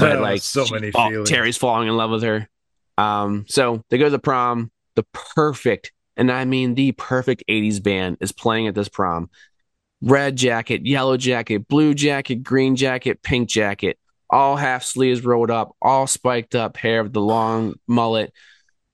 but 0.00 0.20
like 0.20 0.42
so 0.42 0.66
many 0.70 0.90
oh, 0.94 1.08
feelings. 1.08 1.30
Terry's 1.30 1.56
falling 1.56 1.88
in 1.88 1.96
love 1.96 2.10
with 2.10 2.22
her. 2.22 2.48
Um, 2.96 3.44
so 3.48 3.84
they 3.90 3.98
go 3.98 4.04
to 4.04 4.10
the 4.10 4.18
prom. 4.18 4.70
The 4.96 5.04
perfect, 5.12 5.92
and 6.16 6.30
I 6.32 6.44
mean 6.44 6.74
the 6.74 6.92
perfect 6.92 7.44
'80s 7.48 7.82
band 7.82 8.18
is 8.20 8.32
playing 8.32 8.66
at 8.66 8.74
this 8.74 8.88
prom. 8.88 9.30
Red 10.00 10.36
jacket, 10.36 10.86
yellow 10.86 11.16
jacket, 11.16 11.68
blue 11.68 11.94
jacket, 11.94 12.42
green 12.42 12.76
jacket, 12.76 13.22
pink 13.22 13.48
jacket, 13.48 13.98
all 14.30 14.56
half 14.56 14.82
sleeves 14.84 15.24
rolled 15.24 15.50
up, 15.50 15.74
all 15.80 16.06
spiked 16.06 16.54
up 16.54 16.76
hair 16.76 17.02
with 17.02 17.12
the 17.12 17.20
long 17.20 17.74
mullet. 17.86 18.32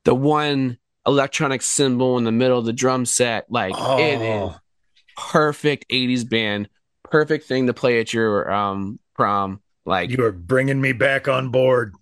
The 0.04 0.14
one 0.14 0.78
electronic 1.06 1.62
symbol 1.62 2.18
in 2.18 2.24
the 2.24 2.32
middle 2.32 2.58
of 2.58 2.64
the 2.66 2.72
drum 2.72 3.06
set, 3.06 3.50
like 3.50 3.74
it 3.74 4.20
is 4.20 4.20
Oh, 4.20 4.56
perfect 5.16 5.86
'80s 5.90 6.28
band, 6.28 6.68
perfect 7.02 7.46
thing 7.46 7.66
to 7.66 7.74
play 7.74 8.00
at 8.00 8.12
your 8.12 8.50
um 8.52 8.98
prom. 9.14 9.60
Like 9.86 10.10
you 10.10 10.24
are 10.24 10.32
bringing 10.32 10.80
me 10.80 10.92
back 10.92 11.28
on 11.28 11.50
board. 11.50 11.94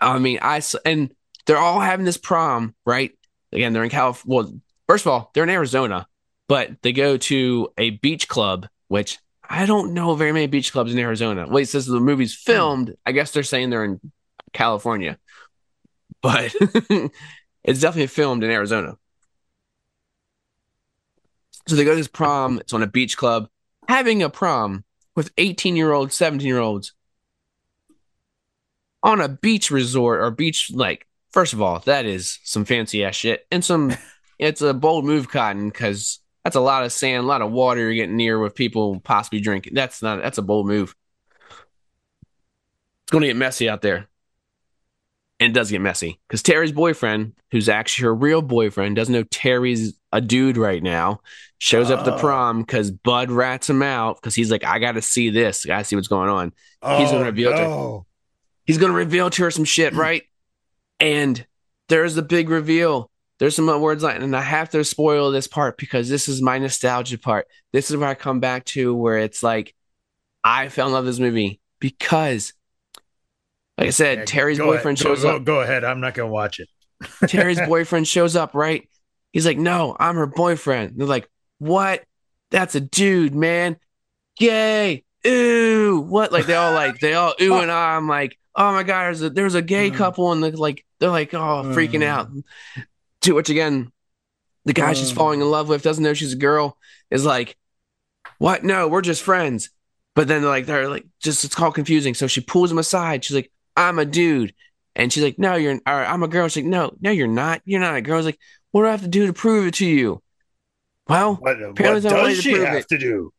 I 0.00 0.18
mean, 0.18 0.38
I 0.42 0.62
and 0.84 1.12
they're 1.46 1.58
all 1.58 1.80
having 1.80 2.04
this 2.04 2.16
prom, 2.16 2.74
right? 2.86 3.12
Again, 3.52 3.72
they're 3.72 3.84
in 3.84 3.90
California. 3.90 4.34
Well, 4.34 4.60
first 4.88 5.06
of 5.06 5.12
all, 5.12 5.30
they're 5.34 5.44
in 5.44 5.50
Arizona, 5.50 6.06
but 6.48 6.70
they 6.82 6.92
go 6.92 7.16
to 7.16 7.68
a 7.76 7.90
beach 7.90 8.28
club, 8.28 8.68
which 8.88 9.18
I 9.48 9.66
don't 9.66 9.94
know 9.94 10.14
very 10.14 10.32
many 10.32 10.46
beach 10.46 10.72
clubs 10.72 10.92
in 10.92 10.98
Arizona. 10.98 11.46
Wait, 11.48 11.62
it 11.62 11.68
says 11.68 11.86
the 11.86 12.00
movie's 12.00 12.34
hmm. 12.34 12.52
filmed. 12.52 12.96
I 13.04 13.12
guess 13.12 13.32
they're 13.32 13.42
saying 13.42 13.70
they're 13.70 13.84
in 13.84 14.00
California, 14.52 15.18
but 16.20 16.54
it's 17.64 17.80
definitely 17.80 18.06
filmed 18.06 18.44
in 18.44 18.50
Arizona. 18.50 18.96
So 21.68 21.76
they 21.76 21.84
go 21.84 21.90
to 21.90 21.96
this 21.96 22.08
prom. 22.08 22.58
It's 22.58 22.72
on 22.72 22.82
a 22.82 22.88
beach 22.88 23.16
club. 23.16 23.48
Having 23.88 24.22
a 24.22 24.30
prom 24.30 24.84
with 25.14 25.32
18 25.38 25.76
year 25.76 25.92
olds, 25.92 26.14
17 26.14 26.46
year 26.46 26.58
olds 26.58 26.92
on 29.02 29.20
a 29.20 29.28
beach 29.28 29.70
resort 29.70 30.20
or 30.20 30.30
beach, 30.30 30.70
like, 30.72 31.06
first 31.32 31.52
of 31.52 31.60
all, 31.60 31.80
that 31.80 32.06
is 32.06 32.38
some 32.44 32.64
fancy 32.64 33.04
ass 33.04 33.16
shit. 33.16 33.46
And 33.50 33.64
some, 33.64 33.94
it's 34.38 34.62
a 34.62 34.74
bold 34.74 35.04
move, 35.04 35.28
Cotton, 35.28 35.68
because 35.68 36.20
that's 36.44 36.56
a 36.56 36.60
lot 36.60 36.84
of 36.84 36.92
sand, 36.92 37.24
a 37.24 37.26
lot 37.26 37.42
of 37.42 37.50
water 37.50 37.80
you're 37.80 37.94
getting 37.94 38.16
near 38.16 38.38
with 38.38 38.54
people 38.54 39.00
possibly 39.00 39.40
drinking. 39.40 39.74
That's 39.74 40.02
not, 40.02 40.22
that's 40.22 40.38
a 40.38 40.42
bold 40.42 40.66
move. 40.66 40.94
It's 43.04 43.10
going 43.10 43.22
to 43.22 43.28
get 43.28 43.36
messy 43.36 43.68
out 43.68 43.82
there. 43.82 44.08
And 45.42 45.50
it 45.50 45.58
does 45.58 45.72
get 45.72 45.80
messy 45.80 46.20
because 46.28 46.40
Terry's 46.40 46.70
boyfriend, 46.70 47.32
who's 47.50 47.68
actually 47.68 48.04
her 48.04 48.14
real 48.14 48.42
boyfriend, 48.42 48.94
doesn't 48.94 49.12
know 49.12 49.24
Terry's 49.24 49.94
a 50.12 50.20
dude 50.20 50.56
right 50.56 50.80
now, 50.80 51.20
shows 51.58 51.90
up 51.90 51.98
at 52.00 52.04
the 52.04 52.14
Oh. 52.14 52.18
prom 52.18 52.60
because 52.60 52.92
Bud 52.92 53.28
rats 53.30 53.68
him 53.68 53.82
out 53.82 54.16
because 54.20 54.36
he's 54.36 54.52
like, 54.52 54.62
I 54.62 54.78
got 54.78 54.92
to 54.92 55.02
see 55.02 55.30
this. 55.30 55.66
I 55.66 55.68
got 55.68 55.78
to 55.78 55.84
see 55.84 55.96
what's 55.96 56.06
going 56.06 56.28
on. 56.30 56.52
He's 56.96 57.10
gonna 57.10 57.22
Oh, 57.22 57.24
reveal 57.24 57.50
to 57.50 57.56
her. 57.58 58.00
He's 58.66 58.78
going 58.78 58.92
to 58.92 58.96
reveal 58.96 59.30
to 59.30 59.42
her 59.42 59.50
some 59.50 59.64
shit, 59.64 59.92
right? 59.94 60.22
And 61.00 61.44
there's 61.88 62.14
the 62.14 62.22
big 62.22 62.48
reveal. 62.48 63.10
There's 63.40 63.56
some 63.56 63.66
words 63.80 64.04
like, 64.04 64.20
and 64.20 64.36
I 64.36 64.42
have 64.42 64.70
to 64.70 64.84
spoil 64.84 65.32
this 65.32 65.48
part 65.48 65.76
because 65.76 66.08
this 66.08 66.28
is 66.28 66.40
my 66.40 66.58
nostalgia 66.58 67.18
part. 67.18 67.48
This 67.72 67.90
is 67.90 67.96
where 67.96 68.08
I 68.08 68.14
come 68.14 68.38
back 68.38 68.64
to 68.66 68.94
where 68.94 69.18
it's 69.18 69.42
like, 69.42 69.74
I 70.44 70.68
fell 70.68 70.86
in 70.86 70.92
love 70.92 71.04
with 71.04 71.14
this 71.14 71.20
movie 71.20 71.60
because, 71.80 72.52
like 73.82 73.88
I 73.88 73.90
said, 73.90 74.18
Yeah, 74.18 74.24
Terry's 74.26 74.58
boyfriend 74.58 74.98
ahead. 74.98 75.16
Shows 75.16 75.22
go, 75.22 75.36
up. 75.36 75.44
Go 75.44 75.60
ahead. 75.60 75.84
I'm 75.84 76.00
not 76.00 76.14
gonna 76.14 76.30
watch 76.30 76.60
it. 76.60 76.68
Terry's 77.28 77.60
boyfriend 77.66 78.06
shows 78.06 78.36
up, 78.36 78.54
right? 78.54 78.88
He's 79.32 79.44
like, 79.46 79.58
no, 79.58 79.96
I'm 79.98 80.14
her 80.16 80.26
boyfriend. 80.26 80.94
They're 80.96 81.06
like, 81.06 81.28
what? 81.58 82.04
That's 82.50 82.74
a 82.74 82.80
dude, 82.80 83.34
man. 83.34 83.76
Gay. 84.36 85.04
Ooh. 85.26 86.00
What? 86.06 86.32
Like 86.32 86.46
they 86.46 86.54
all 86.54 86.72
like 86.74 86.98
they 87.00 87.14
all 87.14 87.34
ooh 87.40 87.54
and 87.54 87.70
ah. 87.70 87.96
I'm 87.96 88.08
like, 88.08 88.38
oh 88.54 88.72
my 88.72 88.82
god, 88.82 89.04
there's 89.04 89.22
a 89.22 89.30
there's 89.30 89.54
a 89.54 89.62
gay 89.62 89.90
Mm. 89.90 89.96
couple 89.96 90.32
and 90.32 90.42
they're 90.42 90.52
like 90.52 90.84
they're 91.00 91.10
like 91.10 91.34
oh 91.34 91.62
freaking 91.66 92.02
Mm. 92.02 92.04
out. 92.04 92.28
To 93.22 93.32
which 93.32 93.50
again, 93.50 93.90
the 94.64 94.72
guy 94.72 94.92
she's 94.92 95.12
Mm. 95.12 95.16
falling 95.16 95.40
in 95.40 95.50
love 95.50 95.68
with 95.68 95.82
doesn't 95.82 96.02
know 96.04 96.14
she's 96.14 96.32
a 96.34 96.36
girl 96.36 96.76
is 97.10 97.24
like, 97.24 97.56
what? 98.38 98.64
No, 98.64 98.86
we're 98.88 99.02
just 99.02 99.22
friends. 99.22 99.70
But 100.14 100.28
then 100.28 100.42
like 100.44 100.66
they're 100.66 100.88
like 100.88 101.06
just 101.20 101.44
it's 101.44 101.54
called 101.54 101.74
confusing. 101.74 102.14
So 102.14 102.26
she 102.26 102.40
pulls 102.42 102.70
him 102.70 102.78
aside. 102.78 103.24
She's 103.24 103.34
like, 103.36 103.50
I'm 103.76 103.98
a 103.98 104.04
dude. 104.04 104.54
And 104.94 105.12
she's 105.12 105.22
like, 105.22 105.38
No, 105.38 105.54
you're 105.54 105.74
or 105.86 106.04
I'm 106.04 106.22
a 106.22 106.28
girl. 106.28 106.48
She's 106.48 106.64
like, 106.64 106.70
No, 106.70 106.92
no, 107.00 107.10
you're 107.10 107.26
not. 107.26 107.62
You're 107.64 107.80
not 107.80 107.96
a 107.96 108.00
girl. 108.02 108.14
I 108.14 108.16
was 108.18 108.26
like, 108.26 108.38
What 108.72 108.82
do 108.82 108.88
I 108.88 108.90
have 108.92 109.02
to 109.02 109.08
do 109.08 109.26
to 109.26 109.32
prove 109.32 109.66
it 109.66 109.74
to 109.74 109.86
you? 109.86 110.22
Well, 111.08 111.34
What, 111.36 111.60
Apparently 111.62 111.82
what 111.82 112.02
there's 112.02 112.04
no 112.04 112.22
way 112.24 112.34
does 112.34 112.42
she 112.42 112.52
have 112.52 112.74
it. 112.74 112.88
to 112.88 112.98
do? 112.98 113.32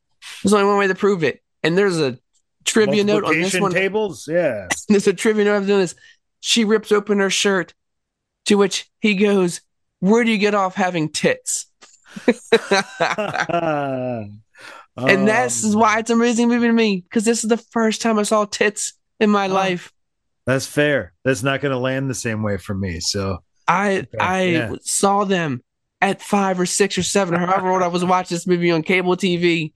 there's 0.44 0.54
only 0.54 0.66
one 0.66 0.78
way 0.78 0.88
to 0.88 0.96
prove 0.96 1.24
it. 1.24 1.42
And 1.64 1.78
there's 1.78 2.00
a 2.00 2.18
trivia 2.66 3.04
note 3.04 3.24
on 3.26 3.40
this 3.40 3.60
one. 3.60 3.72
tables. 3.72 4.28
Yeah. 4.28 4.68
There's 4.90 5.08
a 5.08 5.14
trivia 5.14 5.46
note 5.46 5.66
doing 5.66 5.80
this. 5.80 5.96
She 6.40 6.64
rips 6.66 6.92
open 6.92 7.20
her 7.20 7.30
shirt, 7.30 7.74
to 8.46 8.56
which 8.56 8.90
he 9.00 9.16
goes, 9.16 9.62
Where 10.00 10.24
do 10.24 10.32
you 10.32 10.38
get 10.38 10.56
off 10.56 10.76
having 10.76 11.10
tits? 11.10 11.68
And 12.26 12.36
that's 15.28 15.64
Um, 15.74 15.80
why 15.80 16.00
it's 16.00 16.10
an 16.10 16.18
amazing 16.18 16.48
movie 16.50 16.68
to 16.68 16.74
me, 16.74 16.98
because 16.98 17.26
this 17.26 17.44
is 17.44 17.50
the 17.50 17.58
first 17.58 18.02
time 18.02 18.20
I 18.20 18.24
saw 18.24 18.46
tits 18.46 18.94
in 19.20 19.30
my 19.30 19.48
life. 19.48 19.92
That's 20.46 20.66
fair. 20.66 21.14
That's 21.24 21.44
not 21.44 21.62
going 21.62 21.72
to 21.72 21.78
land 21.78 22.10
the 22.10 22.16
same 22.16 22.44
way 22.44 22.58
for 22.58 22.74
me. 22.76 23.00
So 23.00 23.40
I 23.68 24.08
I 24.20 24.42
yeah. 24.44 24.76
saw 24.82 25.24
them 25.24 25.64
at 26.02 26.22
five 26.22 26.60
or 26.60 26.66
six 26.66 26.98
or 26.98 27.04
seven, 27.04 27.36
or 27.36 27.40
however 27.40 27.70
old 27.70 27.82
I 27.82 27.88
was 27.88 28.04
watching 28.04 28.36
this 28.36 28.46
movie 28.48 28.72
on 28.72 28.84
cable 28.84 29.16
TV, 29.16 29.72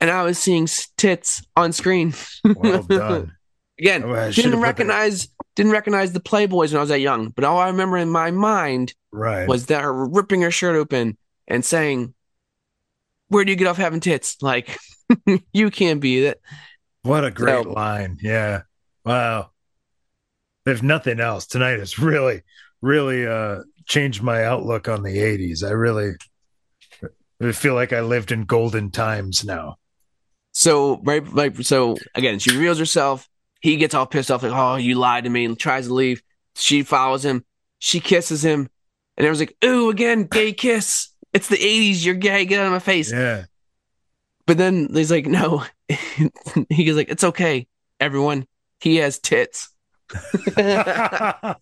and 0.00 0.10
I 0.10 0.22
was 0.22 0.38
seeing 0.38 0.68
tits 0.98 1.42
on 1.56 1.72
screen. 1.72 2.12
well 2.44 2.82
done. 2.82 3.32
Again, 3.78 4.04
Oh, 4.04 4.30
didn't 4.32 4.60
recognize 4.60 5.28
didn't 5.54 5.72
recognize 5.72 6.12
the 6.12 6.20
Playboys 6.20 6.68
when 6.72 6.76
I 6.76 6.80
was 6.80 6.88
that 6.90 7.00
young, 7.00 7.28
but 7.30 7.44
all 7.44 7.58
I 7.58 7.68
remember 7.68 7.96
in 7.98 8.10
my 8.10 8.30
mind 8.30 8.94
Right. 9.12 9.48
was 9.48 9.66
that 9.66 9.82
her 9.82 10.06
ripping 10.06 10.42
her 10.42 10.50
shirt 10.50 10.76
open 10.76 11.16
and 11.48 11.64
saying, 11.64 12.12
"Where 13.28 13.44
do 13.44 13.50
you 13.50 13.56
get 13.56 13.66
off 13.66 13.76
having 13.78 14.00
tits? 14.00 14.36
Like, 14.42 14.76
you 15.52 15.70
can't 15.70 16.00
be 16.00 16.22
that." 16.24 16.38
What 17.02 17.24
a 17.24 17.30
great 17.30 17.64
So- 17.64 17.70
line. 17.70 18.18
Yeah. 18.22 18.62
Wow. 19.04 19.50
If 20.66 20.82
nothing 20.82 21.20
else, 21.20 21.46
tonight 21.46 21.78
has 21.78 21.98
really, 21.98 22.42
really 22.82 23.26
uh 23.26 23.62
changed 23.86 24.22
my 24.22 24.44
outlook 24.44 24.88
on 24.88 25.02
the 25.02 25.16
80s. 25.16 25.64
I 25.64 25.70
really 25.70 26.14
I 27.40 27.52
feel 27.52 27.74
like 27.74 27.92
I 27.92 28.00
lived 28.00 28.32
in 28.32 28.44
golden 28.44 28.90
times 28.90 29.44
now. 29.44 29.76
So 30.52 31.00
right, 31.02 31.26
like 31.34 31.56
so 31.62 31.96
again, 32.14 32.38
she 32.38 32.50
reveals 32.50 32.78
herself. 32.78 33.28
He 33.60 33.76
gets 33.76 33.94
all 33.94 34.06
pissed 34.06 34.30
off, 34.30 34.42
like, 34.42 34.52
"Oh, 34.52 34.76
you 34.76 34.94
lied 34.94 35.24
to 35.24 35.30
me!" 35.30 35.44
and 35.44 35.58
tries 35.58 35.86
to 35.86 35.94
leave. 35.94 36.22
She 36.54 36.82
follows 36.82 37.24
him. 37.24 37.44
She 37.78 38.00
kisses 38.00 38.42
him, 38.44 38.68
and 39.16 39.26
everyone's 39.26 39.40
like, 39.40 39.56
"Ooh, 39.64 39.90
again, 39.90 40.24
gay 40.24 40.52
kiss! 40.52 41.08
It's 41.32 41.48
the 41.48 41.56
'80s. 41.56 42.04
You're 42.04 42.14
gay. 42.14 42.46
Get 42.46 42.60
out 42.60 42.66
of 42.66 42.72
my 42.72 42.78
face!" 42.78 43.12
Yeah. 43.12 43.44
But 44.46 44.56
then 44.56 44.88
he's 44.94 45.10
like, 45.10 45.26
"No." 45.26 45.64
he 46.70 46.84
goes 46.84 46.96
like, 46.96 47.10
"It's 47.10 47.24
okay, 47.24 47.66
everyone. 48.00 48.46
He 48.80 48.96
has 48.96 49.18
tits." 49.18 49.68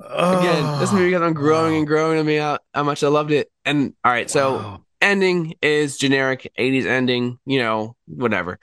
Again, 0.00 0.72
this 0.78 0.92
movie 0.92 1.10
got 1.10 1.22
on 1.22 1.34
growing 1.34 1.76
and 1.76 1.86
growing 1.86 2.18
on 2.18 2.26
me 2.26 2.36
how, 2.36 2.58
how 2.74 2.82
much 2.82 3.02
I 3.04 3.08
loved 3.08 3.32
it. 3.32 3.50
And 3.64 3.94
all 4.04 4.12
right, 4.12 4.30
so 4.30 4.54
Wow. 4.56 4.84
ending 5.00 5.54
is 5.62 5.98
generic 5.98 6.50
80s 6.58 6.86
ending, 6.86 7.38
you 7.46 7.58
know, 7.58 7.96
whatever. 8.06 8.58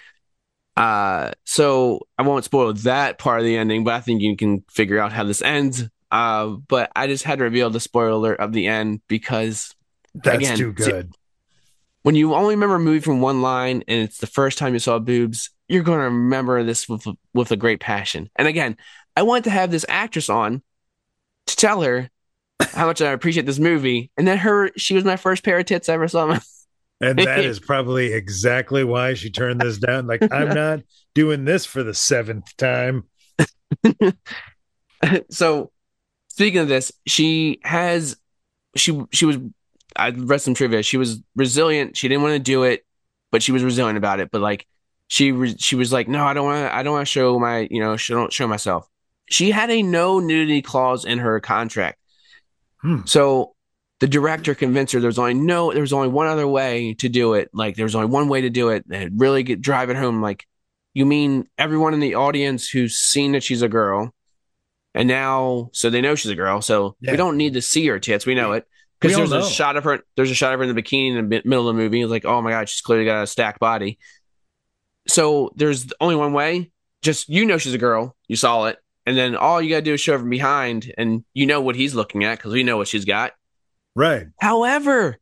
Uh 0.76 1.32
so 1.46 2.02
I 2.18 2.24
won't 2.24 2.46
spoil 2.46 2.74
that 2.74 3.18
part 3.18 3.40
of 3.40 3.46
the 3.46 3.58
ending, 3.58 3.84
but 3.84 3.96
I 3.96 4.02
think 4.02 4.22
you 4.22 4.36
can 4.38 4.64
figure 4.70 5.00
out 5.00 5.12
how 5.12 5.24
this 5.24 5.42
ends. 5.42 5.84
Uh 6.12 6.48
but 6.68 6.92
I 6.96 7.08
just 7.08 7.24
had 7.24 7.40
to 7.40 7.44
reveal 7.46 7.70
the 7.70 7.80
spoiler 7.80 8.10
alert 8.10 8.40
of 8.40 8.54
the 8.54 8.68
end 8.68 9.02
because 9.08 9.76
that's 10.14 10.38
again, 10.38 10.58
too 10.58 10.72
good. 10.74 11.12
When 12.04 12.16
you 12.16 12.34
only 12.34 12.56
remember 12.56 12.76
a 12.76 12.80
movie 12.80 13.00
from 13.00 13.22
one 13.22 13.42
line 13.42 13.84
and 13.88 14.02
it's 14.02 14.20
the 14.20 14.28
first 14.28 14.58
time 14.58 14.74
you 14.74 14.80
saw 14.80 15.00
boobs, 15.00 15.50
you're 15.68 15.84
going 15.84 16.00
to 16.00 16.06
remember 16.06 16.64
this 16.64 16.88
with 16.88 17.06
with 17.34 17.52
a 17.52 17.58
great 17.58 17.80
passion. 17.80 18.30
And 18.36 18.48
again, 18.48 18.78
I 19.16 19.24
want 19.24 19.44
to 19.46 19.50
have 19.50 19.72
this 19.72 19.86
actress 19.90 20.30
on 20.30 20.62
to 21.48 21.56
tell 21.56 21.82
her 21.82 22.10
how 22.72 22.88
much 22.88 23.02
I 23.02 23.12
appreciate 23.12 23.46
this 23.46 23.60
movie, 23.60 24.12
and 24.18 24.28
then 24.28 24.38
her 24.38 24.72
she 24.78 24.94
was 24.94 25.04
my 25.04 25.18
first 25.18 25.44
pair 25.44 25.60
of 25.60 25.66
tits 25.66 25.90
I 25.90 25.94
ever 25.94 26.08
saw. 26.08 26.40
And 27.00 27.20
that 27.20 27.46
is 27.46 27.60
probably 27.60 28.14
exactly 28.14 28.84
why 28.84 29.14
she 29.14 29.30
turned 29.30 29.62
this 29.62 29.78
down. 29.78 30.08
Like, 30.08 30.22
I'm 30.32 30.50
not 30.56 30.80
doing 31.14 31.46
this 31.46 31.64
for 31.64 31.84
the 31.84 31.94
seventh 31.94 32.58
time. 32.58 33.04
so, 35.30 35.72
speaking 36.30 36.60
of 36.60 36.68
this, 36.68 36.92
she 37.06 37.60
has 37.64 38.18
she 38.76 39.00
she 39.12 39.26
was 39.26 39.38
I 39.98 40.10
read 40.12 40.42
some 40.42 40.54
trivia. 40.54 40.84
She 40.84 40.98
was 40.98 41.22
resilient. 41.36 41.98
She 41.98 42.08
didn't 42.08 42.24
want 42.24 42.34
to 42.34 42.40
do 42.40 42.64
it, 42.64 42.86
but 43.32 43.44
she 43.44 43.52
was 43.52 43.64
resilient 43.64 43.98
about 43.98 44.20
it. 44.20 44.30
But 44.32 44.42
like 44.42 44.68
she 45.08 45.32
re- 45.32 45.58
she 45.58 45.76
was 45.76 45.92
like, 45.94 46.08
no, 46.08 46.24
I 46.26 46.34
don't 46.34 46.46
want 46.46 46.66
to. 46.70 46.76
I 46.76 46.84
don't 46.84 46.94
want 46.94 47.08
to 47.08 47.12
show 47.12 47.40
my 47.40 47.68
you 47.72 47.80
know 47.80 47.98
show 47.98 48.16
don't 48.16 48.34
show 48.34 48.48
myself. 48.48 48.88
She 49.30 49.52
had 49.52 49.70
a 49.70 49.82
no 49.84 50.20
nudity 50.20 50.62
clause 50.62 51.04
in 51.06 51.20
her 51.20 51.40
contract. 51.40 52.00
Hmm. 52.82 53.02
So 53.06 53.56
the 54.00 54.08
director 54.08 54.54
convinced 54.54 54.94
her 54.94 55.00
there 55.00 55.08
was 55.08 55.20
only 55.20 55.34
no 55.34 55.72
there 55.72 55.82
was 55.82 55.94
only 55.94 56.08
one 56.10 56.28
other 56.28 56.48
way 56.48 56.94
to 56.96 57.10
do 57.10 57.34
it. 57.34 57.50
Like 57.54 57.76
there 57.76 57.86
was 57.86 57.96
only 57.96 58.08
one 58.08 58.30
way 58.30 58.42
to 58.42 58.50
do 58.50 58.70
it 58.70 58.86
and 58.92 59.20
really 59.20 59.44
get 59.44 59.62
drive 59.62 59.90
it 59.90 59.96
home. 59.98 60.22
Like 60.22 60.46
you 60.94 61.06
mean 61.06 61.48
everyone 61.58 61.94
in 61.94 62.00
the 62.00 62.16
audience 62.16 62.70
who's 62.70 62.96
seen 62.96 63.32
that 63.34 63.44
she's 63.44 63.62
a 63.62 63.70
girl, 63.70 64.14
and 64.94 65.08
now 65.08 65.70
so 65.74 65.90
they 65.90 66.02
know 66.02 66.16
she's 66.16 66.32
a 66.32 66.36
girl. 66.36 66.62
So 66.62 66.96
Yeah. 67.02 67.12
we 67.12 67.18
don't 67.18 67.38
need 67.38 67.54
to 67.54 67.62
see 67.62 67.86
her 67.88 68.00
tits. 68.00 68.26
We 68.26 68.36
know 68.36 68.54
it 68.54 68.66
We 68.66 68.77
because 69.00 69.16
there's 69.16 69.32
a 69.32 69.50
shot 69.50 69.78
of 69.78 69.84
her. 69.84 70.00
There's 70.16 70.32
a 70.32 70.36
shot 70.36 70.54
of 70.54 70.60
her 70.60 70.64
in 70.66 70.74
the 70.76 70.82
bikini 70.82 71.10
in 71.16 71.30
the 71.30 71.42
middle 71.46 71.68
of 71.70 71.76
the 71.76 71.82
movie. 71.82 72.02
It's 72.02 72.10
like, 72.12 72.26
oh 72.26 72.42
my 72.42 72.52
god, 72.52 72.70
she's 72.70 72.82
clearly 72.82 73.06
got 73.06 73.24
a 73.24 73.28
stacked 73.28 73.60
body. 73.60 74.00
So 75.08 75.52
there's 75.56 75.88
only 76.00 76.16
one 76.16 76.34
way. 76.34 76.72
Just 77.02 77.30
you 77.30 77.46
know 77.46 77.58
she's 77.58 77.74
a 77.74 77.78
girl. 77.78 78.16
You 78.28 78.36
saw 78.36 78.66
it, 78.66 78.78
and 79.06 79.16
then 79.18 79.36
all 79.36 79.62
you 79.62 79.70
gotta 79.70 79.82
do 79.84 79.94
is 79.94 80.02
show 80.02 80.14
her 80.14 80.20
from 80.20 80.30
behind, 80.30 80.94
and 80.98 81.24
you 81.34 81.46
know 81.46 81.62
what 81.62 81.76
he's 81.76 81.94
looking 81.96 82.24
at 82.24 82.38
because 82.38 82.54
we 82.54 82.64
know 82.64 82.78
what 82.78 82.88
she's 82.88 83.06
got. 83.06 83.34
Right. 83.96 84.28
However, 84.42 85.18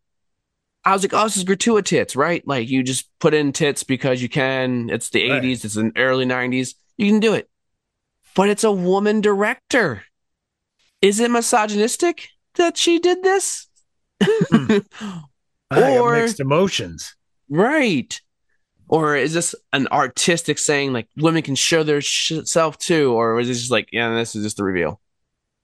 I 0.83 0.93
was 0.93 1.03
like, 1.03 1.13
oh, 1.13 1.23
this 1.25 1.37
is 1.37 1.43
gratuitous 1.43 1.89
tits, 1.89 2.15
right? 2.15 2.45
Like 2.47 2.69
you 2.69 2.83
just 2.83 3.09
put 3.19 3.33
in 3.33 3.51
tits 3.51 3.83
because 3.83 4.21
you 4.21 4.29
can. 4.29 4.89
It's 4.89 5.09
the 5.09 5.29
Right. 5.29 5.43
80s, 5.43 5.65
it's 5.65 5.73
the 5.75 5.91
early 5.97 6.25
90s. 6.25 6.75
You 6.97 7.11
can 7.11 7.19
do 7.19 7.33
it. 7.33 7.49
But 8.35 8.49
it's 8.49 8.63
a 8.63 8.71
woman 8.71 9.21
director. 9.21 10.03
Is 11.01 11.19
it 11.19 11.29
misogynistic 11.31 12.29
that 12.55 12.77
she 12.77 12.99
did 12.99 13.23
this? 13.23 13.67
Hmm. 14.23 14.77
I 15.71 15.79
got 15.79 15.97
Or- 15.99 16.13
mixed 16.17 16.39
emotions. 16.39 17.15
right. 17.49 18.19
Or 18.87 19.15
is 19.15 19.33
this 19.33 19.55
an 19.73 19.87
artistic 19.87 20.59
saying 20.59 20.93
like 20.93 21.07
women 21.17 21.41
can 21.41 21.55
show 21.55 21.81
their 21.81 22.01
sh- 22.01 22.33
self 22.43 22.77
too? 22.77 23.13
Or 23.13 23.39
is 23.39 23.49
it 23.49 23.53
just 23.55 23.71
like, 23.71 23.89
yeah, 23.91 24.13
this 24.13 24.35
is 24.35 24.43
just 24.43 24.57
the 24.57 24.63
reveal? 24.63 25.01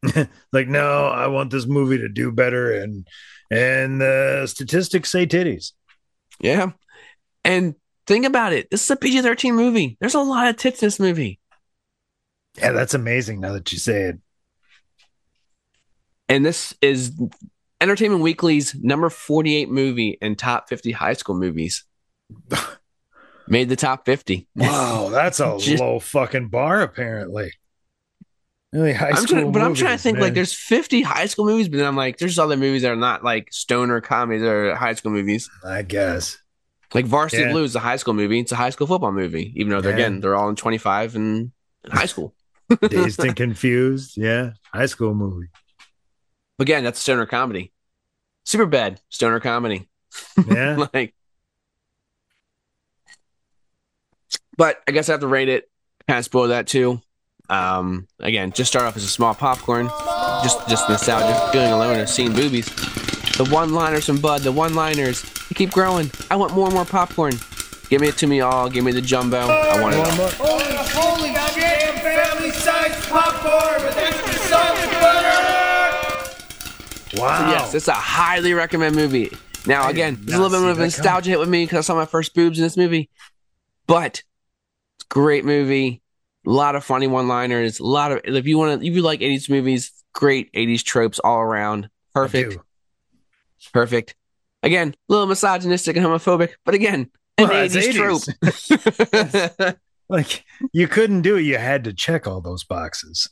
like, 0.52 0.68
no, 0.68 1.06
I 1.06 1.28
want 1.28 1.52
this 1.52 1.68
movie 1.68 2.00
to 2.00 2.10
do 2.10 2.32
better, 2.32 2.74
and 2.74 3.08
and 3.52 4.02
the 4.02 4.48
statistics 4.48 5.12
say 5.12 5.28
titties. 5.28 5.74
Yeah. 6.39 6.72
And 7.46 7.76
think 8.08 8.26
about 8.26 8.54
it. 8.54 8.72
This 8.72 8.84
is 8.84 8.89
a 8.89 8.96
PG 8.96 9.22
13 9.22 9.54
movie. 9.56 9.98
There's 10.00 10.16
a 10.16 10.20
lot 10.22 10.48
of 10.48 10.58
tits 10.58 10.82
in 10.82 10.88
this 10.88 11.00
movie. 11.00 11.39
Yeah, 12.58 12.72
that's 12.72 12.96
amazing. 12.96 13.39
Now 13.39 13.54
that 13.54 13.72
you 13.72 13.78
say 13.78 14.02
it, 14.06 14.20
And 16.32 16.46
this 16.46 16.74
is 16.82 17.12
Entertainment 17.82 18.22
Weekly's 18.22 18.74
number 18.76 19.10
48 19.10 19.70
movie 19.70 20.18
in 20.22 20.36
top 20.38 20.70
50 20.70 20.94
high 20.94 21.12
school 21.12 21.36
movies. 21.36 21.84
Made 23.50 23.68
the 23.68 23.76
top 23.76 24.06
50. 24.06 24.48
wow, 24.56 25.10
that's 25.12 25.42
a 25.42 25.58
Just- 25.60 25.82
low 25.82 26.00
fucking 26.00 26.48
bar. 26.48 26.82
Apparently, 26.84 27.52
really 28.72 28.94
high 28.94 29.10
I'm 29.10 29.16
school. 29.18 29.28
trying, 29.28 29.52
but 29.52 29.62
I'm 29.62 29.74
trying 29.74 29.88
to 29.88 29.92
movies, 29.92 30.04
think 30.04 30.20
like 30.20 30.34
there's 30.34 30.54
50 30.54 31.02
high 31.02 31.26
school 31.26 31.44
movies, 31.46 31.68
but 31.68 31.78
then 31.78 31.86
I'm 31.86 31.98
like, 31.98 32.18
there's 32.18 32.40
other 32.40 32.56
movies 32.56 32.84
that 32.84 32.92
are 32.92 32.96
not 32.96 33.26
like 33.26 33.52
stoner 33.52 34.00
comedies 34.00 34.44
or 34.44 34.74
high 34.76 34.94
school 34.94 35.12
movies. 35.12 35.50
I 35.66 35.82
guess. 35.82 36.38
Like 36.94 37.06
Varsity 37.08 37.42
Yeah. 37.44 37.52
Blues 37.52 37.72
is 37.72 37.76
a 37.76 37.80
high 37.82 37.98
school 37.98 38.14
movie. 38.14 38.40
It's 38.40 38.54
a 38.54 38.56
high 38.56 38.70
school 38.70 38.88
football 38.88 39.12
movie, 39.12 39.52
even 39.58 39.72
though 39.72 39.82
they're 39.82 39.98
Yeah. 39.98 40.06
again 40.06 40.22
they're 40.22 40.36
all 40.36 40.48
in 40.48 40.56
25 40.56 41.16
and 41.16 41.52
in 41.84 41.92
high 41.92 42.06
school. 42.14 42.34
Dazed 42.90 43.20
and 43.20 43.36
confused. 43.36 44.16
Yeah, 44.16 44.52
high 44.74 44.86
school 44.86 45.14
movie. 45.14 45.48
But 46.62 46.68
again, 46.68 46.84
that's 46.84 46.99
stoner 46.99 47.26
comedy. 47.26 47.72
Super 48.45 48.68
bad 48.68 49.01
stoner 49.09 49.39
comedy. 49.39 49.89
Yeah, 50.47 50.86
like, 50.93 51.16
but 54.57 54.80
I 54.88 54.91
guess 54.91 55.09
I 55.09 55.14
have 55.14 55.22
to 55.22 55.28
rate 55.28 55.49
it. 55.49 55.72
Kind 56.07 56.20
of 56.20 56.26
spoil 56.26 56.49
that 56.49 56.68
too. 56.68 57.01
Um, 57.49 58.07
again, 58.20 58.51
just 58.51 58.70
start 58.70 58.86
off 58.86 58.95
as 58.95 59.03
a 59.03 59.07
small 59.07 59.34
popcorn, 59.34 59.88
just 60.43 60.70
just 60.70 60.88
nostalgia, 60.88 61.51
feeling 61.51 61.72
alone, 61.72 61.97
and 61.97 62.07
seeing 62.07 62.32
boobies. 62.32 62.68
The 63.38 63.49
one-liners 63.51 64.05
from 64.05 64.22
Bud, 64.22 64.41
the 64.41 64.51
one-liners, 64.51 65.24
they 65.24 65.55
keep 65.55 65.72
growing. 65.72 66.12
I 66.30 66.36
want 66.36 66.53
more 66.53 66.68
and 66.68 66.76
more 66.76 66.86
popcorn. 66.86 67.34
Give 67.89 68.01
me 68.01 68.09
it 68.09 68.18
to 68.18 68.28
me 68.28 68.41
all. 68.41 68.70
Give 68.70 68.86
me 68.86 68.91
the 68.91 69.01
jumbo. 69.01 69.39
I 69.39 69.82
want 69.82 69.95
it 69.95 69.99
all. 69.99 70.30
Holy, 70.38 70.76
holy 70.76 71.34
shit, 71.55 72.03
family 72.03 72.51
size 72.51 73.03
popcorn 73.07 74.31
wow. 77.16 77.39
So 77.39 77.51
yes, 77.51 77.74
it's 77.74 77.88
a 77.88 77.93
highly 77.93 78.53
recommend 78.53 78.95
movie. 78.95 79.32
Now, 79.66 79.84
I 79.84 79.89
again, 79.91 80.18
there's 80.22 80.39
a 80.39 80.41
little 80.41 80.59
bit 80.59 80.72
of 80.72 80.80
a 80.80 80.84
nostalgia 80.84 81.30
hit 81.32 81.39
with 81.39 81.49
me 81.49 81.66
because 81.66 81.78
I 81.78 81.82
saw 81.82 81.95
my 81.95 82.05
first 82.05 82.34
boobs 82.34 82.57
in 82.57 82.64
this 82.64 82.78
movie. 82.78 83.09
But 83.88 84.24
it's 84.97 85.05
a 85.05 85.14
great 85.14 85.45
movie. 85.45 86.01
A 86.45 86.49
lot 86.49 86.76
of 86.76 86.84
funny 86.84 87.07
one-liners. 87.07 87.80
A 87.80 87.86
lot 87.86 88.12
of 88.12 88.22
if 88.24 88.47
you 88.47 88.57
want 88.57 88.82
to, 88.82 88.88
if 88.88 88.95
you 88.95 89.01
like 89.01 89.20
80s 89.20 89.49
movies, 89.49 89.91
great 90.14 90.51
80s 90.53 90.84
tropes 90.84 91.20
all 91.20 91.39
around. 91.39 91.89
Perfect, 92.14 92.57
perfect. 93.74 94.16
Again, 94.64 94.89
a 94.89 95.14
little 95.14 95.28
misogynistic 95.28 95.95
and 95.95 96.05
homophobic, 96.05 96.51
but 96.66 96.74
again, 96.76 97.09
an 97.38 97.47
Well, 97.47 97.66
it's 97.66 97.76
80s, 97.76 99.55
trope. 99.59 99.78
Like 100.12 100.43
you 100.74 100.89
couldn't 100.89 101.22
do 101.22 101.38
it. 101.38 101.43
You 101.43 101.57
had 101.57 101.86
to 101.86 101.93
check 101.93 102.28
all 102.28 102.41
those 102.41 102.66
boxes. 102.66 103.30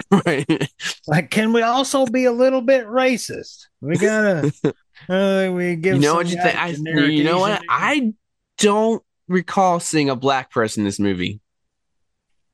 right. 0.26 0.70
Like, 1.06 1.30
can 1.30 1.52
we 1.52 1.62
also 1.62 2.06
be 2.06 2.24
a 2.24 2.32
little 2.32 2.60
bit 2.60 2.86
racist? 2.86 3.66
We 3.80 3.96
gotta. 3.96 4.52
Uh, 5.08 5.48
we 5.54 5.76
give. 5.76 5.94
You 5.94 6.02
know 6.02 6.16
what 6.16 6.26
you 6.26 6.42
think? 6.42 6.56
I, 6.60 6.70
you 6.70 7.22
know 7.22 7.38
what? 7.38 7.62
I 7.68 8.14
don't 8.58 9.00
recall 9.28 9.78
seeing 9.78 10.10
a 10.10 10.16
black 10.16 10.50
person 10.50 10.80
in 10.80 10.86
this 10.86 10.98
movie. 10.98 11.40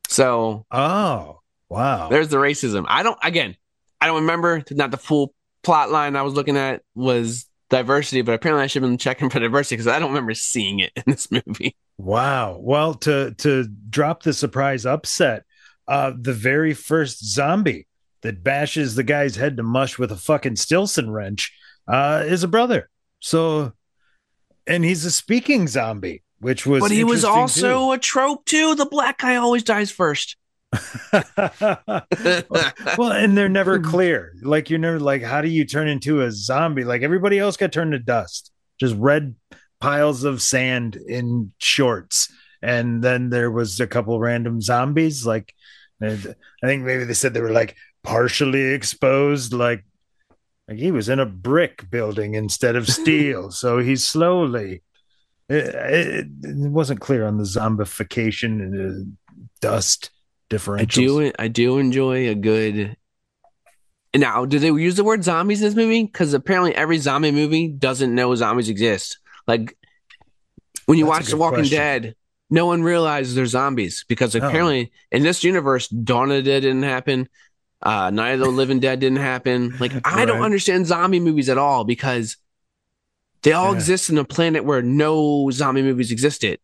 So 0.08 0.66
Oh 0.70 1.40
wow. 1.70 2.08
there's 2.10 2.28
the 2.28 2.36
racism. 2.36 2.84
I 2.86 3.02
don't. 3.02 3.18
Again, 3.22 3.56
I 3.98 4.06
don't 4.06 4.20
remember. 4.20 4.62
Not 4.72 4.90
the 4.90 4.98
full 4.98 5.34
plot 5.62 5.90
line 5.90 6.16
I 6.16 6.22
was 6.22 6.34
looking 6.34 6.58
at 6.58 6.82
was 6.94 7.46
diversity, 7.70 8.22
but 8.22 8.34
apparently 8.34 8.62
I 8.62 8.66
should 8.66 8.82
have 8.82 8.90
been 8.90 8.98
checking 8.98 9.30
for 9.30 9.40
diversity 9.40 9.76
because 9.76 9.88
I 9.88 9.98
don't 9.98 10.10
remember 10.10 10.34
seeing 10.34 10.80
it 10.80 10.92
in 10.94 11.04
this 11.06 11.30
movie. 11.46 11.76
Wow. 11.96 12.58
Well, 12.60 12.94
to 12.94 13.34
to 13.38 13.64
drop 13.88 14.22
the 14.22 14.32
surprise 14.32 14.84
upset, 14.84 15.44
uh, 15.88 16.12
the 16.18 16.32
very 16.32 16.74
first 16.74 17.24
zombie 17.24 17.86
that 18.22 18.42
bashes 18.42 18.94
the 18.94 19.02
guy's 19.02 19.36
head 19.36 19.56
to 19.56 19.62
mush 19.62 19.98
with 19.98 20.10
a 20.10 20.16
fucking 20.16 20.56
Stillson 20.56 21.10
wrench, 21.10 21.52
uh, 21.86 22.22
is 22.26 22.42
a 22.42 22.48
brother. 22.48 22.88
So, 23.20 23.72
and 24.66 24.84
he's 24.84 25.04
a 25.04 25.10
speaking 25.10 25.68
zombie, 25.68 26.22
which 26.38 26.66
was. 26.66 26.80
but 26.80 26.90
he 26.90 27.04
was 27.04 27.24
also 27.24 27.92
a 27.92 27.98
trope 27.98 28.44
too. 28.46 28.74
The 28.74 28.86
black 28.86 29.18
guy 29.18 29.36
always 29.36 29.62
dies 29.62 29.90
first. 29.90 30.36
well, 32.98 33.12
and 33.12 33.36
they're 33.36 33.48
never 33.48 33.78
clear. 33.78 34.34
Like 34.42 34.70
you're 34.70 34.78
never 34.78 34.98
like, 34.98 35.22
how 35.22 35.40
do 35.40 35.48
you 35.48 35.64
turn 35.64 35.88
into 35.88 36.22
a 36.22 36.32
zombie? 36.32 36.84
Like 36.84 37.02
everybody 37.02 37.38
else 37.38 37.56
got 37.56 37.72
turned 37.72 37.92
to 37.92 37.98
dust, 37.98 38.50
just 38.80 38.96
red 38.96 39.36
piles 39.80 40.24
of 40.24 40.42
sand 40.42 40.96
in 40.96 41.52
shorts. 41.58 42.32
And 42.62 43.04
then 43.04 43.28
there 43.28 43.50
was 43.50 43.78
a 43.80 43.86
couple 43.86 44.18
random 44.18 44.60
zombies. 44.60 45.26
Like 45.26 45.54
and 46.00 46.34
I 46.62 46.66
think 46.66 46.84
maybe 46.84 47.04
they 47.04 47.14
said 47.14 47.34
they 47.34 47.40
were 47.40 47.50
like 47.50 47.76
partially 48.02 48.72
exposed, 48.72 49.52
like 49.52 49.84
like 50.68 50.78
he 50.78 50.90
was 50.90 51.08
in 51.08 51.20
a 51.20 51.26
brick 51.26 51.90
building 51.90 52.34
instead 52.34 52.76
of 52.76 52.88
steel. 52.88 53.50
so 53.50 53.78
he's 53.78 54.04
slowly. 54.04 54.82
It, 55.48 55.74
it, 55.74 56.26
it 56.42 56.70
wasn't 56.70 57.00
clear 57.00 57.26
on 57.26 57.36
the 57.36 57.44
zombification 57.44 58.62
and 58.62 59.16
dust 59.60 60.10
I 60.52 60.84
do. 60.84 61.32
I 61.38 61.48
do 61.48 61.78
enjoy 61.78 62.28
a 62.28 62.34
good. 62.34 62.96
Now, 64.14 64.44
do 64.44 64.58
they 64.58 64.68
use 64.68 64.94
the 64.94 65.04
word 65.04 65.24
zombies 65.24 65.60
in 65.60 65.66
this 65.66 65.74
movie? 65.74 66.04
Because 66.04 66.34
apparently, 66.34 66.74
every 66.74 66.98
zombie 66.98 67.32
movie 67.32 67.68
doesn't 67.68 68.14
know 68.14 68.34
zombies 68.34 68.68
exist. 68.68 69.18
Like 69.48 69.76
when 70.86 70.98
you 70.98 71.06
That's 71.06 71.18
watch 71.18 71.30
The 71.30 71.36
Walking 71.36 71.58
question. 71.60 71.78
Dead, 71.78 72.14
no 72.54 72.66
one 72.66 72.82
realizes 72.82 73.34
they're 73.34 73.46
zombies 73.46 74.04
because 74.08 74.34
Oh. 74.34 74.38
apparently, 74.38 74.92
in 75.12 75.22
this 75.22 75.44
universe, 75.44 75.88
Dawn 75.88 76.30
of 76.30 76.36
the 76.38 76.42
Dead 76.42 76.60
didn't 76.60 76.84
happen. 76.84 77.28
Uh, 77.82 78.10
Night 78.10 78.32
of 78.34 78.40
the 78.40 78.48
Living 78.48 78.80
Dead 78.80 79.00
didn't 79.00 79.18
happen. 79.18 79.74
Like 79.78 79.92
I 80.06 80.24
don't 80.24 80.40
understand 80.42 80.86
zombie 80.86 81.20
movies 81.20 81.48
at 81.50 81.58
all 81.58 81.84
because 81.84 82.36
they 83.42 83.52
all 83.52 83.72
Yeah. 83.72 83.76
exist 83.76 84.08
in 84.10 84.16
a 84.18 84.24
planet 84.24 84.64
where 84.64 84.80
no 84.80 85.50
zombie 85.50 85.82
movies 85.82 86.10
existed 86.10 86.60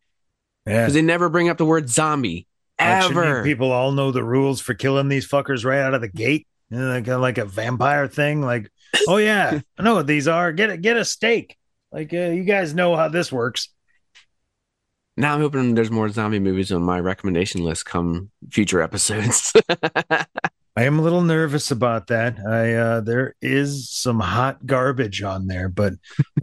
Yeah. 0.65 0.81
because 0.81 0.93
they 0.95 1.01
never 1.03 1.29
bring 1.29 1.49
up 1.49 1.57
the 1.57 1.65
word 1.65 1.89
zombie 1.89 2.47
ever. 2.79 3.43
people 3.43 3.71
all 3.71 3.91
know 3.91 4.11
the 4.11 4.23
rules 4.23 4.59
for 4.61 4.73
killing 4.73 5.07
these 5.09 5.27
fuckers 5.27 5.63
right 5.63 5.79
out 5.81 5.93
of 5.93 6.01
the 6.01 6.07
gate. 6.07 6.47
You 6.71 6.77
know, 6.79 6.87
like, 6.89 7.07
like 7.07 7.37
a 7.37 7.45
vampire 7.45 8.07
thing. 8.07 8.41
Like, 8.41 8.71
oh 9.07 9.17
yeah, 9.17 9.59
I 9.77 9.83
know 9.83 9.95
what 9.95 10.07
these 10.07 10.27
are. 10.27 10.51
Get 10.53 10.69
a 10.71 10.77
get 10.77 10.97
a 10.97 11.05
steak. 11.05 11.55
Like, 11.91 12.13
uh, 12.13 12.31
you 12.31 12.45
guys 12.45 12.73
know 12.73 12.95
how 12.95 13.09
this 13.09 13.31
works. 13.31 13.67
Now 15.17 15.33
I'm 15.35 15.41
hoping 15.41 15.75
there's 15.75 15.91
more 15.91 16.09
zombie 16.09 16.39
movies 16.39 16.71
on 16.71 16.83
my 16.83 16.99
recommendation 16.99 17.63
list 17.63 17.85
come 17.85 18.31
future 18.49 18.81
episodes. 18.81 19.53
I 20.77 20.85
am 20.85 20.99
a 20.99 21.01
little 21.01 21.21
nervous 21.21 21.69
about 21.69 22.07
that. 22.07 22.39
I 22.39 22.73
uh, 22.75 23.01
there 23.01 23.35
is 23.41 23.89
some 23.89 24.21
hot 24.21 24.65
garbage 24.65 25.21
on 25.21 25.47
there, 25.47 25.67
but 25.67 25.93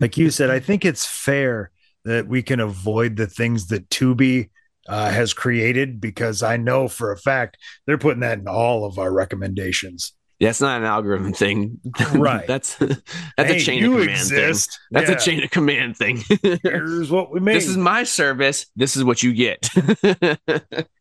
like 0.01 0.19
you 0.19 0.31
said, 0.31 0.51
I 0.51 0.61
think 0.61 0.85
it's 0.85 1.07
fair 1.07 1.71
that 2.05 2.29
we 2.29 2.43
can 2.43 2.61
avoid 2.61 3.17
the 3.17 3.27
things 3.27 3.69
that 3.69 3.89
Tubi 3.89 4.51
uh, 4.87 5.11
has 5.11 5.33
created 5.33 6.01
because 6.01 6.43
I 6.43 6.57
know 6.57 6.89
for 6.89 7.11
a 7.11 7.19
fact 7.19 7.59
they're 7.87 7.99
putting 7.99 8.21
that 8.21 8.39
in 8.39 8.49
all 8.49 8.85
of 8.85 8.99
our 8.99 9.13
recommendations. 9.13 10.13
Yeah, 10.41 10.51
it's 10.51 10.61
not 10.61 10.81
an 10.81 10.87
algorithm 10.87 11.33
thing. 11.33 11.81
Right. 12.15 12.47
that's 12.49 12.77
that's 12.77 13.01
Hey, 13.37 13.57
a 13.57 13.61
chain 13.61 13.85
of 13.85 13.91
command 13.93 14.11
exist. 14.11 14.71
thing. 14.71 14.79
That's 14.93 15.11
Yeah. 15.11 15.17
a 15.17 15.21
chain 15.21 15.45
of 15.45 15.51
command 15.51 15.97
thing. 15.97 16.23
Here's 16.63 17.11
what 17.11 17.33
we 17.33 17.41
made. 17.41 17.55
this 17.57 17.67
is 17.69 17.77
my 17.77 18.05
service. 18.05 18.67
This 18.77 18.97
is 18.97 19.05
what 19.05 19.23
you 19.23 19.33
get. 19.35 19.69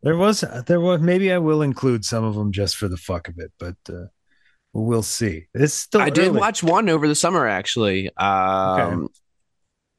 There 0.04 0.16
was, 0.16 0.42
there 0.68 0.80
was. 0.80 1.02
Maybe 1.02 1.34
I 1.34 1.38
will 1.38 1.62
include 1.62 2.06
some 2.06 2.24
of 2.24 2.36
them 2.36 2.54
just 2.54 2.78
for 2.78 2.88
the 2.88 2.96
fuck 2.96 3.28
of 3.28 3.36
it, 3.40 3.52
but 3.60 3.76
uh, 3.90 4.06
we'll 4.72 5.04
see. 5.04 5.48
It's 5.54 5.74
still. 5.74 6.00
I 6.00 6.10
did 6.10 6.34
watch 6.34 6.64
one 6.64 6.88
over 6.88 7.08
the 7.10 7.16
summer 7.16 7.46
actually. 7.48 8.10
Um 8.18 9.10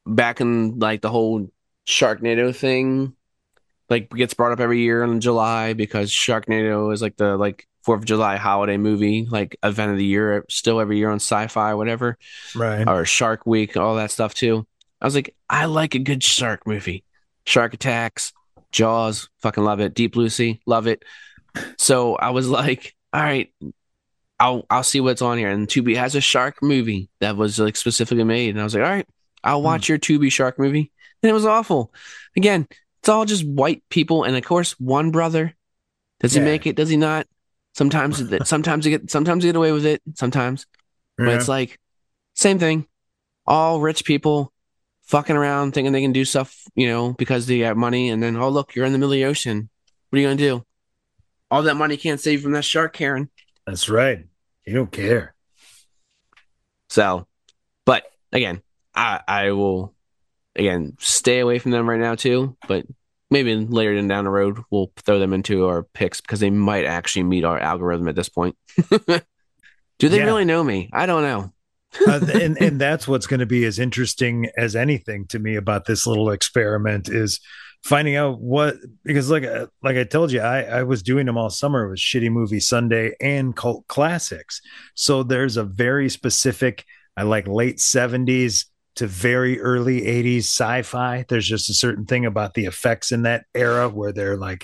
back 0.07 0.41
in 0.41 0.79
like 0.79 1.01
the 1.01 1.09
whole 1.09 1.47
Sharknado 1.87 2.55
thing. 2.55 3.13
Like 3.89 4.09
gets 4.09 4.33
brought 4.33 4.51
up 4.51 4.59
every 4.59 4.79
year 4.79 5.03
in 5.03 5.19
July 5.19 5.73
because 5.73 6.11
Sharknado 6.11 6.91
is 6.93 7.01
like 7.01 7.15
the 7.17 7.37
like 7.37 7.67
Fourth 7.81 7.99
of 7.99 8.05
July 8.05 8.35
holiday 8.35 8.77
movie, 8.77 9.25
like 9.29 9.57
event 9.63 9.91
of 9.91 9.97
the 9.97 10.05
year, 10.05 10.45
still 10.49 10.79
every 10.79 10.97
year 10.97 11.09
on 11.09 11.17
sci-fi, 11.17 11.73
whatever, 11.73 12.17
right. 12.55 12.87
or 12.87 13.05
Shark 13.05 13.45
Week, 13.45 13.77
all 13.77 13.95
that 13.95 14.11
stuff 14.11 14.33
too. 14.33 14.67
I 15.01 15.05
was 15.05 15.15
like, 15.15 15.35
I 15.49 15.65
like 15.65 15.95
a 15.95 15.99
good 15.99 16.23
shark 16.23 16.67
movie. 16.67 17.03
Shark 17.45 17.73
Attacks, 17.73 18.33
Jaws, 18.71 19.29
fucking 19.39 19.63
love 19.63 19.79
it. 19.79 19.93
Deep 19.93 20.13
Blue 20.13 20.29
Sea, 20.29 20.59
love 20.65 20.87
it. 20.87 21.03
So 21.77 22.15
I 22.15 22.31
was 22.31 22.47
like, 22.47 22.95
all 23.13 23.21
right, 23.21 23.51
I'll 24.39 24.65
I'll 24.69 24.83
see 24.83 24.99
what's 24.99 25.21
on 25.21 25.37
here. 25.37 25.49
And 25.49 25.67
Tubi 25.67 25.95
has 25.95 26.15
a 26.15 26.21
shark 26.21 26.61
movie 26.61 27.09
that 27.19 27.37
was 27.37 27.59
like 27.59 27.75
specifically 27.75 28.23
made, 28.23 28.51
and 28.51 28.61
I 28.61 28.63
was 28.63 28.75
like, 28.75 28.83
all 28.83 28.89
right, 28.89 29.07
I'll 29.43 29.61
watch 29.61 29.87
hmm. 29.87 29.93
your 29.93 29.99
Tubi 29.99 30.31
shark 30.31 30.59
movie. 30.59 30.91
And 31.21 31.29
it 31.29 31.33
was 31.33 31.45
awful. 31.45 31.93
Again, 32.37 32.67
it's 32.99 33.09
all 33.09 33.25
just 33.25 33.45
white 33.45 33.83
people, 33.89 34.23
and 34.23 34.35
of 34.35 34.43
course, 34.43 34.79
one 34.79 35.11
brother. 35.11 35.55
Does 36.19 36.33
he 36.33 36.41
make 36.41 36.67
it? 36.67 36.75
Does 36.75 36.89
he 36.89 36.97
not? 36.97 37.27
Sometimes, 37.73 38.21
sometimes 38.47 38.85
you 38.85 38.97
get, 38.97 39.09
sometimes 39.09 39.43
you 39.43 39.49
get 39.49 39.57
away 39.57 39.71
with 39.71 39.85
it. 39.85 40.01
Sometimes, 40.15 40.65
but 41.17 41.29
it's 41.29 41.47
like 41.47 41.79
same 42.35 42.59
thing. 42.59 42.87
All 43.45 43.79
rich 43.79 44.03
people 44.05 44.51
fucking 45.03 45.35
around, 45.35 45.73
thinking 45.73 45.91
they 45.91 46.01
can 46.01 46.11
do 46.11 46.25
stuff, 46.25 46.63
you 46.75 46.87
know, 46.87 47.13
because 47.13 47.47
they 47.47 47.59
have 47.59 47.77
money, 47.77 48.09
and 48.09 48.21
then 48.21 48.35
oh 48.35 48.49
look, 48.49 48.75
you're 48.75 48.85
in 48.85 48.91
the 48.91 48.97
middle 48.97 49.11
of 49.11 49.17
the 49.17 49.25
ocean. 49.25 49.69
What 50.09 50.17
are 50.17 50.21
you 50.21 50.27
gonna 50.27 50.37
do? 50.37 50.65
All 51.51 51.63
that 51.63 51.75
money 51.75 51.97
can't 51.97 52.19
save 52.19 52.39
you 52.39 52.43
from 52.43 52.51
that 52.53 52.63
shark, 52.65 52.93
Karen. 52.93 53.29
That's 53.65 53.89
right. 53.89 54.25
You 54.65 54.73
don't 54.73 54.91
care. 54.91 55.33
So, 56.89 57.27
but 57.85 58.03
again, 58.31 58.61
I 58.93 59.21
I 59.27 59.51
will 59.51 59.95
again 60.55 60.95
stay 60.99 61.39
away 61.39 61.59
from 61.59 61.71
them 61.71 61.89
right 61.89 61.99
now 61.99 62.15
too. 62.15 62.57
But 62.67 62.85
maybe 63.31 63.55
later 63.55 63.93
in 63.93 64.07
down 64.07 64.23
the 64.23 64.29
road 64.29 64.59
we'll 64.71 64.91
throw 64.97 65.19
them 65.19 65.33
into 65.33 65.67
our 65.67 65.83
picks 65.83 66.19
because 66.21 66.39
they 66.39 66.49
might 66.49 66.85
actually 66.85 67.23
meet 67.23 67.43
our 67.43 67.59
algorithm 67.59 68.07
at 68.07 68.15
this 68.15 68.29
point. 68.29 68.55
Do 69.99 70.07
they 70.07 70.17
Yeah. 70.17 70.25
really 70.25 70.45
know 70.45 70.63
me? 70.63 70.89
I 70.93 71.05
don't 71.05 71.23
know. 71.23 71.51
uh, 72.07 72.19
and 72.35 72.55
and 72.61 72.79
that's 72.79 73.07
what's 73.07 73.25
going 73.25 73.39
to 73.39 73.47
be 73.47 73.65
as 73.65 73.79
interesting 73.79 74.47
as 74.57 74.75
anything 74.75 75.25
to 75.27 75.39
me 75.39 75.55
about 75.55 75.85
this 75.85 76.05
little 76.05 76.29
experiment 76.29 77.09
is 77.09 77.39
finding 77.83 78.15
out 78.15 78.39
what 78.39 78.75
because 79.03 79.31
like 79.31 79.43
uh, 79.43 79.65
like 79.81 79.97
I 79.97 80.03
told 80.03 80.31
you 80.31 80.39
I 80.41 80.61
I 80.61 80.83
was 80.83 81.01
doing 81.01 81.25
them 81.25 81.35
all 81.37 81.49
summer 81.49 81.89
with 81.89 81.97
shitty 81.97 82.29
movie 82.31 82.59
Sunday 82.59 83.15
and 83.19 83.55
cult 83.55 83.87
classics. 83.87 84.61
So 84.93 85.23
there's 85.23 85.57
a 85.57 85.63
very 85.63 86.09
specific 86.09 86.85
I 87.17 87.23
like 87.23 87.47
late 87.47 87.77
70s 87.77 88.65
to 88.99 89.07
very 89.07 89.59
early 89.59 90.01
80s 90.01 90.39
sci-fi. 90.39 91.25
There's 91.27 91.47
just 91.47 91.69
a 91.69 91.73
certain 91.73 92.05
thing 92.05 92.25
about 92.25 92.53
the 92.53 92.65
effects 92.65 93.11
in 93.11 93.23
that 93.23 93.45
era 93.55 93.89
where 93.89 94.11
they're 94.11 94.37
like 94.37 94.63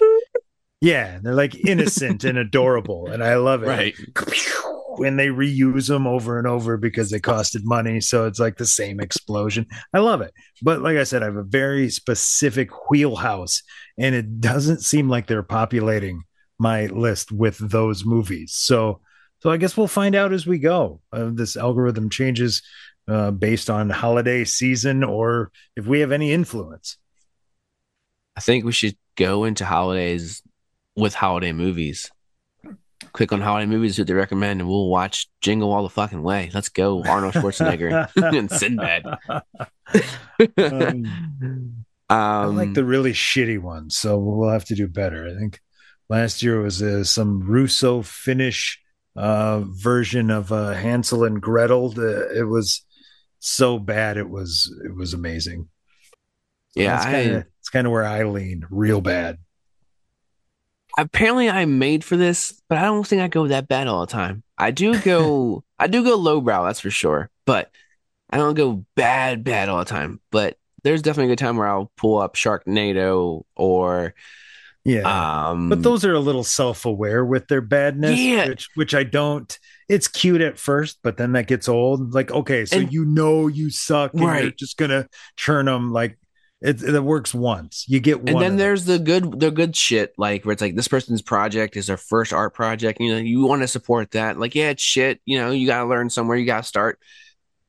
yeah, 0.81 1.19
they're 1.23 1.33
like 1.33 1.55
innocent 1.55 2.23
and 2.23 2.37
adorable 2.37 3.07
and 3.07 3.23
I 3.23 3.35
love 3.35 3.63
it 3.63 3.95
and 5.03 5.19
they 5.19 5.27
reuse 5.27 5.87
them 5.87 6.07
over 6.07 6.37
and 6.37 6.47
over 6.47 6.77
because 6.77 7.09
they 7.09 7.19
costed 7.19 7.63
money. 7.63 7.99
So 8.01 8.25
it's 8.25 8.39
like 8.39 8.57
the 8.57 8.65
same 8.65 8.99
explosion. 8.99 9.65
I 9.93 9.99
love 9.99 10.21
it. 10.21 10.33
But 10.61 10.81
like 10.81 10.97
I 10.97 11.03
said, 11.03 11.23
I 11.23 11.25
have 11.25 11.35
a 11.35 11.43
very 11.43 11.89
specific 11.89 12.89
wheelhouse, 12.89 13.63
and 13.97 14.15
it 14.15 14.39
doesn't 14.39 14.81
seem 14.81 15.09
like 15.09 15.27
they're 15.27 15.43
populating 15.43 16.23
my 16.59 16.85
list 16.87 17.31
with 17.31 17.57
those 17.57 18.05
movies. 18.05 18.53
So, 18.53 19.01
so 19.39 19.49
I 19.49 19.57
guess 19.57 19.75
we'll 19.75 19.87
find 19.87 20.15
out 20.15 20.33
as 20.33 20.47
we 20.47 20.59
go. 20.59 21.01
Uh, 21.11 21.29
this 21.33 21.57
algorithm 21.57 22.09
changes 22.09 22.61
uh, 23.07 23.31
based 23.31 23.69
on 23.69 23.89
holiday 23.89 24.43
season, 24.43 25.03
or 25.03 25.51
if 25.75 25.85
we 25.85 25.99
have 25.99 26.11
any 26.11 26.31
influence. 26.31 26.97
I 28.35 28.41
think 28.41 28.65
we 28.65 28.71
should 28.71 28.97
go 29.15 29.45
into 29.45 29.65
holidays 29.65 30.41
with 30.95 31.13
holiday 31.13 31.53
movies. 31.53 32.11
Click 33.13 33.31
on 33.31 33.41
holiday 33.41 33.65
movies 33.65 33.97
that 33.97 34.07
they 34.07 34.13
recommend, 34.13 34.59
and 34.59 34.69
we'll 34.69 34.89
watch 34.89 35.29
Jingle 35.41 35.71
all 35.71 35.83
the 35.83 35.89
fucking 35.89 36.23
way. 36.23 36.49
Let's 36.53 36.69
go, 36.69 37.03
Arnold 37.03 37.33
Schwarzenegger 37.33 38.09
and 38.37 38.51
Sinbad. 38.51 39.05
Um, 40.57 41.75
Um, 42.07 42.17
I 42.19 42.45
like 42.45 42.73
the 42.73 42.85
really 42.85 43.13
shitty 43.13 43.59
ones, 43.59 43.97
so 43.97 44.17
we'll 44.17 44.51
have 44.51 44.65
to 44.65 44.75
do 44.75 44.87
better. 44.87 45.27
I 45.27 45.39
think 45.39 45.59
last 46.07 46.43
year 46.43 46.61
was 46.61 46.81
uh, 46.81 47.03
some 47.03 47.39
Russo 47.39 48.03
Finnish 48.03 48.79
uh, 49.15 49.61
version 49.61 50.29
of 50.29 50.51
uh, 50.51 50.73
Hansel 50.73 51.23
and 51.23 51.41
Gretel. 51.41 51.93
Uh, 51.97 52.29
it 52.29 52.47
was 52.47 52.85
so 53.47 53.77
bad, 53.79 54.17
it 54.17 54.29
was 54.29 54.73
it 54.83 54.95
was 54.95 55.13
amazing. 55.13 55.69
yeah, 56.75 56.95
that's 56.95 57.05
I- 57.05 57.11
kind 57.11 57.31
of 57.35 57.45
it's 57.59 57.69
kind 57.69 57.87
of 57.87 57.93
where 57.93 58.03
I 58.05 58.23
lean, 58.23 58.65
real 58.69 59.01
bad. 59.01 59.37
apparently 60.97 61.49
I'm 61.49 61.77
made 61.79 62.03
for 62.03 62.15
this, 62.17 62.61
but 62.69 62.77
I 62.77 62.83
don't 62.83 63.05
think 63.05 63.21
I 63.21 63.27
go 63.27 63.47
that 63.47 63.67
bad 63.67 63.87
all 63.87 64.01
the 64.05 64.11
time. 64.11 64.43
I 64.57 64.71
do 64.71 64.97
go, 65.01 65.63
I 65.79 65.87
do 65.87 66.03
go 66.03 66.15
lowbrow, 66.15 66.65
that's 66.65 66.79
for 66.79 66.89
sure, 66.91 67.29
but 67.45 67.71
I 68.29 68.37
don't 68.37 68.53
go 68.55 68.85
bad, 68.95 69.43
bad 69.43 69.69
all 69.69 69.79
the 69.79 69.85
time. 69.85 70.19
But 70.31 70.57
there's 70.83 71.01
definitely 71.01 71.31
a 71.31 71.35
good 71.35 71.43
time 71.43 71.57
where 71.57 71.67
I'll 71.67 71.91
pull 71.97 72.19
up 72.19 72.35
Sharknado 72.35 73.43
or, 73.55 74.13
Yeah, 74.85 75.49
um, 75.49 75.67
but 75.69 75.81
those 75.81 76.05
are 76.05 76.13
a 76.13 76.19
little 76.19 76.43
self-aware 76.43 77.25
with 77.25 77.47
their 77.47 77.61
badness, 77.61 78.19
Yeah. 78.19 78.47
which 78.49 78.69
which 78.75 78.93
I 78.93 79.03
don't. 79.03 79.57
It's 79.89 80.07
cute 80.07 80.41
at 80.41 80.59
first, 80.59 80.99
but 81.03 81.17
then 81.17 81.31
that 81.33 81.47
gets 81.47 81.67
old. 81.67 82.13
Like, 82.13 82.31
okay, 82.31 82.65
so 82.65 82.77
And- 82.77 82.93
you 82.93 83.03
know 83.03 83.47
you 83.47 83.71
suck, 83.71 84.13
and 84.13 84.21
you're 84.21 84.29
Right. 84.29 84.55
just 84.57 84.77
gonna 84.77 85.07
churn 85.37 85.65
them. 85.65 85.91
Like, 85.91 86.19
it, 86.61 86.81
it 86.83 87.03
works 87.03 87.33
once. 87.33 87.85
You 87.87 87.99
get 87.99 88.19
one. 88.23 88.29
and 88.29 88.41
then 88.41 88.57
there's 88.57 88.85
the 88.85 88.97
good, 88.99 89.39
the 89.39 89.49
good 89.51 89.75
shit, 89.75 90.13
like 90.19 90.45
where 90.45 90.53
it's 90.53 90.61
like 90.61 90.75
this 90.75 90.87
person's 90.87 91.21
project 91.23 91.75
is 91.75 91.87
their 91.87 91.97
first 91.97 92.31
art 92.31 92.53
project. 92.53 92.99
You 93.01 93.11
know, 93.13 93.17
you 93.19 93.43
want 93.43 93.61
to 93.63 93.67
support 93.67 94.11
that. 94.11 94.39
Like, 94.39 94.53
yeah, 94.55 94.69
it's 94.69 94.83
shit. 94.83 95.19
You 95.25 95.37
know, 95.39 95.49
you 95.51 95.65
got 95.67 95.81
to 95.83 95.89
learn 95.89 96.09
somewhere. 96.11 96.37
You 96.37 96.45
got 96.45 96.57
to 96.61 96.67
start. 96.67 96.99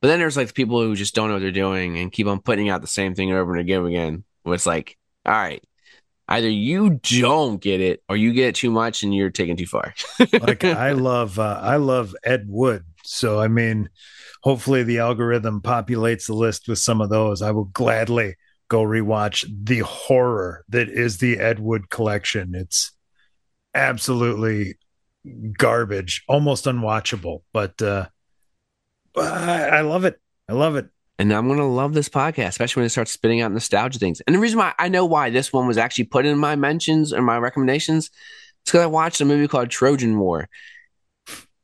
But 0.03 0.09
then 0.09 0.19
there's 0.19 0.37
like 0.37 0.49
the 0.49 0.53
people 0.53 0.81
who 0.83 0.95
just 0.95 1.15
don't 1.15 1.29
know 1.29 1.35
what 1.35 1.41
they're 1.43 1.51
doing 1.51 1.99
and 1.99 2.13
keep 2.13 2.27
on 2.27 2.41
putting 2.41 2.69
out 2.69 2.83
the 2.83 2.87
same 2.87 3.15
thing 3.15 3.33
over 3.33 3.53
and 3.53 3.61
again 3.61 3.85
again. 3.87 4.25
Where 4.43 4.55
it's 4.55 4.67
like, 4.67 4.97
all 5.25 5.33
right, 5.33 5.63
either 6.29 6.49
you 6.49 7.01
don't 7.03 7.61
get 7.61 7.81
it 7.81 8.03
or 8.09 8.17
you 8.17 8.33
get 8.33 8.49
it 8.49 8.55
too 8.57 8.71
much 8.71 9.03
and 9.03 9.15
you're 9.15 9.31
taking 9.31 9.57
too 9.57 9.67
far. 9.67 9.95
like 10.33 10.65
I 10.65 10.93
love 10.93 11.39
uh, 11.39 11.61
I 11.63 11.77
love 11.77 12.15
Ed 12.25 12.47
Wood. 12.49 12.85
So 13.05 13.41
I 13.41 13.49
mean, 13.49 13.89
hopefully 14.43 14.83
the 14.83 14.99
algorithm 14.99 15.61
populates 15.61 16.27
the 16.27 16.35
list 16.35 16.69
with 16.69 16.79
some 16.79 17.01
of 17.01 17.11
those. 17.11 17.43
I 17.43 17.53
will 17.53 17.65
gladly 17.65 18.37
go 18.69 18.83
rewatch 18.83 19.49
the 19.65 19.81
horror 19.81 20.65
that 20.69 20.89
is 20.89 21.19
the 21.19 21.39
Ed 21.39 21.61
Wood 21.61 21.91
collection. 21.91 22.55
It's 22.55 22.93
absolutely 23.75 24.77
garbage, 25.59 26.25
almost 26.29 26.65
unwatchable, 26.65 27.43
but 27.53 27.81
uh 27.81 28.07
I, 29.17 29.69
I 29.69 29.81
love 29.81 30.05
it. 30.05 30.21
I 30.49 30.53
love 30.53 30.77
it. 30.77 30.89
And 31.19 31.33
I'm 31.33 31.49
gonna 31.49 31.67
love 31.67 31.95
this 31.95 32.09
podcast, 32.09 32.49
especially 32.49 32.81
when 32.81 32.87
it 32.87 32.91
starts 32.91 33.11
spitting 33.11 33.41
out 33.41 33.53
nostalgia 33.53 33.99
things. 33.99 34.21
And 34.27 34.37
the 34.37 34.41
reason 34.41 34.59
why 34.59 34.75
I 34.79 34.89
know 34.89 35.07
why 35.07 35.31
this 35.31 35.53
one 35.53 35.67
was 35.67 35.79
actually 35.79 36.05
put 36.05 36.27
in 36.27 36.39
my 36.39 36.57
mentions 36.57 37.13
or 37.13 37.23
my 37.23 37.39
recommendations 37.39 38.07
is 38.07 38.11
because 38.67 38.83
I 38.83 38.87
watched 38.87 39.21
a 39.21 39.25
movie 39.25 39.49
called 39.49 39.71
Trojan 39.71 40.19
War, 40.19 40.49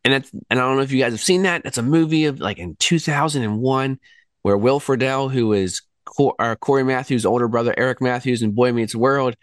and 0.05 0.15
it's 0.15 0.31
and 0.49 0.59
I 0.59 0.63
don't 0.63 0.77
know 0.77 0.83
if 0.83 0.93
you 0.93 1.03
guys 1.03 1.13
have 1.13 1.21
seen 1.21 1.43
that. 1.43 1.63
It's 1.67 1.77
a 1.77 1.83
movie 1.83 2.25
of 2.25 2.41
like 2.41 2.59
in 2.59 2.77
2001 2.77 3.99
where 4.41 4.57
Will 4.57 4.81
Friedle, 4.81 5.31
who 5.31 5.53
is 5.53 5.83
Cor- 6.07 6.35
uh, 6.39 6.57
Cory 6.57 6.83
Matthews' 6.83 7.27
older 7.27 7.47
brother, 7.47 7.75
Eric 7.77 8.01
Matthews, 8.01 8.43
in 8.43 8.53
Boy 8.53 8.73
Meets 8.73 8.95
World, 8.95 9.37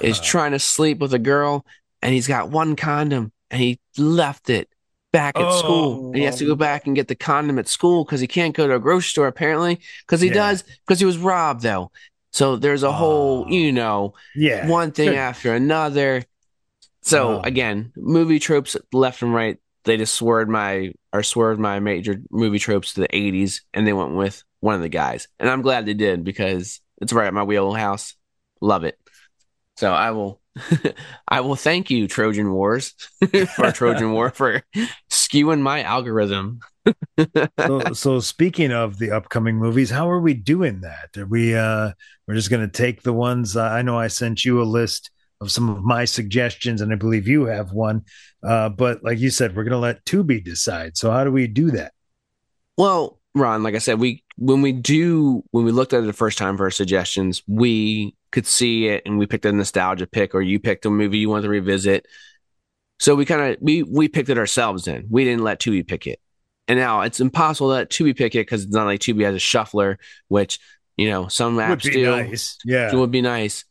is 0.00 0.18
trying 0.22 0.52
to 0.52 0.58
sleep 0.58 1.00
with 1.00 1.12
a 1.12 1.18
girl, 1.18 1.66
and 2.00 2.14
he's 2.14 2.26
got 2.26 2.48
one 2.48 2.76
condom, 2.76 3.30
and 3.50 3.60
he 3.60 3.78
left 3.98 4.48
it 4.48 4.69
back 5.12 5.36
at 5.38 5.52
school. 5.54 6.06
And 6.08 6.16
he 6.16 6.22
has 6.24 6.38
to 6.38 6.46
go 6.46 6.52
um, 6.52 6.58
back 6.58 6.86
and 6.86 6.94
get 6.94 7.08
the 7.08 7.14
condom 7.14 7.58
at 7.58 7.68
school 7.68 8.04
because 8.04 8.20
he 8.20 8.26
can't 8.26 8.54
go 8.54 8.66
to 8.66 8.74
a 8.74 8.78
grocery 8.78 9.08
store 9.08 9.26
apparently 9.26 9.80
because 10.06 10.20
he 10.20 10.28
Yeah. 10.28 10.34
does 10.34 10.62
because 10.86 10.98
he 11.00 11.04
was 11.06 11.18
robbed 11.18 11.62
though. 11.62 11.90
So 12.32 12.56
there's 12.56 12.84
a 12.84 12.92
whole, 12.92 13.44
Oh. 13.46 13.50
you 13.50 13.72
know, 13.72 14.14
yeah. 14.36 14.68
one 14.68 14.92
thing 14.92 15.16
after 15.16 15.52
another. 15.52 16.22
So 17.02 17.38
Oh. 17.38 17.40
again, 17.42 17.92
movie 17.96 18.38
tropes 18.38 18.76
left 18.92 19.22
and 19.22 19.34
right. 19.34 19.58
They 19.84 19.96
just 19.96 20.14
swerved 20.14 20.50
my 20.50 20.92
or 21.12 21.22
swerved 21.22 21.58
my 21.58 21.80
major 21.80 22.20
movie 22.30 22.58
tropes 22.58 22.94
to 22.94 23.00
the 23.00 23.08
80s, 23.16 23.62
and 23.74 23.86
they 23.86 23.92
went 23.94 24.14
with 24.14 24.44
one 24.60 24.74
of 24.76 24.82
the 24.82 24.88
guys. 24.90 25.26
And 25.40 25.48
I'm 25.48 25.62
glad 25.62 25.86
they 25.86 25.94
did 25.94 26.22
because 26.22 26.80
it's 27.00 27.12
right 27.12 27.26
at 27.26 27.34
my 27.34 27.42
wheelhouse. 27.42 28.14
Love 28.60 28.84
it. 28.84 28.96
So 29.76 29.90
I 29.90 30.10
will, 30.10 30.39
I 31.28 31.40
will 31.40 31.56
thank 31.56 31.90
you, 31.90 32.08
Trojan 32.08 32.52
Wars, 32.52 32.94
for 33.54 33.72
Trojan 33.72 34.12
War 34.12 34.30
for 34.30 34.62
skewing 35.10 35.60
my 35.60 35.82
algorithm. 35.82 36.60
so, 37.58 37.80
so 37.92 38.20
speaking 38.20 38.72
of 38.72 38.98
the 38.98 39.10
upcoming 39.10 39.56
movies, 39.56 39.90
how 39.90 40.10
are 40.10 40.20
we 40.20 40.34
doing 40.34 40.80
that? 40.80 41.16
Are 41.16 41.26
we 41.26 41.54
uh 41.54 41.92
we're 42.26 42.34
just 42.34 42.50
going 42.50 42.68
to 42.68 42.72
take 42.72 43.02
the 43.02 43.12
ones 43.12 43.56
uh, 43.56 43.62
I 43.62 43.82
know 43.82 43.98
I 43.98 44.08
sent 44.08 44.44
you 44.44 44.62
a 44.62 44.64
list 44.64 45.10
of 45.40 45.50
some 45.50 45.68
of 45.68 45.82
my 45.82 46.04
suggestions 46.04 46.80
and 46.80 46.92
I 46.92 46.96
believe 46.96 47.28
you 47.28 47.46
have 47.46 47.72
one. 47.72 48.02
Uh 48.42 48.68
but 48.70 49.04
like 49.04 49.18
you 49.18 49.30
said 49.30 49.54
we're 49.54 49.64
going 49.64 49.72
to 49.72 49.78
let 49.78 50.04
Tubi 50.04 50.42
decide. 50.42 50.96
So 50.96 51.10
how 51.10 51.24
do 51.24 51.30
we 51.30 51.46
do 51.46 51.70
that? 51.72 51.92
Well, 52.76 53.20
Ron, 53.34 53.62
like 53.62 53.74
I 53.74 53.78
said, 53.78 54.00
we 54.00 54.24
when 54.36 54.62
we 54.62 54.72
do 54.72 55.44
when 55.50 55.64
we 55.64 55.70
looked 55.70 55.92
at 55.92 56.02
it 56.02 56.06
the 56.06 56.12
first 56.12 56.38
time 56.38 56.56
for 56.56 56.64
our 56.64 56.70
suggestions, 56.70 57.42
we 57.46 58.14
could 58.30 58.46
see 58.46 58.86
it 58.86 59.02
and 59.06 59.18
we 59.18 59.26
picked 59.26 59.44
a 59.44 59.52
nostalgia 59.52 60.06
pick, 60.06 60.34
or 60.34 60.42
you 60.42 60.58
picked 60.60 60.86
a 60.86 60.90
movie 60.90 61.18
you 61.18 61.28
wanted 61.28 61.42
to 61.42 61.48
revisit. 61.48 62.06
So 62.98 63.14
we 63.14 63.24
kind 63.24 63.54
of 63.54 63.56
we 63.60 63.82
we 63.82 64.08
picked 64.08 64.28
it 64.28 64.38
ourselves. 64.38 64.84
Then 64.84 65.06
we 65.08 65.24
didn't 65.24 65.42
let 65.42 65.60
Tubi 65.60 65.86
pick 65.86 66.06
it, 66.06 66.20
and 66.68 66.78
now 66.78 67.00
it's 67.02 67.20
impossible 67.20 67.68
to 67.68 67.74
let 67.74 67.90
Tubi 67.90 68.16
pick 68.16 68.34
it 68.34 68.40
because 68.46 68.64
it's 68.64 68.74
not 68.74 68.86
like 68.86 69.00
Tubi 69.00 69.24
has 69.24 69.34
a 69.34 69.38
shuffler, 69.38 69.98
which 70.28 70.58
you 70.96 71.08
know 71.08 71.28
some 71.28 71.56
Would 71.56 71.64
apps 71.64 71.84
be 71.84 71.90
do. 71.92 72.10
nice. 72.10 72.58
Yeah. 72.64 72.92
It 72.92 72.96
would 72.96 73.10
be 73.10 73.22
nice. 73.22 73.64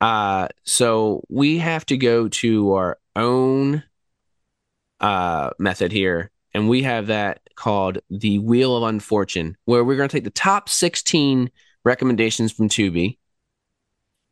Uh, 0.00 0.48
so 0.64 1.24
we 1.28 1.58
have 1.58 1.84
to 1.86 1.96
go 1.96 2.28
to 2.28 2.72
our 2.72 2.98
own 3.16 3.82
uh 5.00 5.50
method 5.58 5.92
here, 5.92 6.30
and 6.52 6.68
we 6.68 6.82
have 6.82 7.06
that 7.06 7.40
called 7.56 7.98
the 8.10 8.38
Wheel 8.38 8.76
of 8.76 8.82
Unfortune, 8.82 9.56
where 9.64 9.84
we're 9.84 9.96
going 9.96 10.08
to 10.08 10.16
take 10.16 10.24
the 10.24 10.30
top 10.30 10.68
16 10.68 11.50
recommendations 11.84 12.52
from 12.52 12.68
Tubi. 12.68 13.18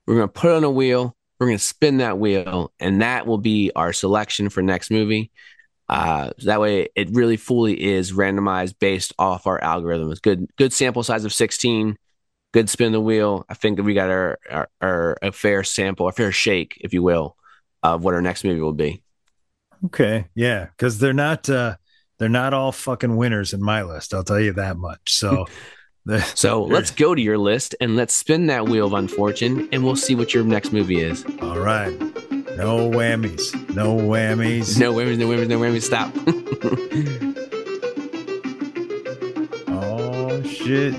We're 0.08 0.14
going 0.14 0.28
to 0.28 0.32
put 0.32 0.52
on 0.52 0.64
a 0.64 0.70
wheel, 0.70 1.14
We're 1.38 1.48
going 1.48 1.58
to 1.58 1.62
spin 1.62 1.98
that 1.98 2.18
wheel, 2.18 2.72
and 2.80 3.02
that 3.02 3.26
will 3.26 3.36
be 3.36 3.70
our 3.76 3.92
selection 3.92 4.48
for 4.48 4.62
next 4.62 4.90
movie. 4.90 5.30
Uh, 5.86 6.30
so 6.38 6.46
that 6.46 6.62
way, 6.62 6.88
it 6.96 7.10
really 7.10 7.36
fully 7.36 7.78
is 7.78 8.12
randomized 8.12 8.78
based 8.78 9.12
off 9.18 9.46
our 9.46 9.60
algorithms. 9.60 10.22
Good, 10.22 10.48
good 10.56 10.72
sample 10.72 11.02
size 11.02 11.26
of 11.26 11.34
16. 11.34 11.98
Good 12.54 12.70
spin 12.70 12.92
the 12.92 13.00
wheel. 13.02 13.44
I 13.50 13.54
think 13.54 13.82
we 13.82 13.92
got 13.92 14.08
our, 14.08 14.38
our, 14.50 14.68
our 14.80 15.18
a 15.20 15.30
fair 15.30 15.62
sample, 15.62 16.08
a 16.08 16.12
fair 16.12 16.32
shake, 16.32 16.78
if 16.80 16.94
you 16.94 17.02
will, 17.02 17.36
of 17.82 18.02
what 18.02 18.14
our 18.14 18.22
next 18.22 18.44
movie 18.44 18.62
will 18.62 18.72
be. 18.72 19.02
Okay, 19.84 20.28
yeah, 20.34 20.68
because 20.74 20.98
they're 20.98 21.12
not 21.12 21.50
uh, 21.50 21.76
they're 22.18 22.30
not 22.30 22.54
all 22.54 22.72
fucking 22.72 23.14
winners 23.14 23.52
in 23.52 23.62
my 23.62 23.82
list. 23.82 24.14
I'll 24.14 24.24
tell 24.24 24.40
you 24.40 24.54
that 24.54 24.78
much. 24.78 25.12
So. 25.12 25.46
so 26.34 26.64
let's 26.64 26.90
go 26.90 27.14
to 27.14 27.20
your 27.20 27.36
list 27.36 27.74
and 27.80 27.96
let's 27.96 28.14
spin 28.14 28.46
that 28.46 28.66
wheel 28.66 28.86
of 28.86 28.94
unfortune 28.94 29.68
and 29.72 29.84
we'll 29.84 29.96
see 29.96 30.14
what 30.14 30.32
your 30.32 30.44
next 30.44 30.72
movie 30.72 31.00
is. 31.00 31.24
All 31.42 31.58
right. 31.58 31.92
No 32.56 32.88
whammies. 32.90 33.52
No 33.74 33.96
whammies. 33.96 34.80
No 34.80 34.94
whammies, 34.94 35.18
no 35.18 35.28
whammies, 35.28 35.48
no 35.48 35.58
whammies. 35.58 35.82
Stop. 35.82 36.10
oh, 39.68 40.42
shit. 40.42 40.94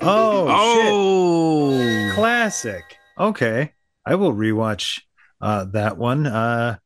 Oh, 0.00 0.46
oh. 0.48 1.78
Shit. 1.78 2.14
Classic. 2.14 2.84
Okay. 3.18 3.72
I 4.06 4.14
will 4.14 4.32
rewatch 4.32 5.00
uh, 5.40 5.64
that 5.72 5.98
one. 5.98 6.26
Uh, 6.26 6.76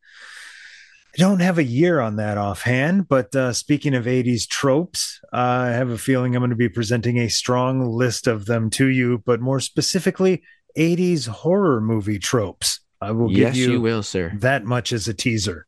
I 1.17 1.23
don't 1.23 1.41
have 1.41 1.59
a 1.59 1.65
year 1.65 2.01
on 2.01 2.17
that 2.17 2.37
offhand, 2.37 3.09
but 3.09 3.35
uh, 3.35 3.53
speaking 3.55 3.95
of 3.95 4.05
80s 4.05 4.47
tropes, 4.47 5.19
uh, 5.33 5.37
I 5.37 5.69
have 5.69 5.89
a 5.89 5.97
feeling 5.97 6.35
I'm 6.35 6.41
going 6.41 6.51
to 6.51 6.57
be 6.57 6.69
presenting 6.69 7.19
a 7.19 7.29
strong 7.29 7.81
list 7.87 8.27
of 8.27 8.45
them 8.45 8.69
to 8.71 8.87
you, 8.87 9.23
but 9.25 9.41
more 9.41 9.61
specifically, 9.61 10.43
80s 10.77 11.27
horror 11.27 11.81
movie 11.81 12.19
tropes. 12.19 12.81
I 13.01 13.13
will 13.13 13.31
yes, 13.31 13.55
give 13.55 13.57
you, 13.57 13.73
you 13.73 13.81
will, 13.81 14.03
sir. 14.03 14.33
that 14.41 14.65
much 14.65 14.93
as 14.93 15.09
a 15.09 15.15
teaser. 15.15 15.67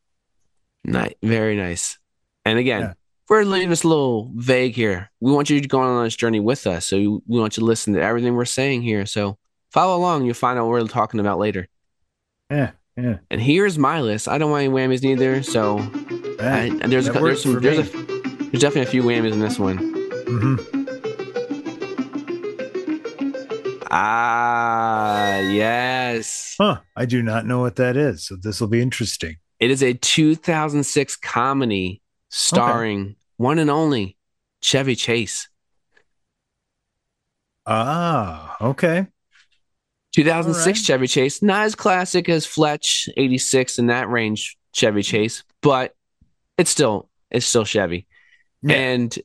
Nice, 0.84 1.14
very 1.22 1.56
nice. 1.56 1.98
And 2.44 2.58
again, 2.58 2.80
yeah. 2.80 2.92
we're 3.28 3.44
leaving 3.44 3.70
this 3.70 3.84
a 3.84 3.88
little 3.88 4.30
vague 4.34 4.74
here. 4.74 5.10
We 5.20 5.32
want 5.32 5.50
you 5.50 5.60
to 5.60 5.68
go 5.68 5.80
on 5.80 6.04
this 6.04 6.16
journey 6.16 6.40
with 6.40 6.66
us, 6.66 6.86
so 6.86 6.96
we 6.96 7.40
want 7.40 7.56
you 7.56 7.62
to 7.62 7.66
listen 7.66 7.94
to 7.94 8.02
everything 8.02 8.34
we're 8.34 8.44
saying 8.44 8.82
here. 8.82 9.06
So 9.06 9.38
follow 9.70 9.96
along. 9.96 10.24
You'll 10.24 10.34
find 10.34 10.58
out 10.58 10.64
what 10.64 10.72
we're 10.72 10.86
talking 10.86 11.20
about 11.20 11.38
later. 11.38 11.68
Yeah, 12.50 12.72
yeah. 12.98 13.18
And 13.30 13.40
here's 13.40 13.78
my 13.78 14.00
list. 14.00 14.26
I 14.26 14.38
don't 14.38 14.50
want 14.50 14.64
any 14.64 14.72
whammies 14.72 15.02
neither. 15.02 15.42
So 15.44 15.78
I, 16.40 16.70
there's 16.86 17.06
a, 17.06 17.12
there's 17.12 17.42
some 17.44 17.60
there's, 17.60 17.78
a, 17.78 17.82
there's 17.82 18.60
definitely 18.60 18.82
a 18.82 18.86
few 18.86 19.04
whammies 19.04 19.32
in 19.32 19.38
this 19.38 19.58
one. 19.58 19.78
Mm-hmm. 19.78 20.78
Ah, 23.90 25.38
yes. 25.38 26.56
Huh. 26.58 26.80
I 26.96 27.06
do 27.06 27.22
not 27.22 27.46
know 27.46 27.60
what 27.60 27.76
that 27.76 27.96
is. 27.96 28.26
So 28.26 28.36
this 28.36 28.60
will 28.60 28.68
be 28.68 28.82
interesting. 28.82 29.36
It 29.60 29.70
is 29.70 29.82
a 29.82 29.94
2006 29.94 31.16
comedy 31.16 32.02
starring 32.30 33.02
okay. 33.02 33.16
one 33.36 33.58
and 33.60 33.70
only 33.70 34.16
Chevy 34.60 34.96
Chase. 34.96 35.48
Ah, 37.64 38.56
okay. 38.60 39.06
2006 40.12 40.66
right. 40.66 40.76
Chevy 40.84 41.06
Chase, 41.06 41.42
not 41.42 41.64
as 41.64 41.74
classic 41.74 42.28
as 42.28 42.46
Fletch 42.46 43.08
86 43.16 43.78
in 43.78 43.86
that 43.86 44.08
range 44.08 44.56
Chevy 44.72 45.02
Chase, 45.02 45.44
but 45.62 45.94
it's 46.56 46.70
still 46.70 47.08
it's 47.30 47.46
still 47.46 47.64
Chevy. 47.64 48.06
Yeah. 48.62 48.76
And 48.76 49.18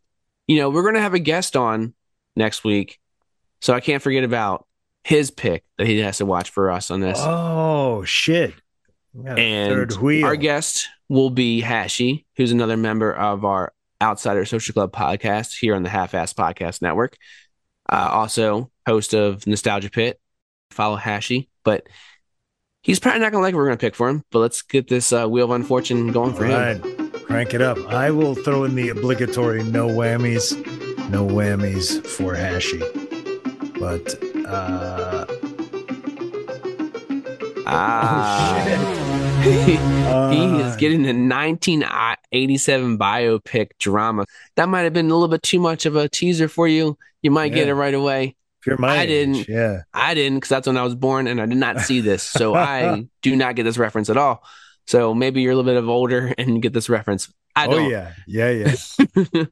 you 0.48 0.58
know, 0.58 0.70
we're 0.70 0.84
going 0.84 0.96
to 0.96 1.02
have 1.02 1.14
a 1.14 1.20
guest 1.20 1.56
on 1.56 1.94
next 2.36 2.64
week 2.64 3.00
so 3.64 3.74
I 3.74 3.80
can't 3.80 4.04
forget 4.04 4.26
about 4.26 4.68
his 5.06 5.32
pick 5.32 5.64
that 5.78 5.88
he 5.88 6.00
has 6.00 6.18
to 6.18 6.26
watch 6.26 6.50
for 6.50 6.70
us 6.70 6.92
on 6.92 7.00
this. 7.00 7.18
Oh 7.22 8.04
shit! 8.04 8.54
And 9.16 9.94
our 10.26 10.36
guest 10.36 10.90
will 11.08 11.30
be 11.30 11.62
Hashi, 11.62 12.26
who's 12.36 12.52
another 12.52 12.76
member 12.76 13.14
of 13.14 13.46
our 13.46 13.72
Outsider 14.02 14.44
Social 14.44 14.74
Club 14.74 14.92
podcast 14.92 15.58
here 15.58 15.76
on 15.76 15.84
the 15.84 15.90
Half 15.90 16.14
Ass 16.14 16.34
Podcast 16.34 16.82
Network. 16.82 17.16
Uh, 17.90 18.10
also, 18.12 18.70
host 18.86 19.14
of 19.14 19.48
Nostalgia 19.48 19.90
Pit. 19.90 20.20
Follow 20.74 20.96
Hashi, 20.96 21.50
but 21.64 21.88
he's 22.82 23.00
probably 23.00 23.22
not 23.22 23.32
gonna 23.32 23.44
like 23.44 23.54
what 23.54 23.60
we're 23.60 23.68
gonna 23.68 23.78
pick 23.78 23.96
for 23.96 24.10
him. 24.10 24.24
But 24.32 24.40
let's 24.40 24.62
get 24.62 24.88
this 24.90 25.14
uh, 25.14 25.28
Wheel 25.28 25.46
of 25.46 25.52
Unfortune 25.52 26.12
going 26.12 26.34
for 26.34 26.46
him. 26.46 26.82
Right. 26.82 27.24
Crank 27.24 27.54
it 27.54 27.62
up. 27.62 27.78
I 27.88 28.12
will 28.12 28.36
throw 28.36 28.66
in 28.66 28.76
the 28.76 28.90
obligatory 28.90 29.64
no 29.64 29.88
whammies, 29.88 30.58
no 31.10 31.26
whammies 31.26 32.06
for 32.06 32.36
Hashi 32.36 32.82
but 33.84 34.16
uh 34.46 35.26
ah 37.66 38.56
oh, 39.46 39.66
he, 39.66 39.78
uh, 39.78 40.30
he 40.32 40.62
is 40.62 40.78
getting 40.78 41.02
the 41.02 41.10
1987 41.10 42.98
biopic 42.98 43.72
drama 43.78 44.26
that 44.56 44.70
might 44.70 44.84
have 44.84 44.94
been 44.94 45.10
a 45.10 45.14
little 45.14 45.28
bit 45.28 45.44
too 45.44 45.60
much 45.60 45.86
of 45.86 45.98
a 45.98 46.08
teaser 46.08 46.48
for 46.48 46.66
you 46.66 46.98
you 47.22 47.30
might 47.30 47.52
yeah. 47.52 47.60
get 47.60 47.68
it 47.68 47.74
right 47.74 47.94
away 47.94 48.36
if 48.64 48.68
you're 48.68 48.78
my 48.78 48.96
I 48.96 49.02
age, 49.02 49.10
didn't. 49.10 49.48
Yeah, 49.50 49.82
I 49.94 50.14
didn't 50.14 50.38
because 50.38 50.48
that's 50.48 50.68
when 50.68 50.78
I 50.78 50.84
was 50.84 50.96
born, 50.96 51.28
and 51.28 51.42
I 51.42 51.46
did 51.46 51.58
not 51.58 51.82
see 51.82 52.00
this, 52.00 52.24
so 52.24 52.56
I 52.56 53.10
do 53.22 53.36
not 53.36 53.56
get 53.56 53.64
this 53.64 53.78
reference 53.78 54.10
at 54.10 54.16
all. 54.16 54.42
So 54.88 55.14
maybe 55.14 55.42
you're 55.42 55.52
a 55.52 55.56
little 55.56 55.70
bit 55.70 55.78
of 55.78 55.90
older 55.90 56.34
and 56.38 56.62
get 56.62 56.72
this 56.72 56.88
reference. 56.88 57.32
I 57.58 57.68
don't. 57.68 57.86
Oh 57.86 57.90
yeah, 57.90 58.14
yeah, 58.26 58.50
yeah. 58.50 59.44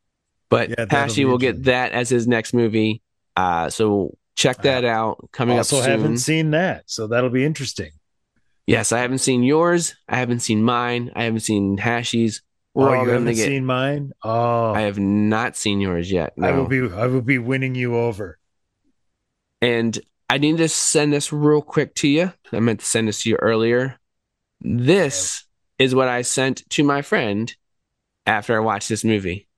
but 0.50 0.68
yeah, 0.68 0.84
Hashi 0.90 1.24
will 1.24 1.38
get 1.38 1.64
that 1.64 1.92
as 1.92 2.10
his 2.10 2.28
next 2.28 2.52
movie. 2.52 3.00
Uh, 3.34 3.70
so 3.70 4.18
check 4.36 4.60
that 4.62 4.84
out. 4.84 5.30
Coming 5.32 5.56
also 5.56 5.78
up 5.78 5.84
soon. 5.84 5.90
haven't 5.92 6.18
seen 6.18 6.50
that, 6.50 6.82
so 6.84 7.06
that'll 7.06 7.30
be 7.30 7.46
interesting. 7.46 7.92
Yes, 8.66 8.92
I 8.92 8.98
haven't 8.98 9.18
seen 9.18 9.44
yours. 9.44 9.94
I 10.10 10.16
haven't 10.18 10.40
seen 10.40 10.62
mine. 10.62 11.10
I 11.16 11.24
haven't 11.24 11.40
seen 11.40 11.78
Hashi's. 11.78 12.42
We're 12.74 12.98
oh, 12.98 13.02
you 13.02 13.08
haven't 13.08 13.34
get... 13.34 13.46
seen 13.46 13.64
mine? 13.64 14.12
Oh, 14.22 14.72
I 14.72 14.82
have 14.82 14.98
not 14.98 15.56
seen 15.56 15.80
yours 15.80 16.12
yet. 16.12 16.36
No. 16.36 16.48
I 16.48 16.52
will 16.52 16.68
be. 16.68 16.80
I 16.80 17.06
will 17.06 17.22
be 17.22 17.38
winning 17.38 17.74
you 17.74 17.96
over. 17.96 18.38
And 19.60 19.98
I 20.30 20.38
need 20.38 20.58
to 20.58 20.68
send 20.68 21.12
this 21.12 21.32
real 21.32 21.62
quick 21.62 21.94
to 21.96 22.08
you. 22.08 22.32
I 22.52 22.60
meant 22.60 22.80
to 22.80 22.86
send 22.86 23.08
this 23.08 23.22
to 23.22 23.30
you 23.30 23.36
earlier. 23.36 23.98
This 24.60 25.44
is 25.78 25.94
what 25.94 26.08
I 26.08 26.22
sent 26.22 26.68
to 26.70 26.84
my 26.84 27.02
friend 27.02 27.54
after 28.26 28.56
I 28.56 28.60
watched 28.60 28.88
this 28.88 29.04
movie. 29.04 29.48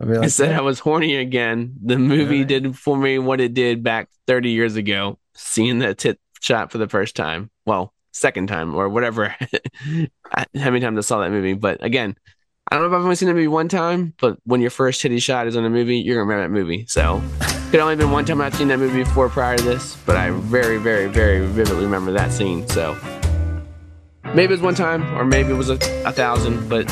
Like, 0.00 0.24
I 0.24 0.26
said 0.26 0.54
I 0.54 0.60
was 0.60 0.78
horny 0.78 1.16
again. 1.16 1.74
The 1.82 1.98
movie 1.98 2.40
right. 2.40 2.48
did 2.48 2.76
for 2.76 2.96
me 2.96 3.18
what 3.18 3.40
it 3.40 3.54
did 3.54 3.82
back 3.82 4.08
30 4.26 4.50
years 4.50 4.76
ago, 4.76 5.18
seeing 5.34 5.78
that 5.78 5.98
tit 5.98 6.18
shot 6.40 6.70
for 6.70 6.78
the 6.78 6.88
first 6.88 7.16
time. 7.16 7.50
Well, 7.64 7.94
second 8.12 8.48
time 8.48 8.74
or 8.74 8.88
whatever. 8.88 9.34
how 10.30 10.44
many 10.54 10.80
times 10.80 10.98
I 10.98 11.00
saw 11.02 11.20
that 11.20 11.30
movie. 11.30 11.54
But 11.54 11.82
again, 11.82 12.16
I 12.70 12.76
don't 12.76 12.82
know 12.82 12.94
if 12.94 12.98
I've 12.98 13.04
only 13.04 13.16
seen 13.16 13.28
that 13.28 13.34
movie 13.34 13.48
one 13.48 13.68
time, 13.68 14.12
but 14.18 14.38
when 14.44 14.60
your 14.60 14.70
first 14.70 15.00
titty 15.00 15.20
shot 15.20 15.46
is 15.46 15.56
on 15.56 15.64
a 15.64 15.70
movie, 15.70 15.98
you're 15.98 16.16
going 16.16 16.28
to 16.28 16.34
remember 16.34 16.54
that 16.54 16.60
movie. 16.60 16.84
So 16.88 17.22
could 17.70 17.80
only 17.80 17.96
been 17.96 18.10
one 18.10 18.24
time 18.24 18.40
I've 18.40 18.54
seen 18.54 18.68
that 18.68 18.78
movie 18.78 19.02
before 19.02 19.28
prior 19.28 19.56
to 19.56 19.62
this, 19.64 19.96
but 20.06 20.16
I 20.16 20.30
very, 20.30 20.78
very, 20.78 21.08
very 21.08 21.44
vividly 21.46 21.84
remember 21.84 22.12
that 22.12 22.32
scene. 22.32 22.66
So 22.68 22.96
maybe 24.34 24.44
it 24.44 24.50
was 24.50 24.60
one 24.60 24.74
time 24.74 25.02
or 25.16 25.24
maybe 25.24 25.50
it 25.50 25.56
was 25.56 25.70
a, 25.70 25.78
a 26.04 26.12
thousand, 26.12 26.68
but 26.68 26.90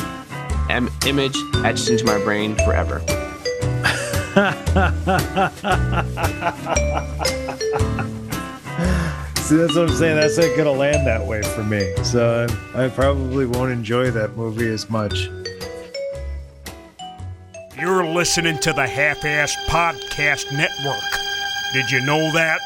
M- 0.69 0.89
image 1.05 1.37
etched 1.63 1.89
into 1.89 2.05
my 2.05 2.17
brain 2.23 2.55
forever. 2.55 2.99
See, 9.37 9.57
that's 9.57 9.75
what 9.75 9.89
I'm 9.89 9.95
saying. 9.95 10.15
That's 10.15 10.37
not 10.37 10.55
to 10.65 10.71
land 10.71 11.05
that 11.05 11.23
way 11.23 11.43
for 11.43 11.63
me. 11.63 11.93
So 12.03 12.47
I, 12.73 12.85
I 12.85 12.89
probably 12.89 13.45
won't 13.45 13.71
enjoy 13.71 14.09
that 14.11 14.35
movie 14.35 14.67
as 14.69 14.89
much. 14.89 15.29
You're 17.77 18.05
listening 18.05 18.57
to 18.59 18.71
the 18.71 18.87
Half 18.87 19.25
Ass 19.25 19.53
Podcast 19.67 20.49
Network. 20.53 21.03
Did 21.73 21.91
you 21.91 21.99
know 22.05 22.31
that? 22.31 22.61